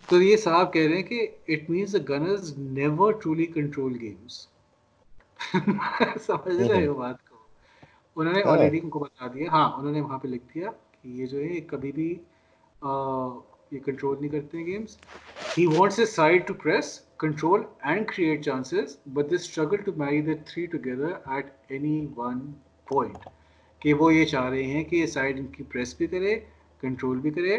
[0.10, 4.36] تو یہ صاحب کہہ رہے ہیں کہ it means Gunners never truly control games
[6.26, 7.36] سمجھ رہے ہو بات کو
[8.16, 10.70] انہوں نے آلریڈی ان کو بتا دیا ہاں انہوں نے وہاں پہ لکھ دیا
[11.02, 12.10] کہ یہ جو ہے کبھی بھی
[13.72, 14.98] یہ کنٹرول نہیں کرتے ہیں games
[15.58, 20.22] he wants a side to press control and create chances but they struggle to marry
[20.22, 22.40] the three together at any one
[22.88, 23.28] point
[23.82, 26.40] کہ وہ یہ چاہ رہے ہیں کہ یہ سائڈ ان کی پریس بھی کرے
[26.84, 27.56] کنٹرول بھی کرے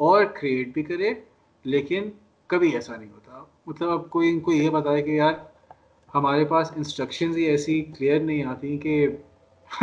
[0.00, 1.12] اور کریٹ بھی کرے،
[1.64, 2.08] لیکن
[2.50, 3.42] کبھی ایسا نہیں ہوتا.
[3.66, 5.34] مطلب اب کوئی ان کو یہ بتائے کہ یار
[6.14, 9.06] ہمارے پاس انسٹرکشنز ہی ایسی کلیئر نہیں آتی کہ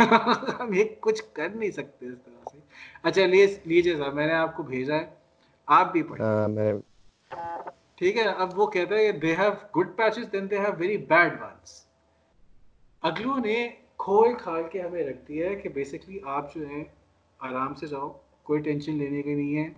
[0.60, 2.58] ہم یہ کچھ کر نہیں سکتے اس طرح سے.
[3.02, 5.21] اچھا لیجیے صاحب، میں نے آپ کو بھیجا ہے۔
[5.68, 6.72] آپ بھی پڑھیں۔
[7.94, 10.96] ٹھیک ہے اب وہ کہتا ہے کہ they have good patches then they have very
[11.10, 11.70] bad ones
[13.02, 13.56] Igloo نے
[13.96, 16.84] کھول کھال کے ہمیں رکھ دیا ہے کہ بیسکلی آپ جو ہیں
[17.40, 18.08] آرام سے جاؤ
[18.42, 19.68] کوئی ٹینشن لینے کی نہیں ہے۔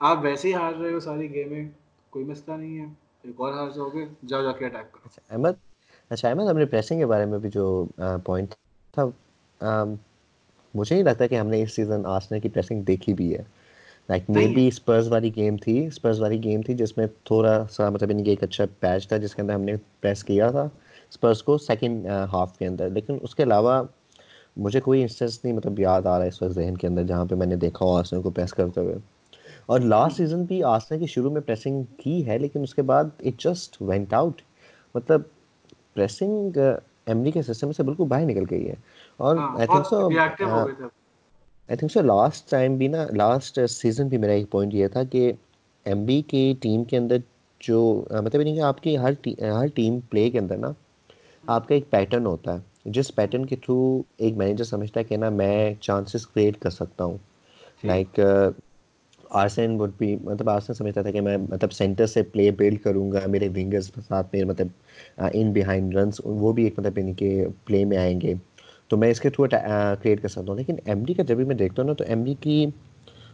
[0.00, 1.64] آپ ویسے ہی ہار رہے ہو ساری گیمیں
[2.10, 2.86] کوئی مسئلہ نہیں ہے۔
[3.22, 5.54] ایک اور ہار جاؤ گے جاؤ جا کے اٹیک کرو۔ اچھا احمد؟
[6.10, 7.64] اچھا احمد ہم نے پریسنگ کے بارے میں بھی جو
[8.24, 8.54] پوائنٹ
[8.94, 9.04] تھا
[10.74, 13.42] مجھے نہیں لگتا کہ ہم نے اس سیزن آسنر کی پریسنگ دیکھی بھی ہے۔
[14.08, 17.88] لائک مے بی اسپرز والی گیم تھی اسپرز والی گیم تھی جس میں تھوڑا سا
[17.90, 20.62] مطلب ان کی ایک اچھا پیچ تھا جس کے اندر ہم نے پریس کیا تھا
[21.08, 23.82] اسپرز کو سیکنڈ ہاف کے اندر لیکن اس کے علاوہ
[24.56, 27.24] مجھے کوئی انسٹنس نہیں مطلب یاد آ رہا ہے اس وقت ذہن کے اندر جہاں
[27.24, 28.96] پہ میں نے دیکھا ہو آسن کو پریس کرتے ہوئے
[29.66, 33.04] اور لاسٹ سیزن بھی آسن کی شروع میں پریسنگ کی ہے لیکن اس کے بعد
[33.20, 34.42] اٹ جسٹ وینٹ آؤٹ
[34.94, 35.22] مطلب
[35.94, 36.58] پریسنگ
[37.06, 38.74] ایمری کے سسٹم سے بالکل باہر نکل گئی ہے
[39.16, 40.08] اور I think so
[41.72, 45.02] I think so last time بھی نا لاسٹ سیزن بھی میرا ایک پوائنٹ یہ تھا
[45.04, 45.32] کہ
[45.86, 47.16] ایم بی کی ٹیم کے اندر
[47.60, 47.78] جو
[48.24, 50.72] مطلب نہیں کہ آپ کی ہر ہر ٹیم پلے کے اندر نا
[51.44, 55.16] آپ کا ایک پیٹرن ہوتا ہے۔ جس پیٹرن کے تھرو ایک مینیجر سمجھتا ہے کہ
[55.16, 57.16] نا میں چانسز کریٹ کر سکتا ہوں۔
[57.84, 58.20] لائک
[59.30, 63.10] آرسن وڈ بھی مطلب آرسن سمجھتا تھا کہ میں مطلب سینٹر سے پلے بلڈ کروں
[63.12, 64.68] گا میرے ونگرز کے ساتھ میرے مطلب
[65.32, 68.34] ان بیہائنڈ رنس وہ بھی ایک مطلب ان کے پلے میں آئیں گے۔
[68.92, 69.46] تو میں اس کے تھرو
[70.02, 72.04] کریٹ کر سکتا ہوں۔ لیکن ایم ڈی کا جب بھی میں دیکھتا ہوں نا، تو
[72.08, 72.66] ایم ڈی کی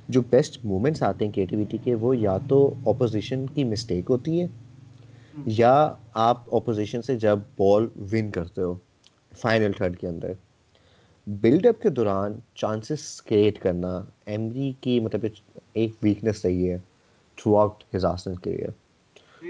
[0.08, 4.46] جو بیسٹ مومنٹس آتے ہیں کریٹیوٹی کے، وہ یا تو اپوزیشن کی مسٹیک ہوتی ہے،
[5.46, 5.72] یا
[6.14, 8.74] آپ اپوزیشن سے جب بال ون کرتے ہو
[9.38, 10.32] فائنل تھرڈ کے اندر۔
[11.26, 15.26] بلڈ اپ کے دوران چانسز کریٹ کرنا ایمری کی مطلب
[15.72, 16.78] ایک ویکنیس رہی ہے
[17.38, 18.70] throughout his Arsenal career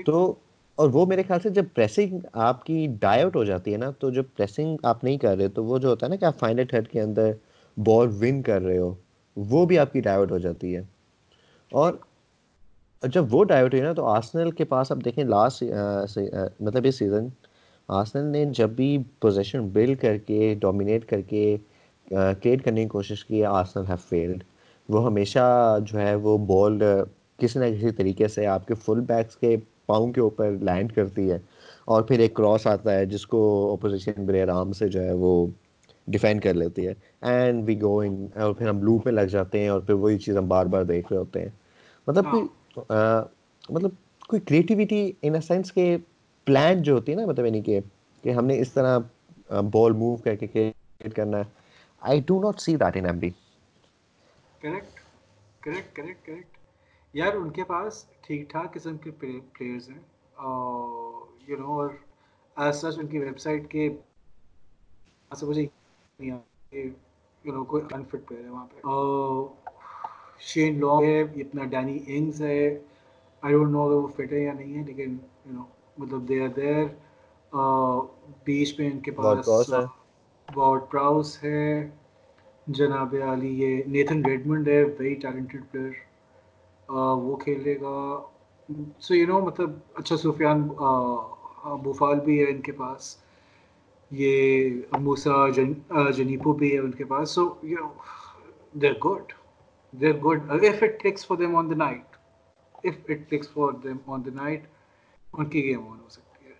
[0.06, 0.35] تو
[0.78, 4.10] اور وہ میرے خیال سے جب پریسنگ آپ کی ڈائٹ ہو جاتی ہے نا، تو
[4.10, 6.66] جب پریسنگ آپ نہیں کر رہے، تو وہ جو ہوتا ہے نا کہ آپ فائنل
[6.70, 7.32] تھرڈ کے اندر
[7.76, 8.94] بال ون کر رہے ہو،
[9.36, 10.80] وہ بھی آپ کی ڈائیورٹ ہو جاتی ہے۔
[11.72, 11.94] اور
[13.02, 15.62] جب وہ ڈائیورٹ ہوئی نا، تو آسنل کے پاس آپ دیکھیں لاسٹ
[16.60, 17.26] مطلب اس سیزن
[17.88, 21.56] آسنل نے جب بھی پوزیشن بلڈ کر کے ڈومینیٹ کر کے
[22.09, 24.44] کریٹ کرنے کی کوشش کی ہے آسنل ہیو فیلڈ
[24.88, 26.82] وہ ہمیشہ جو ہے، وہ بال
[27.38, 29.56] کسی نہ کسی طریقے سے آپ کے فل بیکس کے
[29.89, 31.39] پاؤں کے اوپر لینڈ کرتی ہے
[31.85, 33.40] اور پھر ایک کراس آتا ہے جس کو
[33.73, 35.31] اپوزیشن بڑے آرام سے جو ہے وہ
[36.09, 36.93] ڈیفینڈ کر لیتی ہے
[37.28, 40.19] اینڈ وی گو ان اور پھر ہم لوپ میں لگ جاتے ہیں اور پھر وہی
[40.19, 41.48] چیز ہم بار بار دیکھ رہے ہوتے ہیں۔
[42.06, 42.44] مطلب کوئی
[43.69, 43.90] مطلب
[44.28, 45.97] کوئی کریٹیوٹی ان اے سینس کہ
[46.47, 47.78] پلان جو ہوتی ہے نا مطلب یعنی کہ
[48.24, 48.98] کہ ہم نے اس طرح
[49.73, 51.44] بال موو کر کے کریٹ کرنا ہے۔
[52.02, 53.31] I do not see that in M B
[54.62, 55.01] correct
[55.62, 56.56] correct correct correct
[57.15, 60.00] یار ان کے پاس ٹھیک ٹھاک قسم کے پلیئرز ہیں۔
[61.48, 61.88] یو نو اور
[62.56, 63.88] ایز سچ ان کی ویب سائٹ کے
[65.30, 65.64] مجھے
[67.44, 68.78] یو نو کوئی انفٹ پلیئر ہے وہاں پہ۔
[70.42, 72.60] شین لانگ ہے اتنا ڈینی انگز ہے۔
[73.42, 75.10] آئی ڈونٹ نو اگر وہ فٹ ہے یا نہیں ہے لیکن
[75.44, 75.62] یو نو
[75.98, 76.84] مطلب دے آر دیر
[78.44, 79.48] بیچ میں ان کے پاس
[80.48, 81.62] واٹ پراؤس ہے۔
[82.66, 85.92] جناب علی یہ نیتھن ریڈمنڈ ہے ویری ٹیلنٹڈ پلیئر
[86.89, 87.97] وہ کھیلے گا۔
[89.05, 90.60] سو یو نو مطلب اچھا سفیان
[91.82, 93.16] بوفال بھی ہے ان کے پاس۔
[94.10, 95.48] یہ موسا
[96.16, 97.90] جنیپو بھی ہے ان کے پاس۔ So you know
[98.81, 99.32] they're good
[99.93, 102.16] they're good if it takes for them on the night
[102.85, 104.62] if it takes for them on the night
[105.32, 106.56] ان کی گیم آن ہو سکتی ہے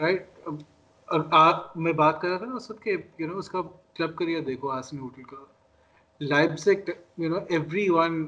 [0.00, 0.20] رائٹ
[1.76, 3.60] میں بات کر رہا تھا نا اس وقت کہ یو نو اس کا
[3.94, 5.44] کلب کریئر دیکھو آسن ہوٹل کا۔
[6.30, 6.72] لائف سے
[7.18, 8.26] you know everyone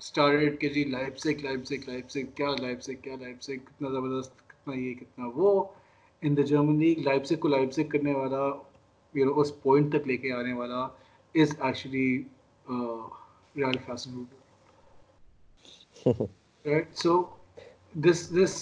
[0.00, 0.84] start کہ جی
[1.16, 1.34] سے
[1.82, 5.64] لائف سے کیا لائف سے کیا لائف سے کتنا زبردست کتنا یہ کتنا وہ
[6.22, 8.44] ان دا جرمن لیگ لائپسک کو لائپسک کرنے والا
[9.14, 10.82] یو نو اس پوائنٹ تک لے کے آنے والا
[11.34, 12.08] is actually
[13.56, 14.22] real fashion
[16.64, 17.22] right so
[18.04, 18.54] this this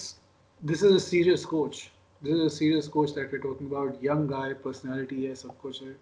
[0.61, 1.83] this is a serious coach
[2.21, 5.83] this is a serious coach that we talking about young guy personality ہے سب کچھ
[5.83, 5.93] ہے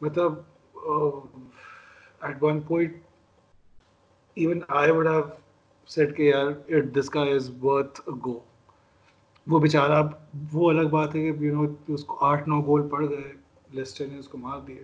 [0.00, 0.32] مطلب
[2.20, 2.96] at one point
[4.36, 5.22] even I would have
[5.88, 8.38] said کہ یار دس کا is worth گو
[9.46, 10.02] وہ بیچارہ،
[10.52, 13.32] وہ الگ بات ہے کہ یو نو اس کو آٹھ نو گول پڑ گئے
[13.70, 14.82] لیسٹر نے اس کو مار دیا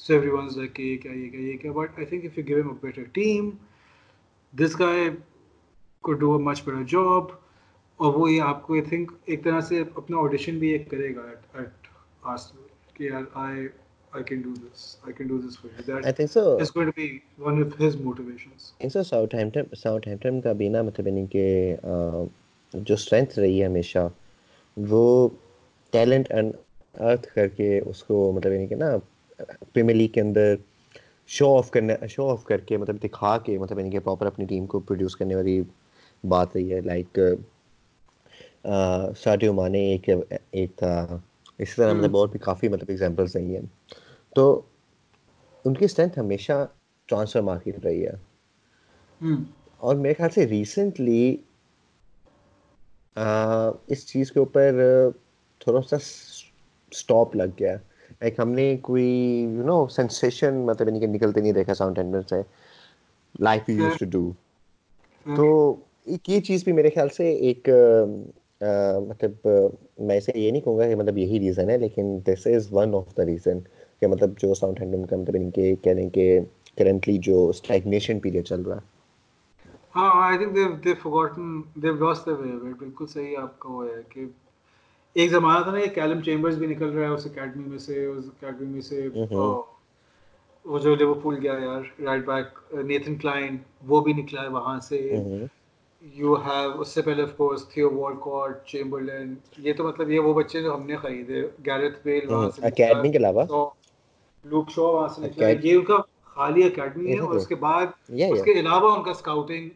[0.00, 1.72] سو ایوری ونز لائک کہ یہ کیا یہ کیا یہ کیا?
[1.72, 3.50] But I think if you give him a better team
[4.54, 5.08] this guy
[6.04, 7.30] کو do a much better job
[8.00, 11.14] اور وہ یہ آپ کو آئی تھنک ایک طرح سے اپنا آڈیشن بھی ایک کرے
[11.16, 11.88] گا ایٹ ایٹ
[12.22, 13.66] آرسنل کہ یار آئی
[14.16, 14.96] I can do this.
[15.06, 15.82] I can do this for you.
[15.86, 16.58] That I think so.
[16.58, 18.72] Is going to be one of his motivations.
[18.74, 19.02] I think so.
[19.04, 21.76] Southampton, Southampton کا بھی نا مطلب یعنی کہ
[22.74, 24.08] جو اسٹرینتھ رہی ہے ہمیشہ
[24.76, 25.28] وہ
[25.92, 28.96] ٹیلنٹ ارتھ کر کے اس کو مطلب یعنی کہ نا
[29.72, 30.54] پریمیئر لیگ کے اندر
[31.30, 34.44] شو آف کرنے شو آف کر کے مطلب دکھا کے مطلب یعنی کہ پراپر اپنی
[34.46, 35.60] ٹیم کو پروڈیوس کرنے والی
[36.24, 37.18] بات رہی ہے لائک
[39.22, 40.08] ساڈیو مانے ایک
[40.50, 41.18] ایک تھا
[41.58, 43.62] اسی طرح مطلب اور بھی کافی مطلب ایگزامپلس رہی ہیں
[44.36, 44.60] تو
[45.64, 46.66] ان کی اسٹرینتھ ہمیشہ
[47.08, 48.12] ٹرانسفر مارکیٹ رہی ہے۔
[49.80, 51.36] اور میرے خیال سے ریسنٹلی
[53.86, 54.80] اس چیز کے اوپر
[55.60, 57.76] تھوڑا سا اسٹاپ لگ گیا۔
[58.20, 59.06] ایک ہم نے کوئی
[59.56, 62.40] یو نو سینسیشن مطلب نہیں کہ نکلتے نہیں دیکھا ساؤنڈ ٹینڈر سے۔
[63.40, 64.32] Life you used to do
[65.26, 67.68] تو ایک یہ چیز بھی میرے خیال سے ایک
[69.08, 69.48] مطلب
[69.98, 72.94] میں اسے یہ نہیں کہوں گا کہ مطلب یہی ریزن ہے لیکن this is one
[72.94, 73.58] of the reason
[74.02, 76.26] کہ مطلب جو ساؤنڈ ہینڈل کا مطلب ان کے کہہ دیں کہ
[76.78, 78.94] کرنٹلی جو اسٹیگنیشن پیریڈ چل رہا ہے۔
[79.94, 81.46] ہاں آئی تھنک دیو دیو فورگوٹن
[81.82, 84.20] دیو لاس دا وے بالکل صحیح آپ کا وہ ہے کہ
[85.16, 88.04] ایک زمانہ تھا نا یہ کیلم چیمبرز بھی نکل رہا ہے اس اکیڈمی میں سے
[88.06, 89.08] اس اکیڈمی میں سے
[90.64, 95.00] وہ جو لیورپول گیا یار رائٹ بیک نیتھن کلائن وہ بھی نکلا ہے وہاں سے۔
[96.14, 100.34] یو ہیو اس سے پہلے of course Theo Walcott Chamberlain یہ تو مطلب یہ وہ
[100.34, 103.44] بچے جو ہم نے خریدے گیرتھ بیل وہاں سے اکیڈمی کے علاوہ؟
[104.50, 105.96] لوک شو وہاں سے نکلا یہ ان کا
[106.36, 109.68] خالی اکیڈمی ہے اور اس کے بعد اس کے علاوہ ان کا اسکاؤٹنگ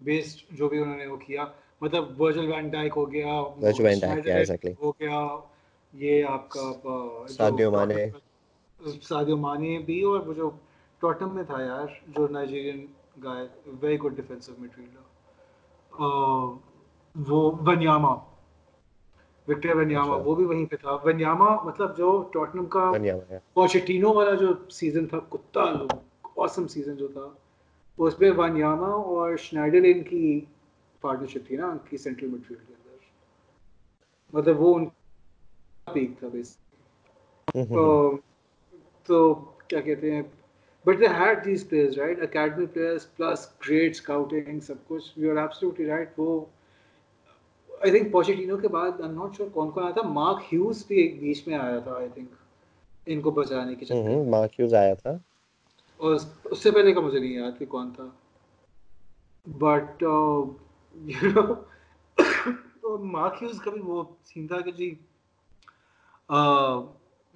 [0.00, 1.44] بیسڈ جو بھی انہوں نے وہ کیا
[1.82, 5.26] مطلب ورچل وین ڈائک ہو گیا ورچل وین ڈائک کیا ایگزیکٹلی ہو گیا
[5.94, 6.64] یہ آپ کا
[7.28, 8.06] سادیو مانے
[9.02, 10.50] سادیو مانے بھی اور وہ جو
[11.02, 12.84] ٹوٹم میں تھا یار جو Nigerian
[13.24, 13.46] guy
[13.80, 15.98] very good defensive midfielder
[17.14, 18.14] وہ ونیاما
[19.50, 22.90] وکٹر ونیاما وہ بھی وہیں پہ تھا۔ ونیاما مطلب جو ٹوٹنم کا
[23.54, 25.62] پوچیٹینو والا جو سیزن تھا کتا
[26.36, 27.28] اوسم سیزن جو تھا
[27.98, 30.24] اس پہ ونیاما اور شنائڈر ان کی
[31.02, 32.98] پارٹنرشپ تھی نا ان کی سینٹرل مڈ فیلڈ کے اندر۔
[34.32, 34.84] مطلب وہ ان
[35.86, 36.56] پیک تھا بیس
[39.08, 39.32] تو
[39.68, 40.22] کیا کہتے ہیں
[40.86, 45.36] but they had these players right academy players plus great scouting سب کچھ۔ یو آر
[45.36, 46.44] ایبسلیوٹلی رائٹ وہ
[47.80, 50.96] آئی تھنک پوچیٹینو کے بعد آئی ناٹ شیور کون کون آیا تھا مارک ہیوز بھی
[51.02, 52.28] ایک بیچ میں آیا تھا آئی تھنک
[53.06, 55.10] ان کو بچانے کے چکر مارک ہیوز آیا تھا.
[56.00, 58.08] اور اس سے پہلے کا مجھے نہیں یاد کہ کون تھا.
[59.46, 60.04] بٹ
[63.12, 64.94] مارک ہیوز کا بھی وہ سین تھا کہ جی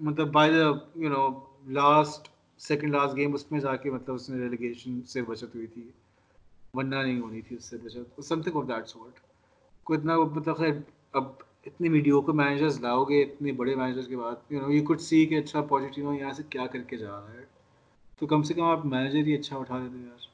[0.01, 1.29] مطلب by the you know
[1.73, 2.29] last
[2.61, 5.91] second last game اس میں جا کے مطلب اس نے ریلیگیشن سے بچت ہوئی تھی.
[6.75, 8.23] ورنہ نہیں ہونی تھی اس سے بچت.
[8.25, 9.19] Something of that sort
[9.85, 10.73] کو اتنا مطلب خیر
[11.13, 11.25] اب
[11.67, 15.01] اتنے ویڈیو کو مینیجرز لاؤ گے اتنے بڑے مینیجرز کے بعد یو نو یو کڈ
[15.01, 17.45] سی کہ اچھا پازیٹیو یہاں سے کیا کر کے جا رہا ہے۔
[18.19, 20.27] تو کم سے کم آپ مینیجر ہی اچھا اٹھا دیتے یار۔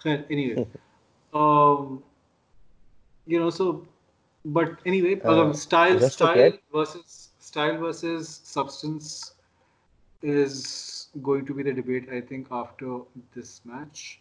[0.00, 0.64] خیر anyway
[3.26, 3.72] you know so
[4.44, 4.68] but
[5.02, 5.14] anyway
[5.50, 7.10] style style versus
[7.40, 9.32] style versus substance
[10.22, 10.52] is
[11.26, 12.86] going to be the debate I think after
[13.36, 14.18] this match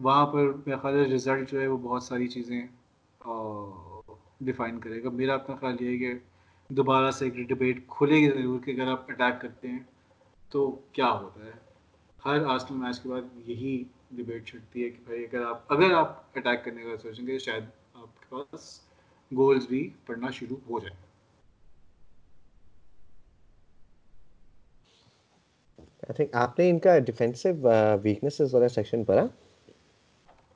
[0.00, 2.60] وہاں پر میرا خیال ہے رزلٹ جو ہے وہ بہت ساری چیزیں
[3.24, 6.12] ڈیفائن کرے گا۔ میرا اپنا خیال یہ ہے کہ
[6.68, 9.78] دوبارہ سے ایک ڈبیٹ کھلے گی ضرور کہ اگر آپ اٹیک کرتے ہیں
[10.50, 11.50] تو کیا ہوتا ہے۔
[12.24, 16.22] ہر آسٹل میچ کے بعد یہی ڈبیٹ چھٹتی ہے کہ بھائی اگر آپ اگر آپ
[16.36, 17.64] اٹیک کرنے کا سوچیں گے شاید
[17.94, 18.80] آپ کے پاس
[19.36, 20.96] گولز بھی پڑھنا شروع ہو جائیں۔
[26.32, 27.48] آپ نے ان کا ڈیفینسو
[28.02, 29.26] ویکنیسز والا سیکشن پڑھا۔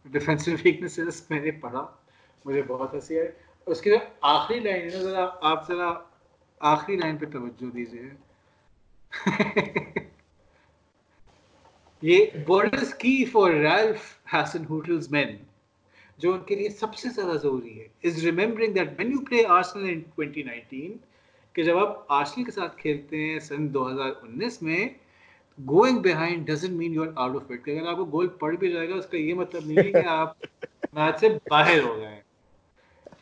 [0.05, 1.86] ڈیفینسو ویکنیسز میں نے پڑھا۔
[2.44, 3.31] مجھے بہت ہنسی ہے
[3.66, 3.97] اس کی جو
[4.28, 5.93] آخری لائن ہے، ذرا آپ ذرا
[6.60, 8.09] آخری لائن پہ توجہ دیجیے
[12.02, 15.36] یہ بورڈرز کی for Ralph Hasenhuttl's men
[16.19, 19.44] جو ان کے لیے سب سے زیادہ ضروری ہے is remembering that when you play
[19.48, 20.97] Arsenal in 2019
[21.55, 24.89] کہ جب آپ آرسنل کے ساتھ کھیلتے ہیں سن 2019 میں
[25.59, 28.73] going behind doesn't mean you are out of it اگر آپ کو گول پڑ بھی
[28.73, 30.36] جائے گا، اس کا یہ مطلب نہیں ہے کہ آپ
[30.93, 32.20] میچ سے باہر ہو گئے۔ ہیں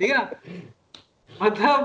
[0.00, 0.60] ٹھیک ہے
[1.40, 1.78] مطلب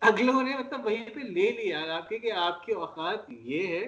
[0.00, 3.84] اگلوں نے مطلب وہیں پہ لے لیا آپ کے کہ آپ کی اوقات یہ ہے۔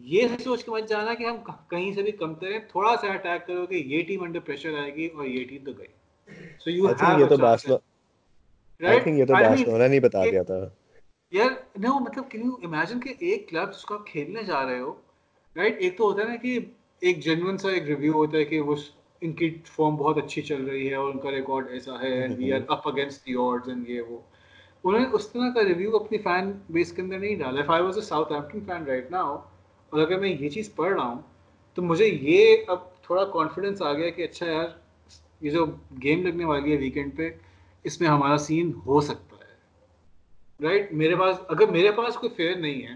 [0.00, 1.36] یہ سوچ کے مت جانا کہ ہم
[1.68, 4.94] کہیں سے بھی کم کریں تھوڑا سا اٹیک کرو کہ یہ ٹیم انڈر پریشر آئے
[4.94, 5.86] گی اور یہ ٹیم تو گئی۔
[6.58, 6.88] سو یو
[7.20, 7.76] یہ تو باسلو
[8.80, 10.60] رائٹ یہ تو بارسلونا نہیں بتا دیا تھا۔
[11.32, 14.78] یار نو مطلب کین یو امیجن کہ ایک کلب جس کو آپ کھیلنے جا رہے
[14.80, 14.92] ہو
[15.56, 16.58] رائٹ ایک تو ہوتا ہے نا کہ
[17.02, 18.76] ایک جینوئن سا ایک ریویو ہوتا ہے کہ وہ
[19.22, 22.38] ان کی فارم بہت اچھی چل رہی ہے اور ان کا ریکارڈ ایسا ہے and
[22.38, 24.18] we are up against the odds and یہ وہ۔
[24.84, 27.82] انہوں نے اس طرح کا ریویو اپنی فین بیس کے اندر نہیں ڈالا۔ If I
[27.82, 29.36] was a Southampton fan right now
[29.92, 31.20] اور اگر میں یہ چیز پڑھ رہا ہوں
[31.74, 34.68] تو مجھے یہ اب تھوڑا کانفیڈینس آ گیا کہ اچھا یار،
[35.40, 35.66] یہ جو
[36.02, 37.30] گیم لگنے والی ہے ویکینڈ پہ،
[37.84, 42.56] اس میں ہمارا سین ہو سکتا ہے۔ رائٹ میرے پاس، اگر میرے پاس کوئی فیئر
[42.56, 42.94] نہیں ہے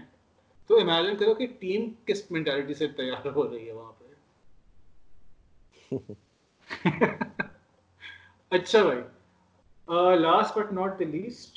[0.67, 3.91] تو امیجن کرو کہ ٹیم کس مینٹیلٹی سے تیار ہو رہی ہے وہاں
[8.51, 9.01] اچھا بھائی.
[10.19, 11.53] Last but not the least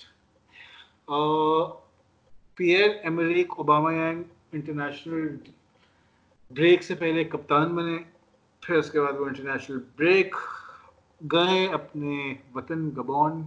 [2.54, 3.52] Pierre Emerick
[3.92, 5.36] Aubameyang international
[6.50, 7.96] break سے پہلے کپتان بنے،
[8.62, 10.36] پھر اس کے بعد وہ انٹرنیشنل بریک،
[11.20, 13.42] گئے اپنے وطن گبون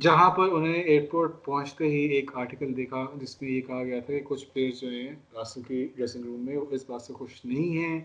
[0.00, 4.12] جہاں پر انہیں ایئرپورٹ پہنچتے ہی ایک آرٹیکل دیکھا جس میں یہ کہا گیا تھا
[4.12, 7.44] کہ کچھ پلیئرز جو ہیں راسل کی ڈریسنگ روم میں وہ اس بات سے خوش
[7.44, 8.00] نہیں ہیں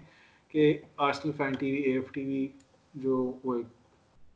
[0.54, 2.48] کہ Arsenal fan T V A F T V
[2.94, 3.58] جو وہ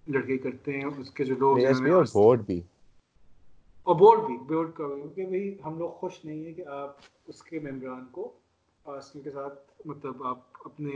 [0.07, 1.57] لڑکے کرتے ہیں اس کے جو لوگ
[1.91, 2.61] اور بورڈ بھی۔
[3.87, 6.97] اور بورڈ بھی بورڈ کا کہ بھائی ہم لوگ خوش نہیں ہیں کہ آپ
[7.27, 8.31] اس کے ممبران کو
[8.85, 10.91] آرسنل کے ساتھ مطلب آپ اپنے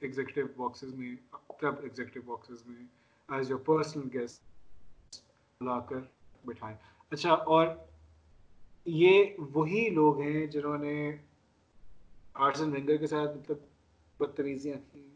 [0.00, 1.14] ایگزیکٹو باکسز میں
[1.60, 2.82] کلب ایگزیکٹو باکسز میں
[3.28, 4.51] ایز یور پرسنل گیسٹ
[5.62, 5.98] لا کر
[6.44, 6.76] بٹھائیں۔
[7.10, 7.66] اچھا اور
[8.86, 10.94] یہ وہی لوگ ہیں جنہوں نے
[12.34, 13.56] آرسن وینگر کے ساتھ مطلب
[14.20, 15.08] بدتمیزیاں کی۔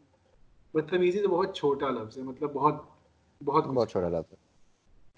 [0.73, 2.75] بدتمیزی تو بہت چھوٹا لفظ ہے مطلب بہت
[3.45, 4.45] بہت بہت چھوٹا لفظ ہے۔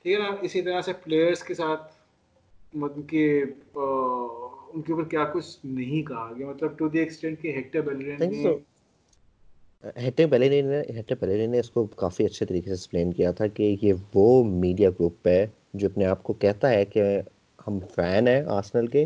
[0.01, 1.93] ٹھیک ہے نا اسی طرح سے پلیئرس کے ساتھ
[2.73, 3.43] مطلب کہ
[3.73, 8.31] ان کے اوپر کیا کچھ نہیں کہا گیا۔ مطلب ٹو دی ایکسٹینٹ کہ ہیکٹر بیلرین
[8.31, 8.57] نے
[9.97, 13.47] ہیٹر بیلرین نے ہیکٹر بیلرین نے اس کو کافی اچھے طریقے سے ایکسپلین کیا تھا
[13.47, 17.03] کہ یہ وہ میڈیا گروپ ہے جو اپنے آپ کو کہتا ہے کہ
[17.67, 19.05] ہم فین ہیں آرسنل کے،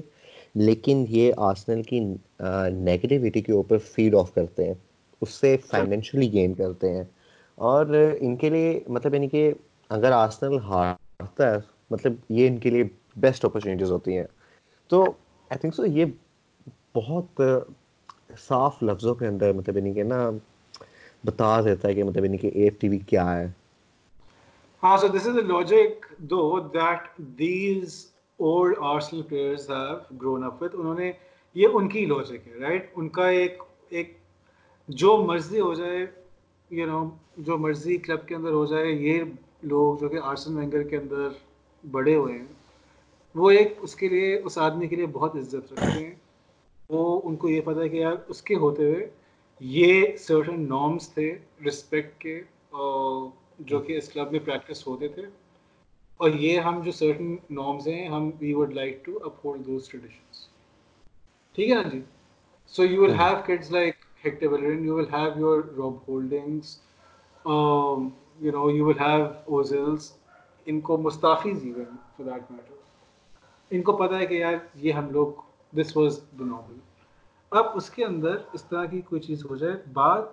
[0.55, 4.73] لیکن یہ آرسنل کی نیگیٹیوٹی کے اوپر فیڈ آف کرتے ہیں،
[5.21, 7.03] اس سے فائنینشلی گین کرتے ہیں۔
[7.57, 7.85] اور
[8.19, 9.51] ان کے لیے مطلب یعنی کہ
[9.91, 11.57] اگر آرسنل ہارتا ہے
[11.91, 12.83] مطلب یہ ان کے لیے
[13.15, 14.25] بیسٹ اپرچونیٹیز ہوتی ہیں۔
[14.91, 16.05] تو آئی تھنک سو یہ
[16.95, 17.41] بہت
[18.39, 20.29] صاف لفظوں کے اندر مطلب یعنی کہ نا
[21.23, 23.45] بتا دیتا ہے کہ مطلب یعنی کہ اے ایف ٹی وی کیا ہے۔
[24.83, 27.07] ہاں so this is a logic though that
[27.39, 28.05] these
[28.39, 31.11] old Arsenal players have grown up with انہوں نے
[31.55, 34.17] یہ ان کی لاجک ہے رائٹ ان کا ایک ایک
[34.89, 36.05] جو مرضی ہو جائے
[36.71, 37.03] یو نو
[37.37, 39.23] جو مرضی کلب کے اندر ہو جائے، یہ
[39.63, 41.27] لوگ جو کہ آرسن وینگر کے اندر
[41.83, 42.45] بڑے ہوئے ہیں،
[43.35, 46.13] وہ ایک اس کے لیے، اس آدمی کے لیے بہت عزت رکھتے ہیں۔
[46.89, 49.09] وہ ان کو یہ پتہ ہے کہ یار، اس کے ہوتے ہوئے
[49.63, 51.33] یہ سرٹن نارمس تھے
[51.67, 52.41] رسپیکٹ کے
[53.59, 55.21] جو کہ اس کلب میں پریکٹس ہوتے تھے۔
[56.19, 60.47] اور یہ ہم جو سرٹن نارمز ہیں، ہم we would like to uphold those traditions
[61.55, 62.01] ٹھیک ہے نا جی؟
[62.73, 63.95] So you will have kids like
[64.25, 66.77] Hector Bellerin you will have your Rob Holdings
[67.45, 70.11] you know you will have Ozils
[70.67, 72.73] ان کو Mustafis even for that matter
[73.71, 75.31] ان کو پتہ ہے کہ یار یہ ہم لوگ
[75.73, 76.79] دس واز دا نارمل
[77.53, 80.23] اب اس کے اندر اس طرح کی کوئی چیز ہو جائے بات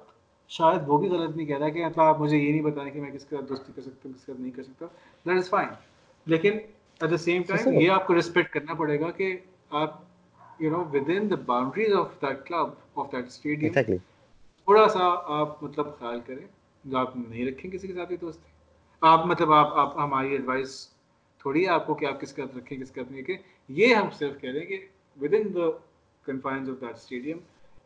[0.49, 3.01] شاید وہ بھی غلط نہیں کہہ رہا کہ مطلب آپ مجھے یہ نہیں بتائیں کہ
[3.01, 4.87] میں کس کے ساتھ دوستی کر سکتا ہوں کس کے ساتھ نہیں کر سکتا۔
[5.27, 5.69] دیٹ از فائن
[6.27, 6.53] لیکن
[7.01, 9.37] ایٹ دا سیم ٹائم یہ آپ کو رسپیکٹ کرنا پڑے گا کہ
[9.71, 10.01] آپ
[10.59, 10.85] you know
[11.17, 16.47] within the boundaries of that club of that stadium تھوڑا سا آپ مطلب خیال کریں۔
[16.85, 18.49] جو آپ نہیں رکھیں کسی کے ساتھ دوستی۔
[19.01, 20.89] آپ مطلب آپ آپ ہماری ایڈوائس
[21.39, 23.37] تھوڑی ہے آپ کو کہ آپ کس کے ساتھ رکھیں کس کے ساتھ نہیں رکھیں۔
[23.69, 24.87] یہ ہم صرف کہہ رہے ہیں کہ
[25.35, 25.90] within the
[26.31, 27.39] confines of that stadium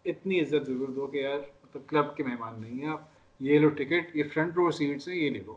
[0.04, 3.02] اتنی عزت ضرور دو کہ یار مطلب کلب کے مہمان نہیں ہیں آپ
[3.40, 5.56] یہ لو ٹکٹ یہ فرنٹ رو سیٹس ہیں یہ لے لو۔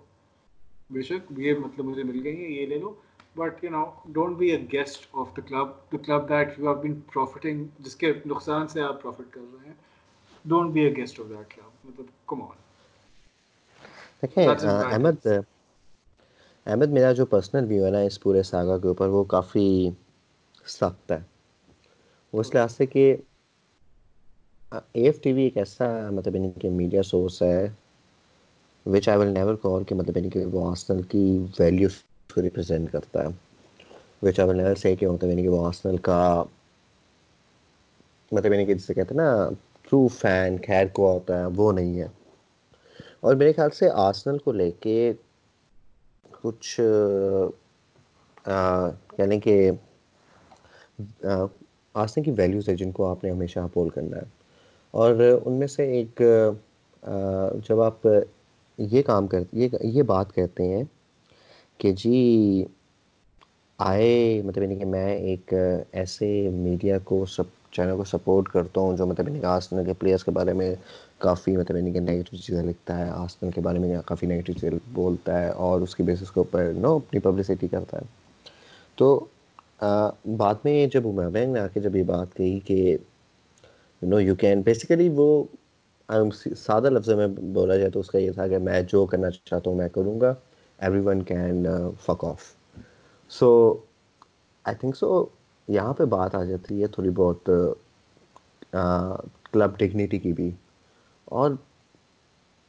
[0.90, 2.94] بے شک یہ مطلب مجھے مل گئی ہیں یہ لے لو۔
[3.36, 3.84] But you know
[4.14, 7.96] don't be a guest of the club the club that you have been profiting جس
[7.96, 9.76] کے نقصان سے آپ پروفٹ کر رہے ہیں۔
[10.46, 12.56] Don't be a guest of that club مطلب کم آن
[14.22, 15.28] دیکھیں احمد
[16.66, 19.68] احمد میرا جو پرسنل ویو ہے نا اس پورے ساگا کے اوپر وہ کافی
[20.68, 21.20] سخت ہے۔
[22.34, 23.16] وہ اس لحاظ سے کہ،
[24.72, 27.68] اے ایف ٹی وی ایک ایسا مطلب یعنی کہ میڈیا سورس ہے
[28.86, 31.24] وچ آئی ول نیور کال کہ مطلب یعنی کہ وہ آسنل کی
[31.60, 31.96] ویلیوز
[32.34, 33.30] کو ریپرزینٹ کرتا ہے۔
[34.24, 36.44] وچ آئی ول نیور سے کہ مطلب یعنی کہ وہ آسنل کا
[38.32, 39.50] مطلب یعنی کہ جسے کہتے ہیں نا
[39.84, 42.08] ٹرو فین خیر کو ہوتا ہے، وہ نہیں ہے۔
[43.20, 45.14] اور میرے خیال سے آسنل کو لے کے
[46.42, 46.80] کچھ
[49.18, 49.72] یعنی کہ
[51.98, 54.26] آسنے کی ویلیوز ہے جن کو آپ نے ہمیشہ اپول کرنا ہے۔
[54.94, 55.16] اور
[55.46, 56.22] ان میں سے ایک
[57.70, 58.08] جب آپ
[58.80, 60.84] یہ کام کر، یہ یہ بات کہتے ہیں
[61.80, 62.66] کہ جی
[63.80, 64.10] آئے
[64.46, 65.54] مطلب یعنی کہ میں ایک
[65.92, 69.94] ایسے میڈیا کو سب چینل کو سپورٹ کرتا ہوں جو مطلب یعنی کہ آسنل کے
[69.94, 70.74] پلیئرس کے بارے میں
[71.18, 74.70] کافی مطلب یعنی کہ نگیٹو چیزیں لکھتا ہے آسنل کے بارے میں کافی نگیٹو چیزیں
[74.94, 78.06] بولتا ہے اور اس کی بیسس کے اوپر نو اپنی پبلسٹی کرتا ہے۔
[78.98, 79.26] تو
[79.80, 82.98] بعد میں جب عمر نے آ کے جب یہ بات کہی کہ
[84.02, 85.44] you know you can basically وہ
[86.58, 89.70] سادہ لفظ میں بولا جائے تو اس کا یہ تھا کہ میں جو کرنا چاہتا
[89.70, 90.34] ہوں میں کروں گا
[91.00, 91.66] everyone can
[92.06, 92.44] fuck off
[93.32, 93.50] so
[94.66, 95.26] I think so
[95.68, 97.50] یہاں پہ بات آ جاتی ہے تھوڑی بہت
[99.52, 100.50] کلب ڈگنیٹی کی بھی۔
[101.26, 101.52] اور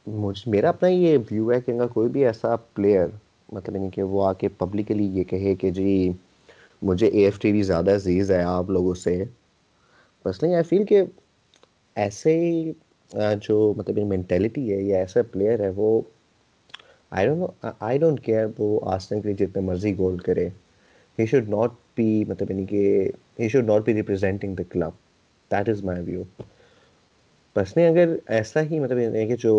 [0.07, 3.07] مجھ، میرا اپنا یہ ویو ہے کہ کوئی بھی ایسا پلیئر
[3.51, 6.11] مطلب یعنی کہ وہ آ کے پبلکلی یہ کہے کہ جی
[6.81, 9.23] مجھے اے ایف ٹی وی زیادہ عزیز ہے آپ لوگوں سے۔
[10.25, 11.01] پرسنلی آئی فیل کہ
[11.95, 12.71] ایسے ہی
[13.41, 16.01] جو مطلب مینٹیلٹی ہے، یا ایسا پلیئر ہے، وہ
[17.11, 20.47] I don't I don't care وہ آسٹن کے لیے جتنے مرضی گول کرے۔
[21.17, 24.91] ہی شوڈ ناٹ بی مطلب یعنی کہ he should not be representing the club
[25.51, 26.23] that is my view
[27.55, 29.53] بس نہیں اگر ایسا ہی مطلب یعنی کہ جو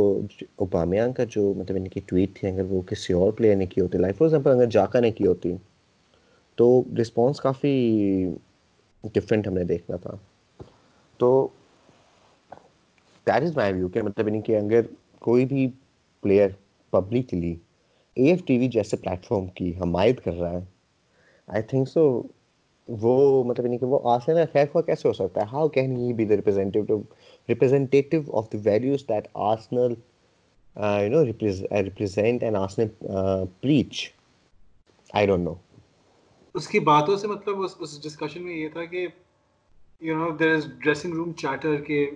[0.57, 3.81] اوبامیانگ کا جو مطلب یعنی کہ ٹویٹ تھی، اگر وہ کسی اور پلیئر نے کی
[3.81, 5.53] ہوتی لائک فار ایگزامپل اگر جاکا نے کی ہوتی
[6.61, 7.75] تو رسپانس کافی
[9.05, 10.11] ڈفرینٹ ہم نے دیکھنا تھا۔
[11.21, 11.49] تو
[13.27, 14.81] دیٹ از مائی ویو کہ مطلب یعنی کہ اگر
[15.19, 15.67] کوئی بھی
[16.23, 16.49] player
[16.93, 17.55] publicly
[18.17, 20.61] A F T V جیسے پلیٹ فارم کی حمایت کر رہا ہے
[21.49, 22.03] آئی تھنک سو
[22.89, 26.13] وہ مطلب یعنی کہ وہ آسن خیر خواہ کیسے ہو سکتا ہے؟ How can he
[26.13, 27.01] be the representative
[27.49, 29.95] representative of the values that Arsenal
[30.77, 32.89] you know represent and Arsenal
[33.61, 34.09] preach
[35.13, 35.55] I don't know
[36.55, 39.07] اس کی باتوں سے مطلب اس اس ڈسکشن میں یہ تھا کہ
[40.01, 42.11] you know there is dressing room chatter کہ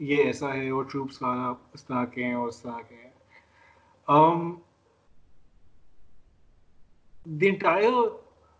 [0.00, 3.10] یہ ایسا ہے اور ٹروپس کا اس طرح کے ہیں اور اس طرح کے ہیں۔
[4.08, 4.62] Um,
[7.26, 8.10] the entire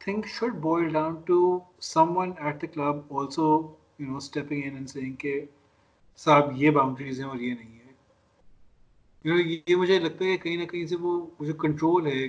[0.01, 4.91] thing should boil down to someone at the club also you know stepping in and
[4.91, 5.41] saying کہ
[6.19, 7.93] صاحب یہ باؤنڈریز ہیں اور یہ نہیں ہے
[9.25, 12.29] you know, یہ مجھے لگتا ہے کہ کہیں نہ کہیں سے وہ جو کنٹرول ہے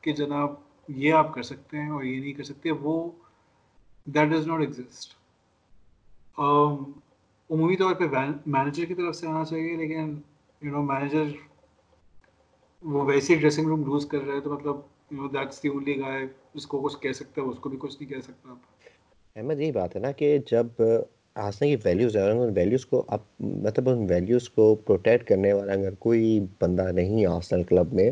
[0.00, 0.54] کہ جناب
[0.88, 3.10] یہ آپ کر سکتے ہیں اور یہ نہیں کر سکتے، وہ
[4.06, 5.16] دیٹ ڈز ناٹ ایگزسٹ
[6.38, 8.04] عمومی طور پہ
[8.46, 10.14] مینیجر کی طرف سے آنا چاہیے، لیکن
[10.62, 11.26] یو نو مینیجر
[12.82, 14.76] وہ ویسے ڈریسنگ روم لوز کر رہا ہے، تو مطلب
[15.10, 17.78] you know that's the only guy جس کو کچھ کہہ سکتا ہے، اس کو بھی
[17.80, 18.54] کچھ نہیں کہہ سکتا
[19.36, 20.66] احمد، یہی بات ہے نا کہ جب
[21.36, 25.72] ہنسنے کی ویلیوز ہے ان ویلیوز کو اب مطلب ان ویلیوز کو پروٹیکٹ کرنے والا
[25.72, 28.10] اگر کوئی بندہ نہیں آرسنل کلب میں،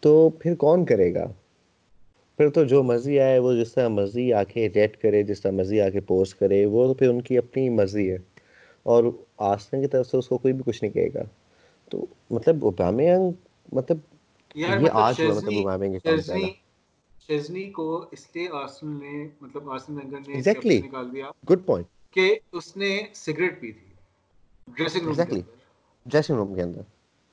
[0.00, 1.26] تو پھر کون کرے گا؟
[2.36, 5.50] پھر تو جو مرضی آئے وہ جس طرح مرضی آ کے ریٹ کرے جس طرح
[5.50, 8.18] مرضی آ کے پوسٹ کرے وہ تو پھر ان کی اپنی مرضی ہے۔
[8.82, 9.04] اور
[9.36, 11.22] آسن کی طرف سے اس کو کوئی بھی کچھ نہیں کہے گا۔
[11.90, 13.30] تو مطلب اوبامیانگ
[13.72, 13.96] مطلب
[14.54, 16.40] یہ مطلب آج ہوا مطلب
[17.28, 22.34] شزنی کو اس لیے آرسنل نے مطلب وینگر نے ایگزیکٹلی نکال دیا گڈ پوائنٹ کہ
[22.52, 23.92] اس نے سگریٹ پی تھی۔
[24.76, 25.40] ڈریسنگ روم
[26.06, 26.80] ڈریسنگ روم کے اندر۔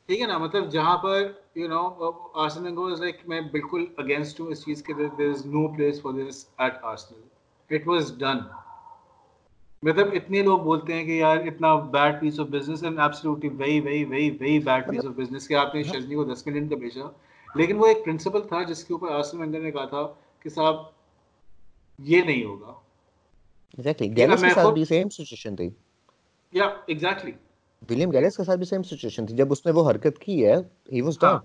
[0.09, 4.65] ٹھیک ہے نا مطلب جہاں پر یو نو آرسنل لائک میں بالکل اگینسٹ ہوں اس
[4.65, 7.21] چیز کے there is no place for this at Arsenal
[7.75, 8.37] it was done
[9.83, 13.79] مطلب اتنے لوگ بولتے ہیں کہ یار اتنا bad piece of business and absolutely very
[13.79, 16.75] very very very bad piece of business کہ آپ نے شزنی کو دس ملین کا
[16.75, 17.03] بھیجا
[17.55, 20.07] لیکن وہ ایک پرنسپل تھا جس کے اوپر آسن وینگر نے کہا تھا
[20.39, 20.75] کہ صاحب
[21.99, 22.73] یہ نہیں ہوگا۔
[23.77, 25.69] ایگزیکٹلی گیلس کے ساتھ بھی سیم سچویشن تھی۔
[26.51, 27.31] یا ایگزیکٹلی
[27.81, 30.55] ولیم گیلس کے ساتھ بھی سیم سچویشن تھی جب اس نے وہ حرکت کی ہے
[30.93, 31.37] ہی واز ڈن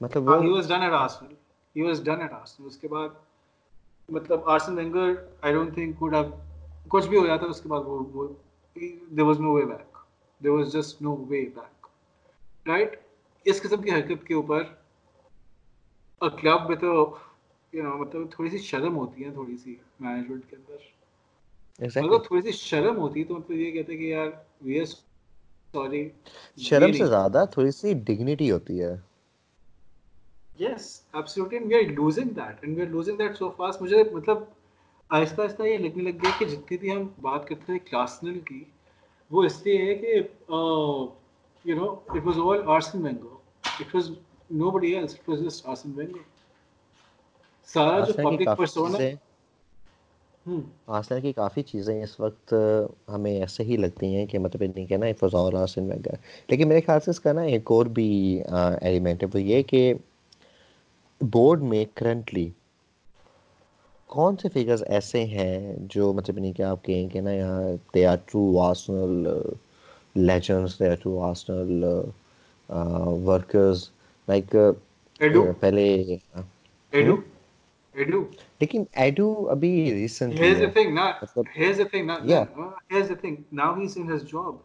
[0.00, 1.34] مطلب وہ he was done at Arsenal
[1.76, 3.08] he was done at Arsenal اس کے بعد
[4.08, 6.30] مطلب Arsene Wenger I don't think would have
[6.88, 8.26] کچھ بھی ہو جاتا اس کے بعد وہ
[8.76, 9.96] there was no way back
[10.40, 11.86] there was just no way back
[12.66, 12.96] right
[13.46, 14.62] اس قسم کی حرکت کے اوپر
[16.20, 16.92] کلب میں تو
[17.72, 22.42] یو نو مطلب تھوڑی سی شرم ہوتی ہے تھوڑی سی مینجمنٹ کے اندر مطلب تھوڑی
[22.42, 24.28] سی شرم ہوتی تو مطلب یہ کہتے کہ یار
[24.60, 24.84] وی آر
[25.74, 26.02] سوری
[26.58, 28.94] شرم سے زیادہ تھوڑی سی ڈگنیٹی ہوتی ہے۔
[30.58, 30.84] Yes
[31.14, 34.38] absolutely and we are losing that and we are losing that so fast مجھے مطلب
[35.10, 38.62] آہستہ آہستہ یہ لگنے لگ گیا کہ جتنی بھی ہم بات کرتے تھے کلاسنل کی
[39.30, 40.14] وہ اس لیے ہے کہ
[41.64, 43.36] you know it was all arson وینگو
[43.80, 44.10] it was
[44.50, 46.22] no body else it was just arson وینگو
[47.68, 48.98] سارا جو پبلک پرسونا
[50.46, 52.54] آرسنل کی کافی چیزیں اس وقت
[53.08, 56.14] ہمیں ایسے ہی لگتی ہیں کہ مطلب نہیں کہنا it was all Arsene Wenger
[56.48, 58.08] لیکن میرے خیال سے اس کا نا ایک اور بھی
[58.80, 59.92] ایلیمنٹ ہے وہ یہ کہ
[61.20, 62.48] بورڈ میں کرنٹلی
[64.10, 67.62] کون سے فگرز ایسے ہیں جو مطلب نہیں کہ آپ کہیں کہ نا یہاں
[67.94, 69.28] they are true Arsenal
[70.20, 71.84] legends they are true Arsenal
[73.24, 73.88] workers
[74.28, 74.56] like
[75.60, 76.16] پہلے
[77.94, 78.20] ایڈو
[78.60, 81.08] لیکن ایڈو ابھی recently here's the thing now
[81.54, 82.18] here's the thing now
[82.88, 83.34] here's the thing.
[83.52, 84.60] Now he's in his job.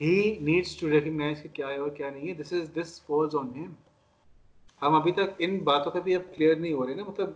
[0.00, 3.34] He needs to recognize کہ کیا ہے اور کیا نہیں ہے this is this falls
[3.34, 3.72] on him.
[4.82, 7.30] ہم ابھی تک ان باتوں پہ بھی اب کلیئر نہیں ہو رہے نا مطلب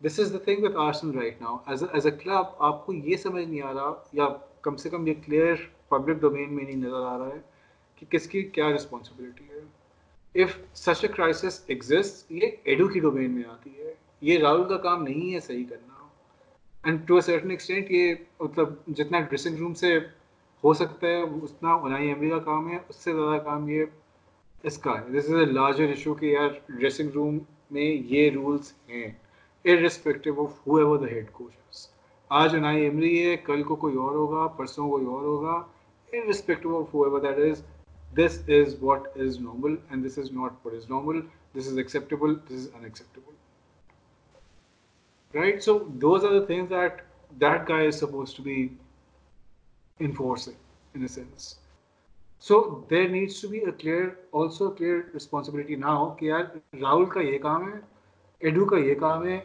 [0.00, 3.46] this is the thing with Arsene right now as a club آپ کو یہ سمجھ
[3.48, 4.28] نہیں آ رہا یا
[4.62, 5.54] کم سے کم یہ کلیئر
[5.88, 7.40] پبلک ڈومین میں نہیں نظر آ رہا ہے
[7.96, 13.30] کہ کس کی کیا رسپانسبلٹی ہے if such a crisis exist یہ ایڈو کی ڈومین
[13.30, 16.06] میں آتی ہے یہ راہل کا کام نہیں ہے صحیح کرنا۔
[16.84, 19.98] And to a certain extent یہ مطلب جتنا ڈریسنگ روم سے
[20.64, 23.84] ہو سکتا ہے، اتنا انائی ایمری کا کام ہے۔ اس سے زیادہ کام یہ
[24.62, 27.38] اس کا ہے۔ دس از اے لارجر ایشو کہ یار ڈریسنگ روم
[27.70, 29.06] میں یہ رولس ہیں۔
[29.64, 31.88] Irrespective of whoever the head coaches
[32.28, 35.62] آج انائی ایمری ہے، کل کو کوئی اور ہوگا، پرسوں کوئی اور ہوگا۔
[36.12, 37.62] Irrespective of whoever that is
[38.18, 41.18] this is what is normal and this is not what is normal
[41.54, 43.29] this is acceptable this is unacceptable
[45.34, 45.62] right?
[45.62, 47.02] So those are the things that
[47.38, 48.72] that guy is supposed to be
[50.00, 50.56] enforcing
[50.94, 51.56] in a sense.
[52.38, 56.44] So there needs to be a clear also a clear responsibility now کہ یار
[56.74, 57.78] راہل کا یہ کام ہے
[58.42, 59.38] ایڈو کا یہ کام ہے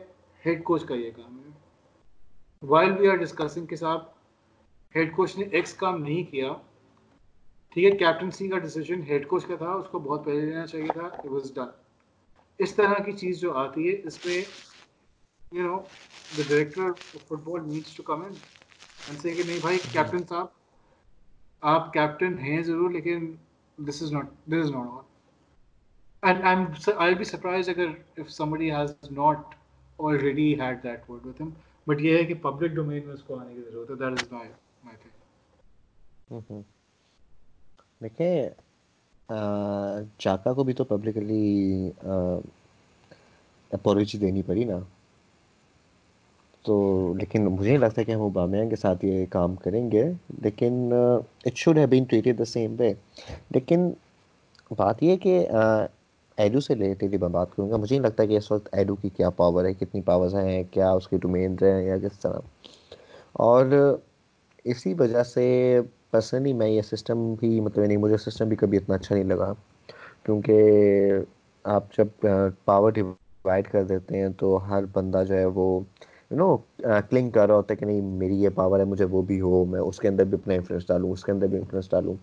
[0.44, 4.02] head coach کا یہ کام ہے وائل وی آر ڈسکسنگ کہ صاحب
[4.96, 6.54] ہیڈ کوچ نے ایکس کام نہیں کیا
[7.76, 10.94] ٹھیک ہے کیپٹنسی کا ڈیسیجن ہیڈ کوچ کا تھا اس کو بہت پہلے لینا چاہیے
[10.94, 11.70] تھا اٹ واز ڈن
[12.60, 14.42] اس طرح کی چیز جو آتی ہے اس پہ
[15.56, 15.78] you know
[16.32, 16.92] the director
[17.44, 20.48] football needs to come in سے کہ نہیں بھائی کیپٹن صاحب
[21.64, 23.32] آپ کیپٹن ہیں ضرور لیکن
[23.78, 25.04] this is not this is not all
[26.24, 27.88] and I am I be surprised اگر
[28.18, 29.56] if somebody has not
[30.00, 31.50] already had that word with him
[31.88, 34.32] but یہ ہے کہ پبلک ڈومین میں اس کو آنے کی ضرورت ہے that is
[34.32, 34.50] my
[34.84, 34.98] my
[36.40, 36.62] thing
[38.02, 38.50] دیکھیں
[40.18, 41.92] چاکا کو بھی تو پبلکلی
[43.72, 44.80] اپولوجی دینی پڑی نا
[46.66, 46.76] تو
[47.20, 50.04] لیکن مجھے نہیں لگتا کہ ہم اوبامیاں کے ساتھ یہ کام کریں گے،
[50.44, 50.92] لیکن
[51.46, 52.94] it should have been treated the same way
[53.56, 53.90] لیکن
[54.78, 55.46] بات یہ کہ
[56.38, 59.10] ایڈو سے ریلیٹڈلی میں بات کروں گا۔ مجھے نہیں لگتا کہ اس وقت ایڈو کی
[59.18, 62.40] کیا پاور ہے، کتنی پاورز ہیں، کیا اس کی ڈومینز ہیں یا کس طرح۔
[63.34, 63.66] اور
[64.64, 65.46] اسی وجہ سے
[66.12, 69.52] پرسنلی میں یہ سسٹم بھی مطلب نہیں، مجھے سسٹم بھی کبھی اتنا اچھا نہیں لگا۔
[70.24, 71.12] کیونکہ
[71.66, 72.28] آپ جب
[72.66, 75.80] پاور ڈیوائڈ کر دیتے ہیں تو ہر بندہ جو ہے وہ
[76.36, 76.56] یو نو
[77.10, 79.64] کلنگ کر رہا ہوتا ہے کہ نہیں، میری یہ پاور ہے، مجھے وہ بھی ہو،
[79.66, 82.14] میں اس کے اندر بھی اپنا انفلوئنس ڈالوں، اس کے اندر بھی انفلوئنس ڈالوں۔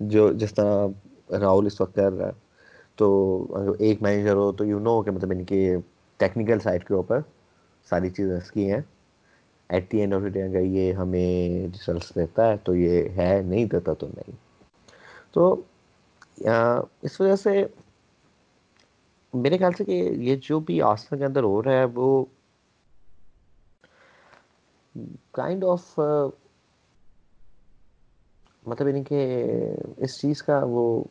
[0.00, 0.86] جو جس طرح
[1.30, 2.32] راہل اس وقت کر رہا ہے،
[2.96, 5.76] تو ایک مینیجر ہو تو یو نو کہ مطلب ان کے
[6.20, 7.20] ٹیکنیکل سائڈ کے اوپر
[7.90, 8.80] ساری چیزیں اس کی ہیں
[9.70, 13.64] at the end of day اگر یہ ہمیں ریزلٹس دیتا ہے تو یہ ہے، نہیں
[13.72, 14.36] دیتا تو نہیں۔
[15.32, 15.54] تو
[17.02, 17.64] اس وجہ سے
[19.34, 22.24] میرے خیال سے کہ یہ جو بھی آسما کے اندر ہو رہا ہے، وہ
[25.32, 26.30] کائنڈ آف uh,
[28.66, 29.44] مطلب یعنی کہ
[29.96, 31.04] اس چیز کا وہ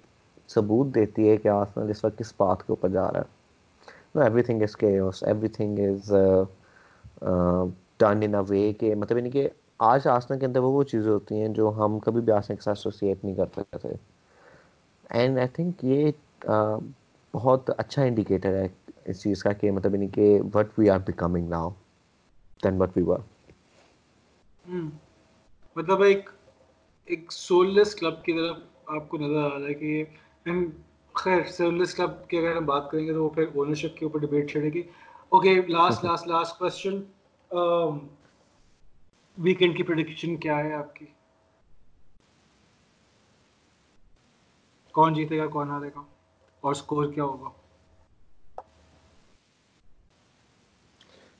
[0.48, 4.44] ثبوت دیتی ہے کہ آسما جس وقت کس بات کے اوپر جا رہا ہے۔ ایوری
[4.44, 5.00] تھنگ از کے
[5.48, 6.14] everything is
[8.00, 9.50] done in a way کہ مطلب یعنی کہ
[9.80, 12.62] آج آسنا کے اندر وہ وہ چیزیں ہوتی ہیں جو ہم کبھی بھی آسنا کے
[12.62, 13.90] ساتھ ایسوسیٹ نہیں کر سکتے تھے۔
[15.10, 16.12] اینڈ آئی تھنک یہ
[16.50, 16.80] uh,
[17.34, 18.68] بہت اچھا انڈیکیٹر ہے
[19.06, 21.70] اس چیز کا کہ مطلب یعنی کہ what we are becoming now
[22.64, 23.20] than what we were
[25.76, 26.30] مطلب ایک
[27.06, 30.04] ایک سولس کلب کی طرف آپ کو نظر آ رہا ہے کہ
[31.14, 34.20] خیر سولس کلب کی اگر ہم بات کریں گے تو وہ پھر اونرشپ کے اوپر
[34.20, 34.84] ڈبیٹ چھڑے گی۔
[35.30, 37.02] Okay last last last question
[39.38, 41.06] weekend کی پروڈکشن کیا ہے آپ کی؟
[44.92, 46.02] کون جیتے گا کون ہارے گا؟
[46.62, 47.50] اور سکور کیا ہوگا؟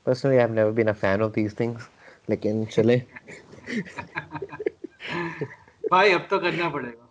[0.06, 1.88] Personally, I've never been a fan of these things.
[2.28, 2.96] لیکن چلے۔
[5.88, 7.06] بھائی اب تو کرنا پڑے گا۔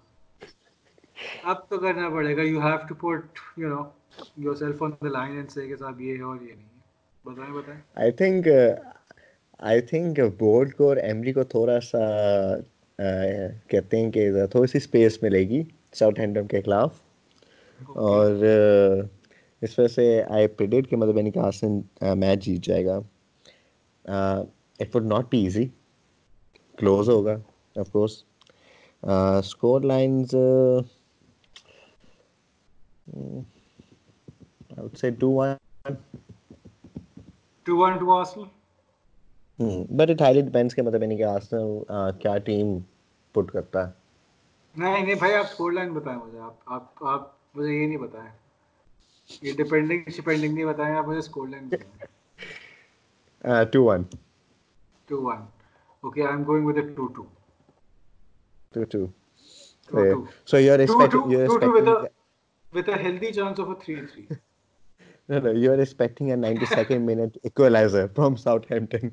[1.44, 3.84] اب تو کرنا پڑے گا۔ You have to put you know
[4.56, 6.78] yourself on the line and say کہ صاحب یہ ہے اور یہ نہیں ہے۔
[7.26, 8.48] بتائیں بتائیں۔ I think
[9.60, 12.00] I think board کو اور ایمری کو تھوڑا سا
[13.68, 15.64] کہتے ہیں کہ تھوڑی سی اسپیس ملے گی
[15.94, 17.00] ساؤتھ ہینڈم کے خلاف۔
[17.88, 18.32] اور
[19.62, 21.80] اس وجہ سے آئی پریڈیٹ کہ مطلب یعنی کہ آسن
[22.20, 23.00] میچ جیت جائے گا۔
[24.80, 25.68] It would not be easy
[26.78, 27.36] close ہوگا
[27.76, 28.24] آف کورس
[29.04, 30.36] اسکور لائنز
[40.76, 41.80] کہ مطلب یعنی کہ آرسنل
[42.22, 42.80] کیا ٹیم
[43.32, 43.92] پٹ کرتا ہے
[44.76, 48.30] نہیں نہیں بھائی آپ اسکور لائن بتائیں مجھے آپ آپ آپ مجھے یہ نہیں بتائیں
[49.42, 49.54] یہ
[50.54, 52.08] نہیں بتائیں آپ مجھے اسکور لائن بتائیں
[55.10, 55.46] two one two one
[56.04, 57.24] okay I am going with two two
[58.74, 59.06] two two
[60.46, 62.10] So you're expecting you're expecting with a
[62.74, 64.38] with a healthy chance of a 3-3.
[65.30, 69.12] No, no, you're expecting a 92nd minute equalizer from Southampton.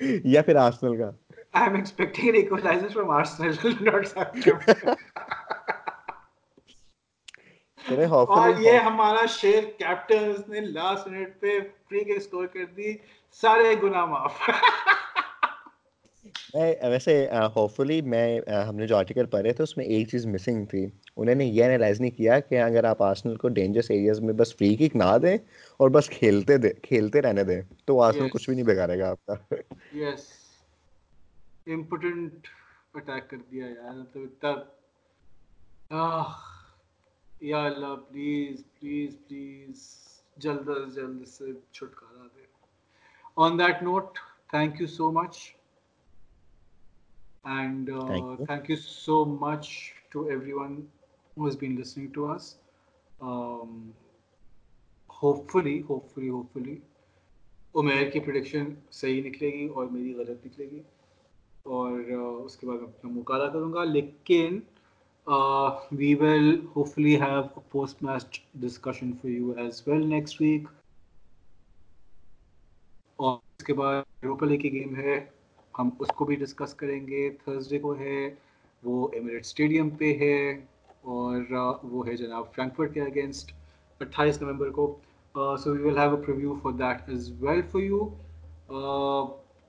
[0.00, 1.10] یا پھر Arsenal کا
[1.54, 4.96] am expecting an equalizer from Arsenal, not Southampton.
[7.84, 12.92] اور یہ ہمارا شیر captain اس نے last minute پہ فری کے اسکور کر دی
[13.42, 14.48] سارے گناہ معاف
[16.54, 20.86] ویسے ہوپفلی میں ہم نے جو آرٹیکل پڑھے تھے اس میں ایک چیز مسنگ تھی۔
[21.16, 24.56] انہوں نے یہ انالائز نہیں کیا کہ اگر آپ آرسنل کو ڈینجرس ایریاز میں بس
[24.56, 25.38] فری کک نہ دیں
[25.76, 29.26] اور بس کھیلتے دیں کھیلتے رہنے دیں تو آرسنل کچھ بھی نہیں بگاڑے گا آپ
[29.26, 29.34] کا۔
[29.92, 30.28] یس
[31.66, 32.46] امپورٹنٹ
[32.94, 34.54] اٹیک کر دیا یار مطلب اتنا۔
[37.40, 39.88] یا اللہ پلیز پلیز پلیز
[40.36, 42.44] جلد از جلد سے چھٹکارا دے
[43.36, 44.18] on that note
[44.50, 45.54] thank you so much
[47.44, 47.90] and
[48.46, 49.68] thank you so much
[50.10, 50.80] to everyone
[51.36, 52.56] who has been listening to us.
[53.20, 53.92] Um,
[55.10, 56.78] hopefully, hopefully, hopefully,
[57.74, 60.80] Umair کی پریڈکشن صحیح نکلے گی اور میری غلط نکلے گی
[61.62, 61.98] اور
[62.44, 64.58] اس کے بعد میں اپنا مکالہ کروں گا لیکن
[65.92, 70.68] we will hopefully have post match discussion for you as well next week
[73.18, 75.18] اور اس کے بعد یوروپا لیگ کی گیم ہے
[75.74, 78.18] ہم اس کو بھی ڈسکس کریں گے۔ تھرسڈے کو ہے،
[78.82, 80.36] وہ ایمریٹ اسٹیڈیم پہ ہے
[81.02, 81.40] اور
[81.82, 83.52] وہ ہے جناب فرینکفرٹ کے اگینسٹ
[84.00, 84.94] اٹھائیس نومبر کو۔
[85.34, 88.04] So we will have a preview for that as well for you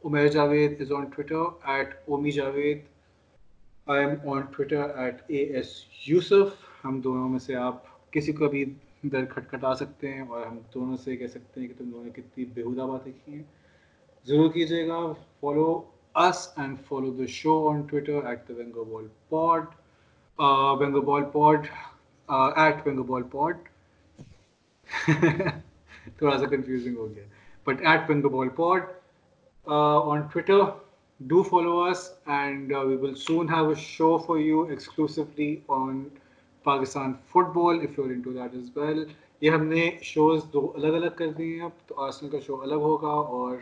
[0.02, 2.80] Umair Javed is on Twitter at Umi Javed
[3.88, 5.70] I am on Twitter at A S
[6.08, 6.48] Yousuf
[6.86, 8.64] ہم دونوں میں سے آپ کسی کو بھی
[9.04, 12.12] در کھٹکھٹا سکتے ہیں اور ہم دونوں سے کہہ سکتے ہیں کہ تم دونوں نے
[12.16, 13.44] کتنی بےحدہ باتیں کی ہیں۔
[14.28, 15.00] ضرور کیجیے گا
[15.42, 15.70] follow
[16.16, 19.66] us and follow the show on Twitter at the wingo ball pod
[20.80, 21.68] wingo ball pod
[22.30, 23.58] at wingo ball pod
[26.18, 27.24] تھوڑا سا کنفیوزنگ ہو گیا۔
[27.68, 28.84] But at wingo ball pod
[29.68, 30.62] on Twitter
[31.20, 36.04] do follow us and we will soon have a show for you exclusively on
[36.66, 37.14] Pakistan
[37.54, 39.04] football if you're into that as well
[39.42, 42.62] یہ ہم نے shows دو الگ الگ کر دیے ہیں، اب تو آرسنل کا شو
[42.62, 43.58] الگ ہوگا اور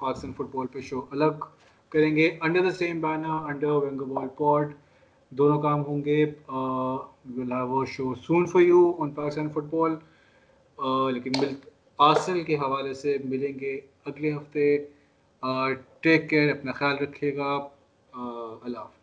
[0.00, 1.44] پاکستان فٹ بال پہ شو الگ
[1.92, 4.66] کریں گے۔ Under the same banner under wingo ball pod
[5.32, 6.20] دونوں کام ہوں گے۔
[7.36, 9.92] Will have a show soon for you on Pakistan football
[11.14, 11.54] لیکن مل
[11.98, 13.74] آرسنل کے حوالے سے ملیں گے
[14.08, 14.64] اگلے ہفتے۔
[16.02, 17.50] ٹیک کیئر اپنا خیال رکھیے گا۔
[18.12, 18.95] اللہ حافظ۔